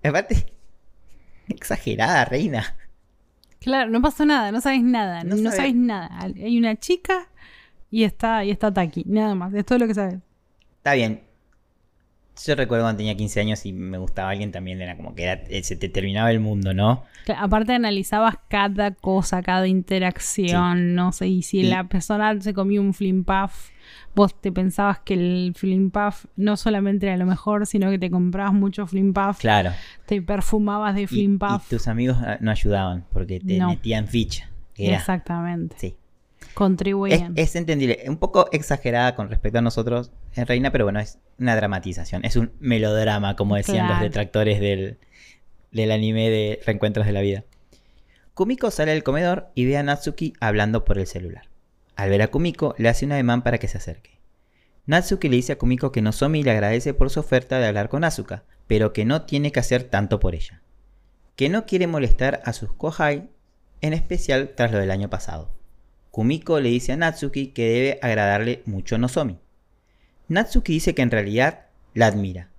Aparte, 0.04 0.46
exagerada, 1.48 2.24
Reina. 2.24 2.76
Claro, 3.60 3.90
no 3.90 4.00
pasó 4.00 4.24
nada, 4.24 4.52
no 4.52 4.60
sabes 4.60 4.82
nada, 4.82 5.22
No 5.24 5.36
no, 5.36 5.50
sabe- 5.50 5.56
sabes 5.56 5.74
nada. 5.74 6.08
Hay 6.20 6.56
una 6.56 6.76
chica 6.76 7.28
y 7.90 8.04
está, 8.04 8.44
y 8.44 8.50
está 8.50 8.72
Taki, 8.72 9.04
nada 9.06 9.34
más, 9.34 9.52
es 9.54 9.64
todo 9.64 9.78
lo 9.78 9.86
que 9.86 9.94
sabes. 9.94 10.18
Está 10.78 10.94
bien. 10.94 11.22
Yo 12.46 12.54
recuerdo 12.54 12.84
cuando 12.84 12.96
tenía 12.98 13.14
15 13.16 13.38
años 13.40 13.66
y 13.66 13.72
me 13.74 13.98
gustaba 13.98 14.30
alguien 14.30 14.50
también, 14.50 14.80
era 14.80 14.96
como 14.96 15.14
que 15.14 15.24
era- 15.24 15.42
eh, 15.50 15.62
se 15.62 15.76
te 15.76 15.90
terminaba 15.90 16.30
el 16.30 16.40
mundo, 16.40 16.72
¿no? 16.72 17.04
Aparte 17.36 17.74
analizabas 17.74 18.36
cada 18.48 18.92
cosa, 18.92 19.42
cada 19.42 19.66
interacción, 19.68 20.94
no 20.94 21.12
sé, 21.12 21.28
y 21.28 21.42
si 21.42 21.58
Y- 21.58 21.62
la 21.64 21.84
persona 21.84 22.40
se 22.40 22.54
comió 22.54 22.80
un 22.80 22.94
flim 22.94 23.24
puff, 23.24 23.68
vos 24.14 24.40
te 24.40 24.50
pensabas 24.52 25.00
que 25.00 25.14
el 25.14 25.52
flim 25.54 25.90
puff 25.90 26.24
no 26.36 26.56
solamente 26.56 27.06
era 27.08 27.18
lo 27.18 27.26
mejor, 27.26 27.66
sino 27.66 27.90
que 27.90 27.98
te 27.98 28.10
comprabas 28.10 28.54
mucho 28.54 28.86
flim 28.86 29.12
puff, 29.12 29.38
Claro. 29.40 29.72
te 30.06 30.22
perfumabas 30.22 30.94
de 30.94 31.02
Y, 31.02 31.06
flim 31.08 31.34
y 31.34 31.38
puff. 31.38 31.68
tus 31.68 31.88
amigos 31.88 32.16
ah, 32.22 32.38
no 32.40 32.50
ayudaban 32.50 33.04
porque 33.12 33.40
te 33.40 33.58
No. 33.58 33.68
metían 33.68 34.06
ficha. 34.08 34.48
Era, 34.78 34.96
Exactamente. 34.96 35.76
sí. 35.78 35.94
Es, 36.40 36.54
Contribuían. 36.54 37.32
es 37.36 37.56
entendible. 37.56 38.04
Un 38.06 38.16
poco 38.16 38.48
exagerada 38.52 39.14
con 39.14 39.28
respecto 39.28 39.58
a 39.58 39.62
nosotros 39.62 40.10
en 40.34 40.46
Reina, 40.46 40.70
pero 40.72 40.84
bueno, 40.84 41.00
es 41.00 41.18
una 41.38 41.56
dramatización. 41.56 42.24
Es 42.24 42.36
un 42.36 42.52
melodrama, 42.60 43.36
como 43.36 43.56
decían 43.56 43.88
los 43.88 44.00
detractores 44.00 44.60
del, 44.60 44.98
del 45.72 45.90
anime 45.90 46.30
de 46.30 46.60
Reencuentros 46.64 47.06
de 47.06 47.12
la 47.12 47.20
Vida. 47.20 47.44
Kumiko 48.34 48.70
sale 48.70 48.92
del 48.92 49.02
comedor 49.02 49.50
y 49.54 49.66
ve 49.66 49.76
a 49.76 49.82
Natsuki 49.82 50.32
hablando 50.40 50.84
por 50.84 50.98
el 50.98 51.06
celular. 51.06 51.48
Al 51.96 52.10
ver 52.10 52.22
a 52.22 52.28
Kumiko, 52.28 52.74
le 52.78 52.88
hace 52.88 53.04
un 53.04 53.12
ademán 53.12 53.42
para 53.42 53.58
que 53.58 53.68
se 53.68 53.78
acerque. 53.78 54.18
Natsuki 54.86 55.28
le 55.28 55.36
dice 55.36 55.52
a 55.52 55.58
Kumiko 55.58 55.92
que 55.92 56.02
Nozomi 56.02 56.42
le 56.42 56.50
agradece 56.50 56.94
por 56.94 57.10
su 57.10 57.20
oferta 57.20 57.58
de 57.58 57.66
hablar 57.66 57.88
con 57.88 58.02
Asuka, 58.02 58.44
pero 58.66 58.92
que 58.92 59.04
no 59.04 59.22
tiene 59.22 59.52
que 59.52 59.60
hacer 59.60 59.84
tanto 59.84 60.20
por 60.20 60.34
ella. 60.34 60.62
Que 61.36 61.48
no 61.48 61.66
quiere 61.66 61.86
molestar 61.86 62.40
a 62.44 62.52
sus 62.52 62.72
kohai, 62.72 63.28
en 63.82 63.92
especial 63.92 64.52
tras 64.56 64.72
lo 64.72 64.78
del 64.78 64.90
año 64.90 65.10
pasado. 65.10 65.54
Kumiko 66.10 66.58
le 66.60 66.70
dice 66.70 66.92
a 66.92 66.96
Natsuki 66.96 67.48
que 67.48 67.68
debe 67.68 67.98
agradarle 68.02 68.62
mucho 68.66 68.96
a 68.96 68.98
Nozomi. 68.98 69.38
Natsuki 70.28 70.72
dice 70.72 70.94
que 70.94 71.02
en 71.02 71.10
realidad 71.10 71.66
la 71.94 72.06
admira. 72.06 72.50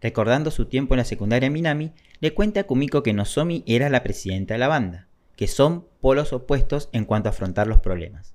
Recordando 0.00 0.50
su 0.50 0.66
tiempo 0.66 0.94
en 0.94 0.98
la 0.98 1.04
secundaria 1.04 1.50
Minami, 1.50 1.92
le 2.20 2.34
cuenta 2.34 2.60
a 2.60 2.64
Kumiko 2.64 3.02
que 3.02 3.12
Nozomi 3.12 3.62
era 3.66 3.88
la 3.88 4.02
presidenta 4.02 4.54
de 4.54 4.58
la 4.58 4.68
banda, 4.68 5.06
que 5.36 5.46
son 5.46 5.86
polos 6.00 6.32
opuestos 6.32 6.88
en 6.92 7.04
cuanto 7.04 7.28
a 7.28 7.30
afrontar 7.30 7.66
los 7.66 7.78
problemas. 7.78 8.34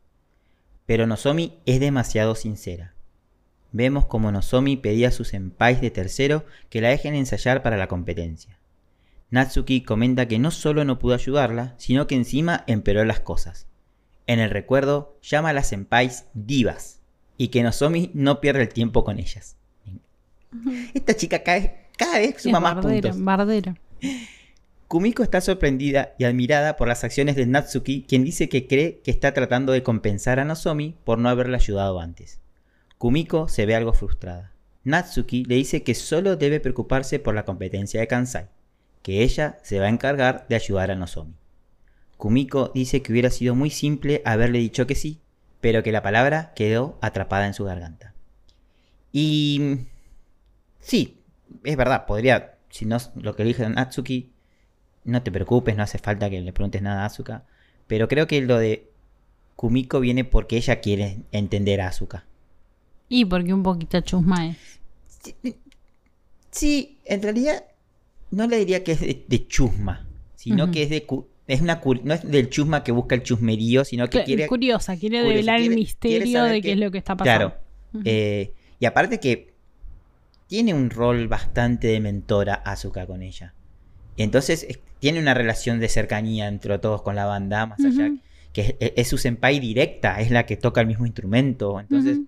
Pero 0.85 1.07
Nozomi 1.07 1.59
es 1.65 1.79
demasiado 1.79 2.35
sincera. 2.35 2.93
Vemos 3.73 4.05
como 4.05 4.31
Nozomi 4.31 4.77
pedía 4.77 5.09
a 5.09 5.11
sus 5.11 5.29
senpais 5.29 5.81
de 5.81 5.91
tercero 5.91 6.45
que 6.69 6.79
la 6.79 6.89
dejen 6.89 7.15
ensayar 7.15 7.63
para 7.63 7.75
la 7.75 7.87
competencia. 7.87 8.59
Natsuki 9.29 9.81
comenta 9.81 10.27
que 10.27 10.39
no 10.39 10.51
solo 10.51 10.85
no 10.85 10.99
pudo 10.99 11.15
ayudarla, 11.15 11.73
sino 11.77 12.05
que 12.07 12.15
encima 12.15 12.63
empeoró 12.67 13.03
las 13.03 13.19
cosas. 13.19 13.67
En 14.27 14.39
el 14.39 14.49
recuerdo 14.49 15.17
llama 15.21 15.49
a 15.49 15.53
las 15.53 15.67
senpais 15.67 16.25
divas 16.33 16.99
y 17.37 17.49
que 17.49 17.63
Nozomi 17.63 18.11
no 18.13 18.39
pierde 18.41 18.61
el 18.61 18.69
tiempo 18.69 19.03
con 19.03 19.19
ellas. 19.19 19.57
Esta 20.93 21.15
chica 21.15 21.43
cada, 21.43 21.73
cada 21.97 22.19
vez 22.19 22.41
suma 22.41 22.59
Es 22.59 22.63
más 22.63 22.75
bardera, 22.75 23.09
puntos. 23.09 23.25
bardera. 23.25 23.75
Kumiko 24.87 25.23
está 25.23 25.41
sorprendida 25.41 26.13
y 26.19 26.25
admirada 26.25 26.77
por 26.77 26.87
las 26.87 27.03
acciones 27.03 27.35
de 27.35 27.47
Natsuki, 27.47 28.05
quien 28.07 28.23
dice 28.23 28.47
que 28.47 28.67
cree 28.67 28.99
que 29.03 29.09
está 29.09 29.33
tratando 29.33 29.71
de 29.71 29.81
compensar 29.81 30.39
a 30.39 30.45
Nozomi 30.45 30.95
por 31.03 31.17
no 31.17 31.29
haberla 31.29 31.57
ayudado 31.57 31.99
antes. 31.99 32.39
Kumiko 32.99 33.47
se 33.47 33.65
ve 33.65 33.75
algo 33.75 33.93
frustrada. 33.93 34.51
Natsuki 34.83 35.45
le 35.45 35.55
dice 35.55 35.81
que 35.81 35.95
solo 35.95 36.35
debe 36.35 36.59
preocuparse 36.59 37.17
por 37.17 37.33
la 37.33 37.45
competencia 37.45 37.99
de 37.99 38.07
Kansai, 38.07 38.49
que 39.01 39.23
ella 39.23 39.57
se 39.63 39.79
va 39.79 39.87
a 39.87 39.89
encargar 39.89 40.45
de 40.47 40.55
ayudar 40.55 40.91
a 40.91 40.95
Nozomi. 40.95 41.33
Kumiko 42.23 42.71
dice 42.73 43.01
que 43.01 43.11
hubiera 43.11 43.29
sido 43.29 43.53
muy 43.53 43.69
simple 43.69 44.21
haberle 44.23 44.59
dicho 44.59 44.87
que 44.87 44.95
sí, 44.95 45.19
pero 45.59 45.83
que 45.83 45.91
la 45.91 46.01
palabra 46.01 46.53
quedó 46.55 46.97
atrapada 47.01 47.47
en 47.47 47.53
su 47.53 47.65
garganta. 47.65 48.13
Y... 49.11 49.79
Sí, 50.79 51.17
es 51.65 51.75
verdad, 51.75 52.05
podría, 52.05 52.55
si 52.69 52.85
no 52.85 52.95
lo 53.15 53.35
que 53.35 53.43
dije 53.43 53.67
Natsuki, 53.67 54.31
no 55.03 55.21
te 55.21 55.33
preocupes, 55.33 55.75
no 55.75 55.83
hace 55.83 55.97
falta 55.97 56.29
que 56.29 56.39
le 56.39 56.53
preguntes 56.53 56.81
nada 56.81 57.03
a 57.03 57.07
Asuka. 57.07 57.43
Pero 57.87 58.07
creo 58.07 58.25
que 58.25 58.39
lo 58.39 58.57
de 58.57 58.89
Kumiko 59.57 59.99
viene 59.99 60.23
porque 60.23 60.55
ella 60.55 60.79
quiere 60.79 61.17
entender 61.33 61.81
a 61.81 61.89
Asuka. 61.89 62.23
Y 63.09 63.25
porque 63.25 63.53
un 63.53 63.63
poquito 63.63 63.99
chusma 63.99 64.47
es. 64.47 64.79
Sí, 66.51 66.99
en 67.03 67.21
realidad 67.21 67.65
no 68.31 68.47
le 68.47 68.59
diría 68.59 68.81
que 68.85 68.93
es 68.93 69.01
de, 69.01 69.25
de 69.27 69.45
chusma, 69.45 70.07
sino 70.35 70.71
que 70.71 70.83
es 70.83 70.89
de 70.89 71.05
es 71.47 71.61
una 71.61 71.81
no 72.03 72.13
es 72.13 72.29
del 72.29 72.49
chusma 72.49 72.83
que 72.83 72.91
busca 72.91 73.15
el 73.15 73.23
chusmerío, 73.23 73.83
sino 73.85 74.07
que 74.09 74.23
quiere 74.23 74.47
curiosa, 74.47 74.95
quiere 74.97 75.17
curiosa, 75.17 75.33
develar 75.35 75.57
quiere- 75.59 75.73
el 75.73 75.79
misterio 75.79 76.43
de 76.43 76.61
qué 76.61 76.71
es 76.73 76.77
lo 76.77 76.91
que 76.91 76.97
está 76.99 77.15
pasando. 77.17 77.55
Claro. 77.91 78.03
Eh, 78.05 78.53
y 78.79 78.85
aparte 78.85 79.19
que 79.19 79.53
tiene 80.47 80.73
un 80.73 80.89
rol 80.89 81.27
bastante 81.27 81.87
de 81.87 81.99
mentora 81.99 82.53
Asuka 82.55 83.05
con 83.05 83.21
ella. 83.21 83.53
Entonces 84.17 84.65
es- 84.69 84.79
tiene 84.99 85.19
una 85.19 85.33
relación 85.33 85.79
de 85.79 85.89
cercanía 85.89 86.47
entre 86.47 86.77
todos 86.79 87.01
con 87.01 87.15
la 87.15 87.25
banda, 87.25 87.65
más 87.65 87.79
allá 87.83 88.11
que 88.53 88.77
es, 88.79 88.93
es 88.95 89.07
su 89.07 89.17
senpai 89.17 89.59
directa, 89.59 90.21
es 90.21 90.29
la 90.31 90.45
que 90.45 90.55
toca 90.57 90.79
el 90.79 90.87
mismo 90.87 91.05
instrumento. 91.05 91.79
Entonces 91.79 92.19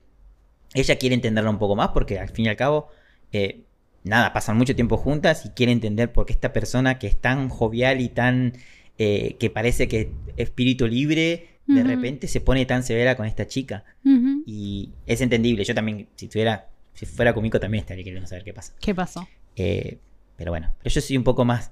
ella 0.74 0.98
quiere 0.98 1.16
entenderla 1.16 1.50
un 1.52 1.60
poco 1.60 1.76
más 1.76 1.90
porque 1.90 2.20
al 2.20 2.30
fin 2.30 2.46
y 2.46 2.50
al 2.50 2.56
cabo, 2.58 2.88
eh, 3.32 3.62
nada, 4.04 4.34
pasan 4.34 4.58
mucho 4.58 4.76
tiempo 4.76 4.98
juntas 4.98 5.46
y 5.46 5.50
quiere 5.50 5.72
entender 5.72 6.12
por 6.12 6.26
qué 6.26 6.34
esta 6.34 6.52
persona 6.52 7.00
que 7.00 7.08
es 7.08 7.16
tan 7.22 7.48
jovial 7.50 8.02
y 8.02 8.10
tan... 8.10 8.54
eh, 8.98 9.36
que 9.40 9.50
parece 9.50 9.88
que 9.88 10.02
es 10.02 10.08
espíritu 10.38 10.88
libre, 10.88 11.50
de 11.68 11.84
repente 11.84 12.28
se 12.28 12.42
pone 12.42 12.66
tan 12.68 12.84
severa 12.84 13.16
con 13.18 13.26
esta 13.26 13.48
chica. 13.48 13.84
Y 14.46 14.92
es 15.08 15.22
entendible. 15.22 15.64
Yo 15.64 15.74
también, 15.74 16.08
si 16.16 16.28
tuviera, 16.28 16.70
si 16.94 17.06
fuera 17.06 17.34
Kumiko, 17.34 17.60
también 17.60 17.82
estaría 17.82 18.04
queriendo 18.04 18.28
saber 18.28 18.44
qué 18.44 18.54
pasa. 18.54 18.74
¿Qué 18.80 18.94
pasó? 18.94 19.28
Eh, 19.56 19.98
pero 20.38 20.52
bueno, 20.52 20.74
pero 20.84 20.94
yo 20.94 21.02
soy 21.02 21.18
un 21.18 21.24
poco 21.24 21.44
más, 21.46 21.72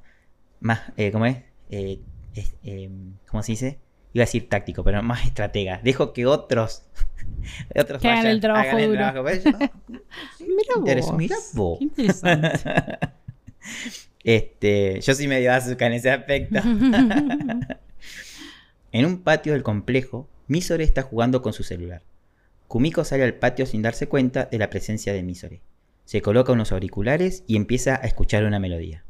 más, 0.60 0.82
eh, 0.98 1.12
¿cómo 1.12 1.26
es? 1.28 1.38
Eh, 1.70 2.00
es- 2.34 2.56
eh, 2.64 2.90
¿Cómo 3.30 3.44
se 3.44 3.52
dice? 3.52 3.80
Iba 4.14 4.24
a 4.24 4.26
decir 4.26 4.48
táctico, 4.50 4.84
pero 4.84 5.02
más 5.04 5.26
estratega. 5.26 5.80
Dejo 5.84 6.14
que 6.14 6.26
otros, 6.26 6.84
otros 7.76 8.02
Que 8.02 8.08
hagan 8.10 8.28
el 8.28 8.40
trabajo 8.42 8.68
hagan 8.70 8.80
el 8.80 8.90
duro. 8.90 9.00
trabajo. 9.00 9.24
Pero 9.26 9.60
yo- 9.60 9.70
Mira 10.56 11.02
vos. 11.02 11.18
mira 11.18 11.36
vos. 11.54 11.78
Qué 11.80 11.84
interesante. 11.86 12.50
este, 14.24 15.02
yo 15.02 15.14
sí 15.14 15.28
medio 15.28 15.54
azúcar 15.54 15.92
en 15.92 15.98
ese 15.98 16.12
aspecto. 16.12 16.60
En 18.94 19.08
un 19.08 19.24
patio 19.24 19.54
del 19.54 19.64
complejo, 19.64 20.30
Misore 20.48 20.84
está 20.84 21.02
jugando 21.02 21.42
con 21.42 21.52
su 21.52 21.64
celular. 21.64 22.04
Kumiko 22.68 23.04
sale 23.04 23.24
al 23.24 23.34
patio 23.34 23.66
sin 23.66 23.82
darse 23.82 24.08
cuenta 24.08 24.46
de 24.46 24.60
la 24.60 24.70
presencia 24.70 25.14
de 25.14 25.24
Misore. 25.24 25.62
Se 26.06 26.22
coloca 26.22 26.54
unos 26.54 26.72
auriculares 26.72 27.44
y 27.48 27.56
empieza 27.56 27.96
a 27.96 28.06
escuchar 28.06 28.44
una 28.44 28.60
melodía. 28.60 29.04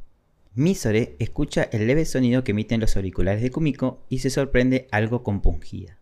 Misore 0.55 1.17
escucha 1.19 1.63
el 1.63 1.85
leve 1.85 2.05
sonido 2.05 2.45
que 2.45 2.51
emiten 2.51 2.79
los 2.79 2.95
auriculares 2.95 3.41
de 3.41 3.51
Kumiko 3.51 4.05
y 4.07 4.19
se 4.19 4.29
sorprende 4.29 4.87
algo 4.89 5.21
compungida. 5.21 5.97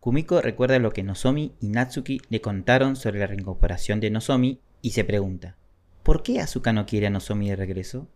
Kumiko 0.00 0.40
recuerda 0.40 0.78
lo 0.78 0.92
que 0.92 1.02
Nozomi 1.02 1.52
y 1.60 1.68
Natsuki 1.68 2.22
le 2.30 2.40
contaron 2.40 2.96
sobre 2.96 3.18
la 3.18 3.26
reincorporación 3.26 4.00
de 4.00 4.10
Nozomi 4.10 4.60
y 4.80 4.92
se 4.92 5.04
pregunta, 5.04 5.58
¿por 6.02 6.22
qué 6.22 6.40
Asuka 6.40 6.72
no 6.72 6.86
quiere 6.86 7.08
a 7.08 7.10
Nozomi 7.10 7.50
de 7.50 7.56
regreso? 7.56 8.08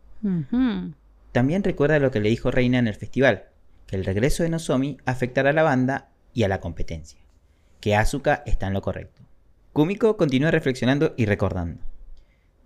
También 1.33 1.65
recuerda 1.65 1.99
lo 1.99 2.11
que 2.11 2.21
le 2.21 2.29
dijo 2.29 2.51
Reina 2.51 2.79
en 2.79 2.87
el 2.87 2.95
festival, 2.95 3.47
que 3.87 3.97
el 3.97 4.05
regreso 4.05 4.43
de 4.43 4.49
Nozomi 4.49 4.99
afectará 5.05 5.51
a 5.51 5.55
la 5.55 5.63
banda 5.63 6.11
y 6.35 6.45
a 6.45 6.49
la 6.49 6.61
competencia, 6.61 7.21
que 7.81 7.97
Asuka 7.97 8.43
está 8.47 8.67
en 8.67 8.75
lo 8.75 8.83
correcto. 8.83 9.23
Kumiko 9.73 10.17
continúa 10.17 10.51
reflexionando 10.51 11.15
y 11.17 11.27
recordando. 11.27 11.81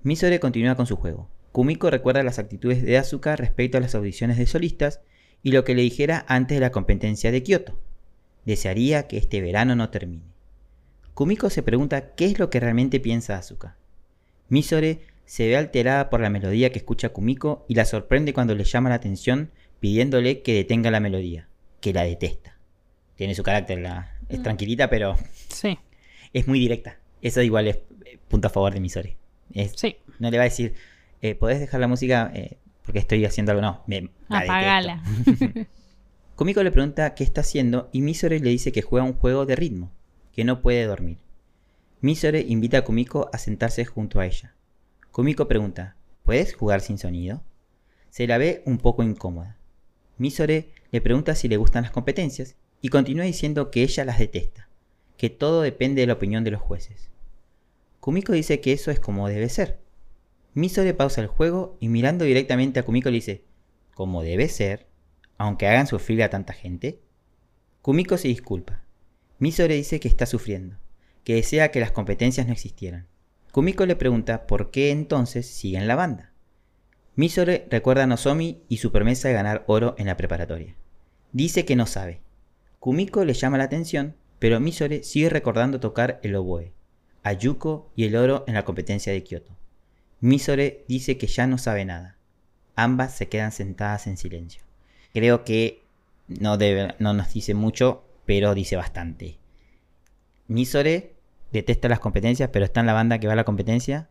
Misore 0.02 0.40
continúa 0.40 0.74
con 0.74 0.86
su 0.86 0.96
juego. 0.96 1.30
Kumiko 1.52 1.90
recuerda 1.90 2.22
las 2.22 2.38
actitudes 2.38 2.82
de 2.82 2.98
Asuka 2.98 3.36
respecto 3.36 3.78
a 3.78 3.80
las 3.80 3.94
audiciones 3.94 4.38
de 4.38 4.46
solistas 4.46 5.00
y 5.42 5.52
lo 5.52 5.64
que 5.64 5.74
le 5.74 5.82
dijera 5.82 6.24
antes 6.28 6.56
de 6.56 6.60
la 6.60 6.72
competencia 6.72 7.30
de 7.30 7.42
Kyoto. 7.42 7.80
Desearía 8.44 9.06
que 9.06 9.16
este 9.16 9.40
verano 9.40 9.74
no 9.76 9.90
termine. 9.90 10.34
Kumiko 11.14 11.48
se 11.48 11.62
pregunta 11.62 12.14
qué 12.14 12.26
es 12.26 12.38
lo 12.38 12.50
que 12.50 12.60
realmente 12.60 13.00
piensa 13.00 13.38
Asuka. 13.38 13.76
Misore 14.48 15.00
se 15.26 15.46
ve 15.48 15.56
alterada 15.56 16.08
por 16.08 16.20
la 16.20 16.30
melodía 16.30 16.70
que 16.72 16.78
escucha 16.78 17.10
Kumiko 17.10 17.66
y 17.68 17.74
la 17.74 17.84
sorprende 17.84 18.32
cuando 18.32 18.54
le 18.54 18.64
llama 18.64 18.88
la 18.88 18.94
atención 18.94 19.50
pidiéndole 19.80 20.40
que 20.42 20.54
detenga 20.54 20.90
la 20.90 21.00
melodía, 21.00 21.48
que 21.80 21.92
la 21.92 22.04
detesta. 22.04 22.56
Tiene 23.16 23.34
su 23.34 23.42
carácter, 23.42 23.78
la, 23.80 24.12
es 24.28 24.38
Mm. 24.38 24.42
tranquilita, 24.42 24.88
pero 24.90 25.16
Sí, 25.48 25.78
es 26.32 26.46
muy 26.48 26.58
directa. 26.60 26.98
Eso 27.22 27.42
igual 27.42 27.66
es 27.68 27.76
eh, 28.04 28.18
punto 28.28 28.46
a 28.48 28.50
favor 28.50 28.72
de 28.72 28.80
Misore. 28.80 29.16
Es- 29.52 29.72
sí. 29.76 29.96
No 30.18 30.30
le 30.30 30.38
va 30.38 30.44
a 30.44 30.50
decir, 30.50 30.74
eh, 31.22 31.34
¿podés 31.34 31.60
dejar 31.60 31.80
la 31.80 31.88
música 31.88 32.30
eh, 32.34 32.56
porque 32.82 32.98
estoy 33.00 33.24
haciendo 33.24 33.52
algo? 33.52 33.62
No, 33.62 33.82
me, 33.86 34.10
la 34.28 34.38
Apagala. 34.38 35.02
Kumiko 36.36 36.62
le 36.62 36.70
pregunta 36.70 37.14
qué 37.14 37.24
está 37.24 37.40
haciendo 37.40 37.88
y 37.92 38.02
Misore 38.02 38.40
le 38.40 38.50
dice 38.50 38.70
que 38.72 38.82
juega 38.82 39.04
un 39.06 39.14
juego 39.14 39.46
de 39.46 39.56
ritmo, 39.56 39.90
que 40.32 40.44
no 40.44 40.60
puede 40.60 40.84
dormir. 40.84 41.18
Misore 42.02 42.40
invita 42.46 42.78
a 42.78 42.84
Kumiko 42.84 43.30
a 43.32 43.38
sentarse 43.38 43.84
junto 43.86 44.20
a 44.20 44.26
ella. 44.26 44.54
Kumiko 45.16 45.48
pregunta, 45.48 45.96
¿puedes 46.24 46.54
jugar 46.54 46.82
sin 46.82 46.98
sonido? 46.98 47.42
Se 48.10 48.26
la 48.26 48.36
ve 48.36 48.62
un 48.66 48.76
poco 48.76 49.02
incómoda. 49.02 49.56
Misore 50.18 50.68
le 50.90 51.00
pregunta 51.00 51.34
si 51.34 51.48
le 51.48 51.56
gustan 51.56 51.84
las 51.84 51.90
competencias 51.90 52.54
y 52.82 52.90
continúa 52.90 53.24
diciendo 53.24 53.70
que 53.70 53.82
ella 53.82 54.04
las 54.04 54.18
detesta, 54.18 54.68
que 55.16 55.30
todo 55.30 55.62
depende 55.62 56.02
de 56.02 56.06
la 56.06 56.12
opinión 56.12 56.44
de 56.44 56.50
los 56.50 56.60
jueces. 56.60 57.08
Kumiko 57.98 58.34
dice 58.34 58.60
que 58.60 58.74
eso 58.74 58.90
es 58.90 59.00
como 59.00 59.26
debe 59.26 59.48
ser. 59.48 59.80
Misore 60.52 60.92
pausa 60.92 61.22
el 61.22 61.28
juego 61.28 61.78
y 61.80 61.88
mirando 61.88 62.26
directamente 62.26 62.80
a 62.80 62.82
Kumiko 62.82 63.08
le 63.08 63.14
dice, 63.14 63.42
como 63.94 64.22
debe 64.22 64.50
ser, 64.50 64.86
aunque 65.38 65.66
hagan 65.66 65.86
sufrir 65.86 66.22
a 66.24 66.28
tanta 66.28 66.52
gente. 66.52 67.00
Kumiko 67.80 68.18
se 68.18 68.28
disculpa. 68.28 68.82
Misore 69.38 69.76
dice 69.76 69.98
que 69.98 70.08
está 70.08 70.26
sufriendo, 70.26 70.76
que 71.24 71.36
desea 71.36 71.70
que 71.70 71.80
las 71.80 71.92
competencias 71.92 72.46
no 72.46 72.52
existieran. 72.52 73.06
Kumiko 73.56 73.86
le 73.86 73.96
pregunta 73.96 74.46
por 74.46 74.70
qué 74.70 74.90
entonces 74.90 75.46
sigue 75.46 75.78
en 75.78 75.88
la 75.88 75.96
banda. 75.96 76.30
Misore 77.14 77.66
recuerda 77.70 78.02
a 78.02 78.06
Nozomi 78.06 78.60
y 78.68 78.76
su 78.76 78.92
promesa 78.92 79.28
de 79.28 79.34
ganar 79.34 79.64
oro 79.66 79.94
en 79.96 80.04
la 80.04 80.18
preparatoria. 80.18 80.74
Dice 81.32 81.64
que 81.64 81.74
no 81.74 81.86
sabe. 81.86 82.20
Kumiko 82.80 83.24
le 83.24 83.32
llama 83.32 83.56
la 83.56 83.64
atención, 83.64 84.14
pero 84.38 84.60
Misore 84.60 85.04
sigue 85.04 85.30
recordando 85.30 85.80
tocar 85.80 86.20
el 86.22 86.36
oboe, 86.36 86.74
a 87.22 87.32
Yuko 87.32 87.90
y 87.96 88.04
el 88.04 88.16
oro 88.16 88.44
en 88.46 88.52
la 88.52 88.66
competencia 88.66 89.10
de 89.10 89.22
Kyoto. 89.22 89.56
Misore 90.20 90.84
dice 90.86 91.16
que 91.16 91.26
ya 91.26 91.46
no 91.46 91.56
sabe 91.56 91.86
nada. 91.86 92.18
Ambas 92.74 93.16
se 93.16 93.30
quedan 93.30 93.52
sentadas 93.52 94.06
en 94.06 94.18
silencio. 94.18 94.60
Creo 95.14 95.44
que 95.44 95.80
no, 96.28 96.58
no 96.98 97.14
nos 97.14 97.32
dice 97.32 97.54
mucho, 97.54 98.04
pero 98.26 98.54
dice 98.54 98.76
bastante. 98.76 99.38
Misore 100.46 101.15
detesta 101.58 101.88
las 101.88 102.00
competencias, 102.00 102.50
pero 102.52 102.64
está 102.64 102.80
en 102.80 102.86
la 102.86 102.92
banda 102.92 103.18
que 103.18 103.26
va 103.26 103.34
a 103.34 103.36
la 103.36 103.44
competencia. 103.44 104.08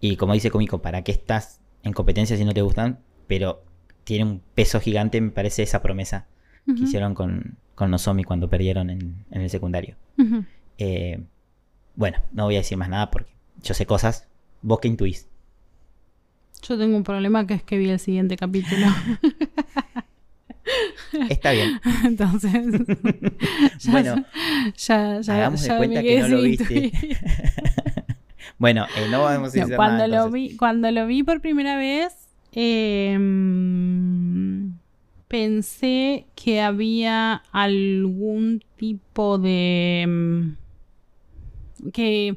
Y 0.00 0.16
como 0.16 0.34
dice 0.34 0.50
Kumiko, 0.50 0.80
¿para 0.80 1.02
qué 1.02 1.12
estás 1.12 1.60
en 1.82 1.92
competencia 1.92 2.36
si 2.36 2.44
no 2.44 2.54
te 2.54 2.62
gustan? 2.62 3.00
Pero 3.26 3.64
tiene 4.04 4.24
un 4.24 4.42
peso 4.54 4.80
gigante, 4.80 5.20
me 5.20 5.30
parece, 5.30 5.62
esa 5.62 5.82
promesa 5.82 6.26
que 6.66 6.82
hicieron 6.82 7.14
con, 7.14 7.56
con 7.74 7.90
Nozomi 7.90 8.24
cuando 8.24 8.48
perdieron 8.50 8.90
en, 8.90 9.24
en 9.30 9.40
el 9.40 9.48
secundario. 9.48 9.96
Eh, 10.76 11.22
bueno, 11.94 12.18
no 12.32 12.44
voy 12.44 12.56
a 12.56 12.58
decir 12.58 12.76
más 12.76 12.88
nada 12.88 13.10
porque 13.10 13.32
yo 13.62 13.74
sé 13.74 13.86
cosas. 13.86 14.28
¿Vos 14.62 14.80
qué 14.80 14.88
intuís? 14.88 15.28
Yo 16.62 16.78
tengo 16.78 16.96
un 16.96 17.04
problema 17.04 17.46
que 17.46 17.54
es 17.54 17.62
que 17.62 17.78
vi 17.78 17.88
el 17.88 17.98
siguiente 17.98 18.36
capítulo. 18.36 18.86
Está 21.28 21.52
bien. 21.52 21.80
Entonces. 22.04 22.52
ya- 23.80 23.90
Bueno, 23.92 24.24
ya, 24.76 25.20
ya, 25.20 25.34
hagamos 25.34 25.62
de 25.62 25.68
ya 25.68 25.76
cuenta 25.76 26.00
me 26.00 26.02
que 26.06 26.08
quedé 26.16 26.20
no 26.20 26.28
lo 26.28 26.42
viste. 26.42 26.92
Bueno, 28.58 28.86
eh, 28.96 29.06
no 29.10 29.22
vamos 29.22 29.54
a 29.54 29.56
No, 29.56 29.62
decir 29.62 29.76
cuando, 29.76 29.94
nada. 29.98 30.08
lo 30.08 30.14
entonces. 30.26 30.32
vi, 30.50 30.56
cuando 30.56 30.90
lo 30.90 31.06
vi 31.06 31.22
por 31.22 31.40
primera 31.40 31.76
vez, 31.76 32.12
eh, 32.52 33.16
mm, 33.16 34.70
pensé 35.28 36.26
que 36.34 36.60
había 36.60 37.42
algún 37.52 38.64
tipo 38.76 39.38
de... 39.38 40.04
mm, 40.08 40.56
que 41.92 42.36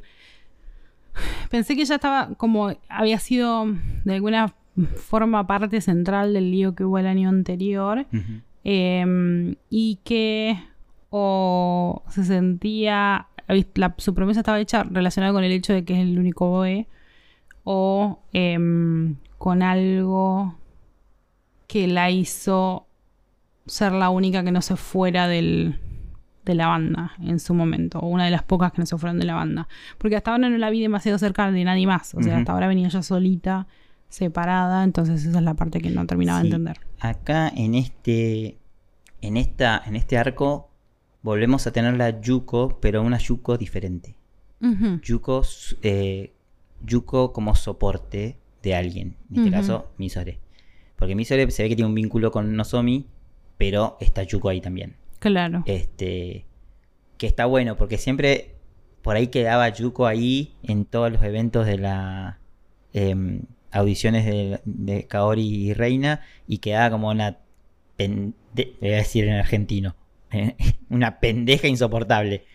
pensé 1.50 1.76
que 1.76 1.86
ya 1.86 1.96
estaba 1.96 2.36
como 2.38 2.72
había 2.88 3.18
sido 3.18 3.66
de 4.06 4.14
alguna 4.14 4.54
forma 4.88 5.48
parte 5.48 5.82
central 5.82 6.34
del 6.34 6.52
lío 6.52 6.76
que 6.76 6.84
hubo 6.86 6.98
el 6.98 7.08
año 7.08 7.30
anterior 7.30 8.06
eh, 8.64 9.56
y 9.70 10.00
que 10.04 10.58
o 11.10 12.04
se 12.10 12.24
sentía, 12.24 13.28
la- 13.76 13.96
su 13.98 14.14
promesa 14.14 14.40
estaba 14.42 14.60
hecha 14.60 14.84
relacionada 14.84 15.34
con 15.34 15.44
el 15.44 15.52
hecho 15.52 15.74
de 15.74 15.84
que 15.84 15.94
es 15.94 16.00
el 16.00 16.18
único 16.18 16.48
BOE 16.50 16.88
o 17.64 18.20
em, 18.34 19.16
con 19.38 19.62
algo 19.62 20.56
que 21.68 21.88
la 21.88 22.10
hizo 22.12 22.88
ser 23.66 23.92
la 23.94 24.10
única 24.10 24.44
que 24.44 24.52
no 24.52 24.62
se 24.62 24.76
fuera 24.76 25.28
del, 25.28 25.80
de 26.46 26.56
la 26.56 26.68
banda 26.68 27.12
en 27.22 27.40
su 27.40 27.54
momento, 27.54 28.00
o 28.00 28.08
una 28.08 28.26
de 28.26 28.32
las 28.32 28.44
pocas 28.44 28.72
que 28.72 28.80
no 28.82 28.86
se 28.86 28.98
fueron 28.98 29.20
de 29.20 29.26
la 29.26 29.36
banda. 29.36 29.68
Porque 29.98 30.16
hasta 30.16 30.32
ahora 30.32 30.50
no 30.50 30.58
la 30.58 30.70
vi 30.70 30.82
demasiado 30.82 31.18
cerca 31.18 31.52
de 31.52 31.64
nadie 31.64 31.88
más, 31.88 32.14
o 32.16 32.22
sea, 32.22 32.38
hasta 32.40 32.52
ahora 32.54 32.68
venía 32.68 32.88
ella 32.88 33.02
solita, 33.04 33.68
separada, 34.12 34.84
entonces 34.84 35.26
esa 35.26 35.40
es 35.40 35.44
la 35.44 35.56
parte 35.56 35.80
que 35.82 35.90
no 35.90 36.06
terminaba 36.06 36.42
Sí. 36.42 36.50
de 36.50 36.56
entender. 36.56 36.80
Acá 37.00 37.50
en 37.56 37.74
este. 37.76 38.58
En 39.22 39.38
esta. 39.38 39.82
En 39.86 39.96
este 39.96 40.18
arco. 40.18 40.70
Volvemos 41.24 41.66
a 41.68 41.72
tener 41.72 41.96
la 41.98 42.20
Yuko, 42.22 42.80
pero 42.82 43.02
una 43.04 43.18
Yuko 43.20 43.58
diferente. 43.58 44.16
Yuko, 45.04 45.44
eh, 45.84 46.34
Yuko 46.84 47.32
como 47.34 47.54
soporte 47.56 48.38
de 48.64 48.76
alguien. 48.76 49.18
En 49.32 49.38
este 49.40 49.52
caso, 49.52 49.92
Misore. 49.98 50.40
Porque 50.96 51.14
Misore 51.16 51.50
se 51.52 51.64
ve 51.64 51.70
que 51.70 51.76
tiene 51.76 51.90
un 51.90 51.96
vínculo 51.96 52.32
con 52.32 52.56
Nozomi, 52.56 53.08
pero 53.58 53.98
está 54.00 54.24
Yuko 54.24 54.50
ahí 54.50 54.62
también. 54.62 54.96
Claro. 55.20 55.64
Este. 55.68 56.46
Que 57.18 57.28
está 57.28 57.46
bueno, 57.46 57.78
porque 57.78 57.98
siempre 58.00 58.56
por 59.04 59.16
ahí 59.16 59.28
quedaba 59.28 59.70
Yuko 59.70 60.08
ahí 60.08 60.56
en 60.64 60.86
todos 60.86 61.12
los 61.12 61.22
eventos 61.24 61.66
de 61.68 61.78
la. 61.78 62.40
em, 62.94 63.44
audiciones 63.72 64.26
de, 64.26 64.60
de 64.66 65.08
Kaori 65.08 65.42
y 65.44 65.74
Reina. 65.74 66.22
Y 66.48 66.58
quedaba 66.60 66.90
como 66.92 67.10
una. 67.10 67.38
pen- 67.98 68.34
de- 68.54 68.76
voy 68.82 68.92
a 68.94 68.98
decir 68.98 69.26
en 69.28 69.36
argentino. 69.36 69.96
una 70.90 71.20
pendeja 71.20 71.68
insoportable. 71.68 72.46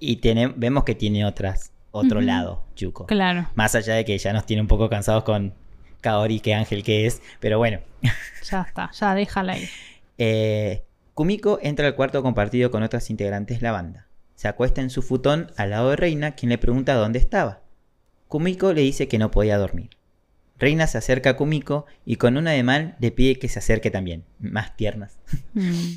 Y 0.00 0.16
tiene- 0.16 0.48
vemos 0.56 0.84
que 0.84 0.94
tiene 0.94 1.24
otras, 1.24 1.72
otro 1.90 2.20
lado, 2.20 2.64
Yuko. 2.76 3.06
Claro. 3.06 3.48
Más 3.54 3.74
allá 3.74 3.94
de 3.94 4.04
que 4.04 4.16
ya 4.18 4.32
nos 4.32 4.46
tiene 4.46 4.62
un 4.62 4.68
poco 4.68 4.88
cansados 4.88 5.24
con 5.24 5.54
Kaori, 6.00 6.40
que 6.40 6.54
ángel 6.54 6.82
que 6.82 7.06
es. 7.06 7.22
Pero 7.40 7.58
bueno. 7.58 7.80
Ya 8.50 8.62
está, 8.62 8.90
ya 8.92 9.14
déjala 9.14 9.52
ahí. 9.52 9.68
Eh, 10.18 10.82
Kumiko 11.14 11.58
entra 11.62 11.86
al 11.86 11.94
cuarto 11.94 12.22
compartido 12.22 12.70
con 12.70 12.82
otras 12.82 13.08
integrantes 13.08 13.60
de 13.60 13.64
la 13.66 13.72
banda. 13.72 14.08
Se 14.34 14.48
acuesta 14.48 14.80
en 14.80 14.90
su 14.90 15.00
futón 15.02 15.52
al 15.56 15.70
lado 15.70 15.90
de 15.90 15.96
Reina, 15.96 16.32
quien 16.32 16.50
le 16.50 16.58
pregunta 16.58 16.94
dónde 16.94 17.18
estaba. 17.20 17.60
Kumiko 18.28 18.72
le 18.72 18.80
dice 18.80 19.06
que 19.08 19.18
no 19.18 19.30
podía 19.30 19.58
dormir. 19.58 19.90
Reina 20.58 20.86
se 20.86 20.98
acerca 20.98 21.30
a 21.30 21.36
Kumiko 21.36 21.86
y 22.04 22.16
con 22.16 22.36
un 22.36 22.46
ademán 22.46 22.96
le 23.00 23.10
pide 23.10 23.38
que 23.38 23.48
se 23.48 23.58
acerque 23.58 23.90
también. 23.90 24.24
Más 24.38 24.76
tiernas. 24.76 25.18
Mm. 25.54 25.94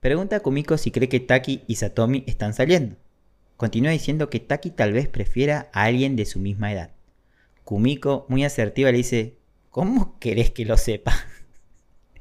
Pregunta 0.00 0.36
a 0.36 0.40
Kumiko 0.40 0.76
si 0.78 0.90
cree 0.90 1.08
que 1.08 1.20
Taki 1.20 1.62
y 1.66 1.76
Satomi 1.76 2.24
están 2.26 2.54
saliendo. 2.54 2.96
Continúa 3.56 3.92
diciendo 3.92 4.30
que 4.30 4.40
Taki 4.40 4.70
tal 4.70 4.92
vez 4.92 5.08
prefiera 5.08 5.70
a 5.72 5.84
alguien 5.84 6.16
de 6.16 6.24
su 6.26 6.38
misma 6.40 6.72
edad. 6.72 6.90
Kumiko, 7.64 8.26
muy 8.28 8.44
asertiva, 8.44 8.90
le 8.90 8.98
dice, 8.98 9.36
¿cómo 9.70 10.18
querés 10.18 10.50
que 10.50 10.66
lo 10.66 10.76
sepa? 10.76 11.14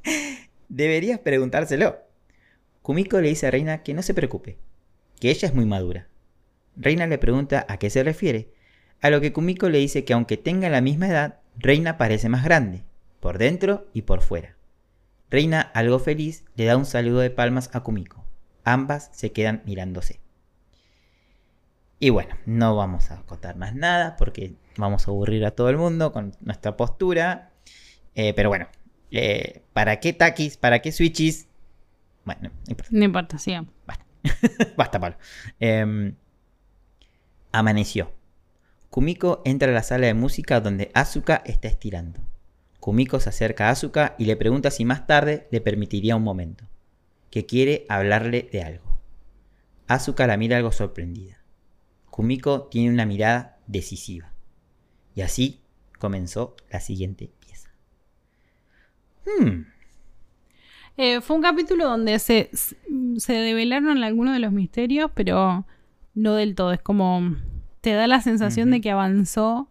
Deberías 0.69 1.19
preguntárselo. 1.19 1.97
Kumiko 2.81 3.19
le 3.19 3.29
dice 3.29 3.47
a 3.47 3.51
Reina 3.51 3.83
que 3.83 3.93
no 3.93 4.01
se 4.01 4.13
preocupe, 4.13 4.57
que 5.19 5.29
ella 5.29 5.47
es 5.47 5.53
muy 5.53 5.65
madura. 5.65 6.07
Reina 6.75 7.07
le 7.07 7.17
pregunta 7.17 7.65
a 7.67 7.77
qué 7.77 7.89
se 7.89 8.03
refiere, 8.03 8.49
a 9.03 9.09
lo 9.09 9.19
que 9.19 9.33
Kumiko 9.33 9.67
le 9.67 9.79
dice 9.79 10.05
que 10.05 10.13
aunque 10.13 10.37
tenga 10.37 10.69
la 10.69 10.79
misma 10.79 11.09
edad, 11.09 11.41
Reina 11.57 11.97
parece 11.97 12.29
más 12.29 12.45
grande, 12.45 12.85
por 13.19 13.37
dentro 13.37 13.85
y 13.93 14.03
por 14.03 14.21
fuera. 14.21 14.55
Reina, 15.29 15.59
algo 15.59 15.99
feliz, 15.99 16.45
le 16.55 16.63
da 16.63 16.77
un 16.77 16.85
saludo 16.85 17.19
de 17.19 17.29
palmas 17.29 17.69
a 17.73 17.81
Kumiko. 17.81 18.23
Ambas 18.63 19.09
se 19.11 19.33
quedan 19.33 19.61
mirándose. 19.65 20.21
Y 21.99 22.11
bueno, 22.11 22.33
no 22.45 22.77
vamos 22.77 23.11
a 23.11 23.21
contar 23.23 23.57
más 23.57 23.75
nada 23.75 24.15
porque 24.15 24.53
vamos 24.77 25.05
a 25.05 25.11
aburrir 25.11 25.45
a 25.45 25.51
todo 25.51 25.69
el 25.69 25.75
mundo 25.75 26.13
con 26.13 26.33
nuestra 26.39 26.77
postura. 26.77 27.51
Eh, 28.15 28.33
pero 28.33 28.47
bueno, 28.47 28.69
eh, 29.11 29.63
¿para 29.73 29.99
qué 29.99 30.13
takis? 30.13 30.55
¿Para 30.55 30.81
qué 30.81 30.93
switches? 30.93 31.49
Bueno, 32.23 32.43
no 32.43 32.51
importa. 32.67 32.89
No 32.93 33.03
importa, 33.03 33.37
sí. 33.37 33.53
Basta, 33.85 34.05
Basta 34.77 34.99
Pablo. 35.01 35.17
Em, 35.59 36.15
amaneció. 37.51 38.22
Kumiko 38.93 39.41
entra 39.43 39.71
a 39.71 39.73
la 39.73 39.81
sala 39.81 40.05
de 40.05 40.13
música 40.13 40.61
donde 40.61 40.91
Asuka 40.93 41.41
está 41.47 41.67
estirando. 41.67 42.19
Kumiko 42.79 43.19
se 43.19 43.29
acerca 43.29 43.67
a 43.67 43.71
Asuka 43.71 44.13
y 44.19 44.25
le 44.25 44.35
pregunta 44.35 44.69
si 44.69 44.85
más 44.85 45.07
tarde 45.07 45.47
le 45.49 45.61
permitiría 45.61 46.15
un 46.15 46.21
momento, 46.21 46.65
que 47.31 47.47
quiere 47.47 47.87
hablarle 47.89 48.47
de 48.51 48.61
algo. 48.61 48.99
Asuka 49.87 50.27
la 50.27 50.37
mira 50.37 50.57
algo 50.57 50.71
sorprendida. 50.71 51.41
Kumiko 52.11 52.67
tiene 52.69 52.93
una 52.93 53.07
mirada 53.07 53.57
decisiva. 53.65 54.31
Y 55.15 55.21
así 55.21 55.61
comenzó 55.97 56.55
la 56.69 56.79
siguiente 56.79 57.31
pieza. 57.39 57.71
Hmm, 59.25 59.63
Eh, 60.97 61.21
fue 61.21 61.35
un 61.37 61.41
capítulo 61.41 61.85
donde 61.85 62.19
se, 62.19 62.51
se 63.17 63.33
develaron 63.33 64.03
algunos 64.03 64.35
de 64.35 64.39
los 64.39 64.51
misterios, 64.51 65.09
pero 65.15 65.65
no 66.13 66.35
del 66.35 66.53
todo. 66.53 66.73
Es 66.73 66.81
como 66.83 67.35
te 67.83 67.91
da 67.93 68.07
la 68.07 68.21
sensación 68.21 68.71
de 68.71 68.79
que 68.79 68.89
avanzó 68.91 69.69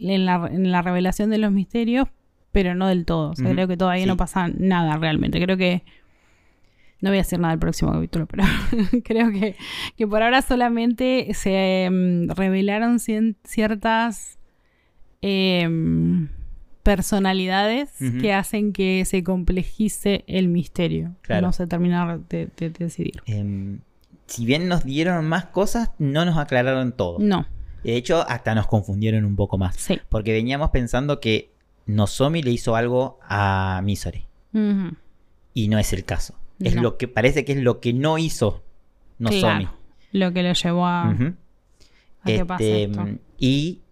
en 0.00 0.26
la, 0.26 0.48
en 0.52 0.72
la 0.72 0.82
revelación 0.82 1.30
de 1.30 1.38
los 1.38 1.52
misterios, 1.52 2.08
pero 2.50 2.74
no 2.74 2.88
del 2.88 3.04
todo. 3.06 3.30
O 3.30 3.36
sea, 3.36 3.50
creo 3.52 3.68
que 3.68 3.76
todavía 3.76 4.02
sí. 4.02 4.08
no 4.08 4.16
pasa 4.16 4.48
nada 4.48 4.96
realmente. 4.98 5.40
Creo 5.40 5.56
que. 5.56 5.82
No 7.00 7.10
voy 7.10 7.18
a 7.18 7.20
decir 7.20 7.38
nada 7.38 7.52
del 7.52 7.60
próximo 7.60 7.92
capítulo, 7.92 8.26
pero 8.26 8.42
creo 9.04 9.30
que, 9.30 9.54
que 9.96 10.06
por 10.08 10.22
ahora 10.22 10.42
solamente 10.42 11.28
se 11.34 11.88
mm, 11.90 12.30
revelaron 12.30 12.98
cien- 12.98 13.36
ciertas 13.44 14.38
em, 15.20 16.28
personalidades 16.82 17.90
que 18.20 18.32
hacen 18.32 18.72
que 18.72 19.04
se 19.04 19.22
complejice 19.22 20.24
el 20.26 20.48
misterio. 20.48 21.14
Claro. 21.22 21.48
No 21.48 21.52
se 21.52 21.66
termina 21.66 22.18
de, 22.28 22.48
de- 22.56 22.70
de 22.70 22.84
decidir. 22.84 23.22
em, 23.26 23.80
si 24.26 24.44
bien 24.44 24.68
nos 24.68 24.84
dieron 24.84 25.26
más 25.28 25.46
cosas, 25.46 25.90
no 25.98 26.24
nos 26.24 26.36
aclararon 26.38 26.92
todo. 26.92 27.18
No, 27.20 27.46
De 27.84 27.96
hecho, 27.96 28.24
hasta 28.28 28.54
nos 28.54 28.66
confundieron 28.66 29.24
un 29.24 29.36
poco 29.36 29.58
más. 29.58 29.76
sí. 29.76 30.00
Porque 30.08 30.32
veníamos 30.32 30.70
pensando 30.70 31.20
que 31.20 31.52
Nozomi 31.86 32.42
le 32.42 32.50
hizo 32.50 32.74
algo 32.74 33.18
a 33.22 33.80
Misore. 33.84 34.26
Ujú. 34.52 34.96
Y 35.54 35.68
no 35.68 35.78
es 35.78 35.92
el 35.92 36.04
caso. 36.04 36.34
Es 36.58 36.74
No. 36.74 36.82
lo 36.82 36.96
que 36.98 37.06
parece 37.06 37.44
que 37.44 37.52
es 37.52 37.58
lo 37.58 37.80
que 37.80 37.92
no 37.92 38.18
hizo 38.18 38.64
Nozomi. 39.18 39.40
Claro. 39.66 39.70
Lo 40.12 40.32
que 40.32 40.42
lo 40.42 40.52
llevó 40.52 40.86
a, 40.86 41.10
Ujú. 41.14 41.34
a 42.22 42.26
que 42.26 42.44
pase 42.44 42.82
Este, 42.84 42.90
esto. 43.02 43.20
y 43.38 43.82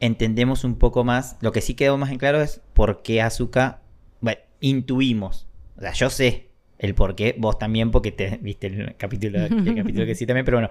entendemos 0.00 0.64
un 0.64 0.76
poco 0.76 1.04
más. 1.04 1.36
Lo 1.40 1.52
que 1.52 1.60
sí 1.60 1.74
quedó 1.74 1.96
más 1.98 2.10
en 2.10 2.18
claro 2.18 2.40
es 2.42 2.60
por 2.74 3.02
qué 3.02 3.22
Asuka. 3.22 3.80
Bueno, 4.20 4.40
intuimos. 4.60 5.46
O 5.76 5.80
sea, 5.80 5.92
yo 5.92 6.10
sé 6.10 6.47
el 6.78 6.94
por 6.94 7.14
qué. 7.14 7.34
Vos 7.38 7.58
también, 7.58 7.90
porque 7.90 8.12
te 8.12 8.38
viste 8.40 8.68
el 8.68 8.96
capítulo, 8.96 9.44
el 9.44 9.48
capítulo 9.76 10.06
que 10.06 10.14
sí 10.14 10.26
también. 10.26 10.44
Pero 10.44 10.58
bueno, 10.58 10.70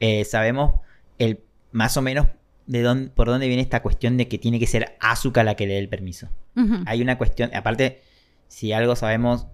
eh, 0.00 0.24
sabemos 0.24 0.80
el 1.18 1.40
más 1.72 1.96
o 1.96 2.02
menos 2.02 2.26
de 2.66 2.82
dónde, 2.82 3.10
por 3.10 3.26
dónde 3.26 3.48
viene 3.48 3.62
esta 3.62 3.82
cuestión 3.82 4.16
de 4.16 4.28
que 4.28 4.38
tiene 4.38 4.60
que 4.60 4.66
ser 4.66 4.96
Asuka 5.00 5.42
la 5.42 5.54
que 5.54 5.66
le 5.66 5.74
dé 5.74 5.80
el 5.80 5.88
permiso. 5.88 6.28
Hay 6.86 7.02
una 7.02 7.16
cuestión, 7.18 7.54
aparte, 7.54 8.00
si 8.48 8.72
algo 8.72 8.96
sabemos, 8.96 9.46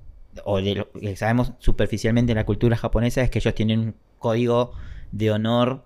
o 0.45 0.63
de 0.63 0.75
lo 0.75 0.91
que 0.93 1.17
sabemos 1.17 1.53
superficialmente 1.59 2.33
en 2.33 2.37
la 2.37 2.47
cultura 2.47 2.79
japonesa, 2.79 3.21
es 3.21 3.29
que 3.29 3.41
ellos 3.41 3.55
tienen 3.55 3.81
un 3.81 3.95
código 4.19 4.73
de 5.13 5.31
honor 5.31 5.85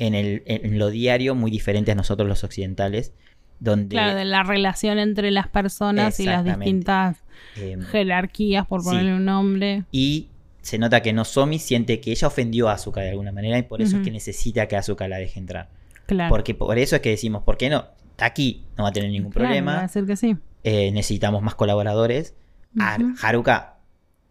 en, 0.00 0.14
el, 0.14 0.42
en 0.46 0.76
lo 0.76 0.90
diario 0.90 1.36
muy 1.36 1.52
diferente 1.52 1.92
a 1.92 1.94
nosotros 1.94 2.28
los 2.28 2.42
occidentales, 2.42 3.14
donde 3.60 3.94
Claro, 3.94 4.16
de 4.16 4.24
la 4.24 4.42
relación 4.42 4.98
entre 4.98 5.30
las 5.30 5.46
personas 5.46 6.18
y 6.18 6.24
las 6.24 6.44
distintas 6.44 7.24
em, 7.56 7.80
jerarquías, 7.82 8.66
por 8.66 8.82
Sí. 8.82 8.88
ponerle 8.88 9.14
un 9.14 9.24
nombre. 9.24 9.84
y 9.92 10.28
se 10.62 10.78
nota 10.78 11.00
que 11.00 11.12
Nozomi 11.12 11.58
siente 11.60 12.00
que 12.00 12.10
ella 12.10 12.26
ofendió 12.26 12.68
a 12.68 12.72
Asuka 12.72 13.00
de 13.00 13.10
alguna 13.10 13.30
manera 13.30 13.56
y 13.58 13.62
por 13.62 13.80
eso 13.82 13.98
es 13.98 14.02
que 14.02 14.10
necesita 14.10 14.66
que 14.66 14.76
Asuka 14.76 15.06
la 15.06 15.16
deje 15.18 15.38
entrar. 15.38 15.68
Claro. 16.06 16.28
Porque 16.28 16.54
por 16.54 16.76
eso 16.78 16.96
es 16.96 17.02
que 17.02 17.10
decimos, 17.10 17.44
¿por 17.44 17.56
qué 17.56 17.70
no? 17.70 17.84
Está 18.10 18.26
aquí, 18.26 18.64
no 18.76 18.82
va 18.82 18.88
a 18.90 18.92
tener 18.92 19.10
ningún 19.10 19.30
Claro, 19.30 19.46
problema. 19.46 19.72
va 19.74 19.78
a 19.78 19.82
decir 19.82 20.06
que 20.06 20.16
sí. 20.16 20.36
eh, 20.64 20.90
necesitamos 20.90 21.40
más 21.42 21.54
colaboradores. 21.54 22.34
A. 22.80 22.98
Haruka, 23.22 23.76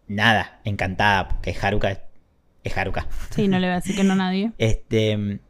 nada, 0.08 0.60
encantada, 0.64 1.28
porque 1.28 1.54
Haruka 1.60 1.90
es, 1.92 2.00
es 2.64 2.76
Haruka. 2.76 3.06
Sí, 3.30 3.48
no 3.48 3.58
le 3.58 3.68
voy 3.68 3.72
a 3.72 3.76
decir 3.76 3.96
que 3.96 4.04
no 4.04 4.12
a 4.12 4.16
nadie. 4.16 4.52
Este, 4.58 5.40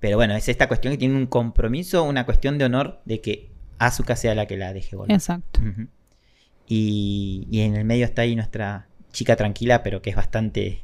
pero 0.00 0.16
bueno, 0.18 0.34
es 0.36 0.48
esta 0.50 0.68
cuestión 0.68 0.92
que 0.92 0.98
tiene 0.98 1.14
un 1.16 1.26
compromiso, 1.26 2.04
una 2.04 2.26
cuestión 2.26 2.58
de 2.58 2.66
honor 2.66 3.00
de 3.06 3.20
que 3.22 3.48
Asuka 3.78 4.16
sea 4.16 4.34
la 4.34 4.44
que 4.46 4.56
la 4.58 4.72
deje 4.74 4.96
volver. 4.96 5.14
Exacto. 5.14 5.60
Y, 6.68 7.46
y 7.50 7.60
en 7.60 7.74
el 7.76 7.84
medio 7.84 8.04
está 8.04 8.22
ahí 8.22 8.34
nuestra 8.36 8.88
chica 9.12 9.36
tranquila, 9.36 9.82
pero 9.82 10.02
que 10.02 10.10
es 10.10 10.16
bastante 10.16 10.82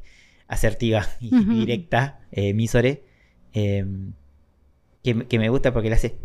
asertiva 0.49 1.07
y 1.21 1.45
directa, 1.45 2.21
eh, 2.33 2.55
Misore. 2.55 3.03
eh, 3.55 3.85
que, 5.03 5.27
que 5.27 5.39
me 5.41 5.49
gusta 5.49 5.73
porque 5.73 5.89
le 5.89 5.97
hace. 5.97 6.17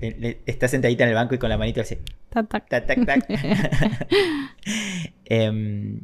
le- 0.00 0.10
le- 0.18 0.40
está 0.46 0.68
sentadita 0.68 1.02
en 1.02 1.08
el 1.10 1.14
banco 1.16 1.34
y 1.34 1.38
con 1.38 1.48
la 1.50 1.58
manito 1.58 1.80
hace. 1.80 1.98
Tac, 2.30 2.48
tac. 2.48 2.68
Tac, 2.68 3.04
tac. 3.04 3.28
Em, 5.24 6.00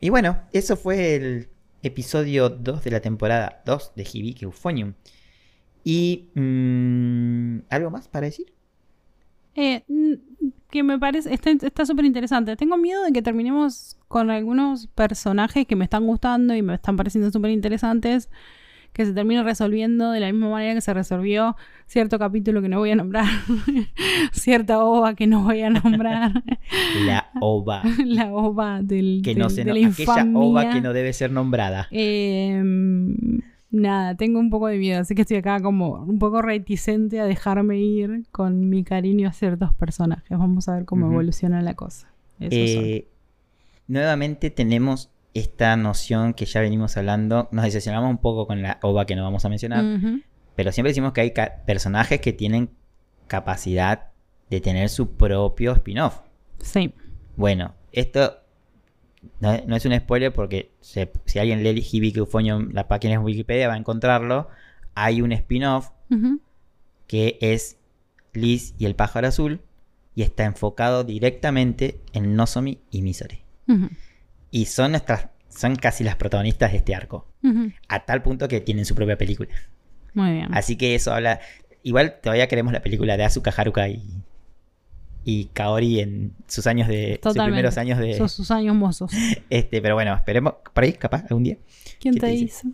y 0.00 0.08
bueno, 0.10 0.40
eso 0.52 0.76
fue 0.76 1.14
el 1.16 1.48
episodio 1.82 2.48
2 2.50 2.84
de 2.84 2.90
la 2.90 3.00
temporada 3.00 3.62
2 3.64 3.92
de 3.96 4.06
Hibiki 4.12 4.44
Euphonium. 4.44 4.94
Y. 5.84 6.28
mm, 6.34 7.58
¿Algo 7.70 7.90
más 7.90 8.08
para 8.08 8.26
decir? 8.26 8.52
Eh, 9.54 9.82
que 10.74 10.82
me 10.82 10.98
parece, 10.98 11.32
está 11.32 11.86
súper 11.86 12.04
interesante. 12.04 12.54
Tengo 12.56 12.76
miedo 12.76 13.02
de 13.04 13.12
que 13.12 13.22
terminemos 13.22 13.96
con 14.08 14.28
algunos 14.30 14.88
personajes 14.88 15.66
que 15.66 15.76
me 15.76 15.84
están 15.84 16.04
gustando 16.06 16.54
y 16.54 16.60
me 16.62 16.74
están 16.74 16.96
pareciendo 16.96 17.30
súper 17.30 17.52
interesantes, 17.52 18.28
que 18.92 19.06
se 19.06 19.12
termine 19.12 19.42
resolviendo 19.42 20.10
de 20.10 20.20
la 20.20 20.30
misma 20.30 20.50
manera 20.50 20.74
que 20.74 20.80
se 20.80 20.92
resolvió 20.92 21.56
cierto 21.86 22.18
capítulo 22.18 22.60
que 22.62 22.68
no 22.68 22.78
voy 22.78 22.90
a 22.90 22.96
nombrar, 22.96 23.24
cierta 24.32 24.84
ova 24.84 25.14
que 25.14 25.26
no 25.26 25.42
voy 25.44 25.62
a 25.62 25.70
nombrar, 25.70 26.42
La 27.06 27.30
ova. 27.40 27.82
la 28.04 28.32
ova 28.32 28.82
del, 28.82 29.22
Que 29.24 29.34
no 29.34 29.46
del- 29.46 29.54
se 29.54 29.64
de 29.64 29.80
la 29.80 29.88
aquella 29.88 30.26
ova 30.34 30.70
que 30.70 30.80
no 30.80 30.92
debe 30.92 31.12
ser 31.12 31.30
nombrada. 31.30 31.88
Eh, 31.90 32.62
nada, 33.74 34.16
tengo 34.16 34.38
un 34.38 34.50
poco 34.50 34.68
de 34.68 34.78
miedo, 34.78 35.00
así 35.00 35.14
que 35.14 35.22
estoy 35.22 35.38
acá 35.38 35.60
como 35.60 35.94
un 35.94 36.18
poco 36.18 36.40
reticente 36.42 37.20
a 37.20 37.24
dejarme 37.24 37.78
ir 37.78 38.24
con 38.30 38.68
mi 38.68 38.84
cariño 38.84 39.28
a 39.28 39.32
ciertos 39.32 39.74
personajes. 39.74 40.38
Vamos 40.38 40.68
a 40.68 40.76
ver 40.76 40.84
cómo 40.84 41.10
evoluciona 41.10 41.60
la 41.60 41.74
cosa. 41.74 42.08
Eh, 42.40 43.08
nuevamente 43.88 44.50
tenemos 44.50 45.10
esta 45.34 45.76
noción 45.76 46.34
que 46.34 46.46
ya 46.46 46.60
venimos 46.60 46.96
hablando. 46.96 47.48
Nos 47.50 47.64
decepcionamos 47.64 48.10
un 48.10 48.18
poco 48.18 48.46
con 48.46 48.62
la 48.62 48.78
ova 48.82 49.06
que 49.06 49.16
no 49.16 49.24
vamos 49.24 49.44
a 49.44 49.48
mencionar. 49.48 49.84
Pero 50.54 50.70
siempre 50.70 50.90
decimos 50.90 51.12
que 51.12 51.20
hay 51.20 51.32
personajes 51.66 52.20
que 52.20 52.32
tienen 52.32 52.70
capacidad 53.26 54.10
de 54.50 54.60
tener 54.60 54.88
su 54.88 55.16
propio 55.16 55.72
spin-off. 55.72 56.20
Sí, 56.60 56.94
Bueno, 57.36 57.74
esto 57.90 58.43
no, 59.40 59.56
no 59.66 59.76
es 59.76 59.84
un 59.84 59.94
spoiler 59.98 60.32
porque 60.32 60.70
se- 60.80 61.10
si 61.24 61.38
alguien 61.38 61.62
lee 61.62 61.84
Hibiki 61.90 62.18
Euphonium, 62.18 62.70
la 62.72 62.88
página 62.88 63.12
de 63.12 63.18
Wikipedia, 63.18 63.68
va 63.68 63.74
a 63.74 63.78
encontrarlo. 63.78 64.48
Hay 64.94 65.22
un 65.22 65.32
spin-off 65.32 65.90
que 67.06 67.38
es 67.40 67.78
Liz 68.32 68.74
y 68.78 68.86
el 68.86 68.94
pájaro 68.94 69.28
azul 69.28 69.60
y 70.14 70.22
está 70.22 70.44
enfocado 70.44 71.04
directamente 71.04 72.00
en 72.12 72.34
Nozomi 72.36 72.78
y 72.90 73.02
Misore. 73.02 73.42
Y 74.50 74.66
son 74.66 74.92
nuestras 74.92 75.28
son 75.48 75.76
casi 75.76 76.02
las 76.02 76.16
protagonistas 76.16 76.72
de 76.72 76.78
este 76.78 76.94
arco, 76.96 77.28
a 77.88 78.04
tal 78.04 78.22
punto 78.22 78.48
que 78.48 78.60
tienen 78.60 78.84
su 78.84 78.94
propia 78.96 79.16
película. 79.16 79.50
Muy 80.12 80.32
bien. 80.32 80.52
Así 80.54 80.76
que 80.76 80.94
eso 80.96 81.12
habla 81.12 81.40
igual 81.84 82.16
todavía 82.22 82.48
queremos 82.48 82.72
la 82.72 82.82
película 82.82 83.16
de 83.16 83.24
Asuka 83.24 83.52
Haruka 83.56 83.88
y 83.88 84.02
y 85.24 85.46
Kaori 85.46 86.00
en 86.00 86.32
sus 86.46 86.66
años 86.66 86.88
de 86.88 87.12
sus 87.14 87.20
Totalmente. 87.20 87.52
primeros 87.52 87.78
años 87.78 87.98
de 87.98 88.28
sus 88.28 88.50
años 88.50 88.74
mozos. 88.76 89.12
este, 89.50 89.80
pero 89.80 89.94
bueno, 89.94 90.14
esperemos 90.14 90.54
por 90.72 90.84
ahí 90.84 90.92
capaz 90.92 91.24
algún 91.28 91.44
día. 91.44 91.56
¿Quién 92.00 92.14
¿Qué 92.14 92.20
te 92.20 92.26
te 92.26 92.32
dice? 92.32 92.68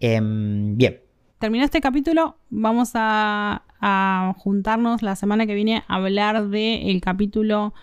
Em, 0.00 0.76
bien, 0.76 1.00
Terminó 1.38 1.64
este 1.64 1.80
capítulo. 1.82 2.38
Vamos 2.48 2.92
a, 2.94 3.64
a 3.78 4.34
juntarnos 4.38 5.02
la 5.02 5.14
semana 5.14 5.46
que 5.46 5.54
viene 5.54 5.82
a 5.88 5.96
hablar 5.96 6.48
del 6.48 7.00
capítulo 7.02 7.74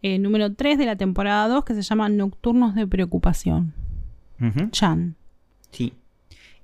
eh, 0.00 0.18
número 0.18 0.54
3 0.54 0.78
de 0.78 0.86
la 0.86 0.96
temporada 0.96 1.46
2 1.48 1.64
que 1.64 1.74
se 1.74 1.82
llama 1.82 2.08
Nocturnos 2.08 2.74
de 2.74 2.86
Preocupación. 2.86 3.74
Chan. 4.70 5.14
Sí. 5.70 5.92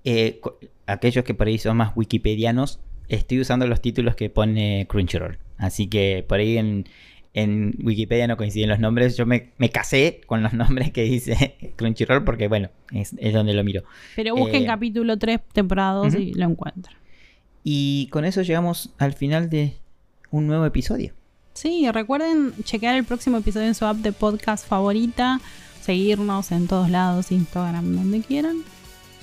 Eh, 0.05 0.41
aquellos 0.87 1.25
que 1.25 1.35
por 1.35 1.47
ahí 1.47 1.59
son 1.59 1.77
más 1.77 1.93
wikipedianos, 1.95 2.81
estoy 3.09 3.41
usando 3.41 3.67
los 3.67 3.81
títulos 3.81 4.17
que 4.17 4.31
pone 4.31 4.87
Crunchyroll. 4.89 5.39
Así 5.59 5.89
que 5.89 6.25
por 6.29 6.39
ahí 6.39 6.57
en, 6.57 6.89
en 7.35 7.75
Wikipedia 7.83 8.27
no 8.27 8.37
coinciden 8.37 8.69
los 8.71 8.79
nombres. 8.79 9.17
Yo 9.17 9.27
me, 9.27 9.51
me 9.59 9.69
casé 9.71 10.21
con 10.27 10.43
los 10.43 10.53
nombres 10.55 10.91
que 10.93 11.03
dice 11.03 11.57
Crunchyroll 11.77 12.25
porque, 12.25 12.49
bueno, 12.49 12.71
es, 12.93 13.15
es 13.19 13.33
donde 13.35 13.53
lo 13.55 13.65
miro. 13.65 13.83
Pero 14.17 14.35
busquen 14.37 14.63
Eh, 14.63 14.67
capítulo 14.67 15.19
3, 15.19 15.41
temporada 15.53 15.93
2 15.95 16.07
ujú. 16.15 16.19
y 16.23 16.35
lo 16.35 16.45
encuentran. 16.47 16.97
Y 17.65 18.09
con 18.11 18.25
eso 18.25 18.43
llegamos 18.43 18.95
al 18.99 19.13
final 19.13 19.51
de 19.51 19.75
un 20.31 20.47
nuevo 20.47 20.65
episodio. 20.65 21.13
Sí, 21.55 21.91
recuerden 21.91 22.53
chequear 22.63 22.95
el 22.97 23.05
próximo 23.05 23.37
episodio 23.39 23.67
en 23.67 23.75
su 23.75 23.85
app 23.85 23.97
de 23.97 24.13
podcast 24.13 24.67
favorita, 24.67 25.41
seguirnos 25.83 26.53
en 26.53 26.69
todos 26.69 26.89
lados, 26.89 27.33
Instagram, 27.33 27.97
donde 27.97 28.21
quieran. 28.21 28.59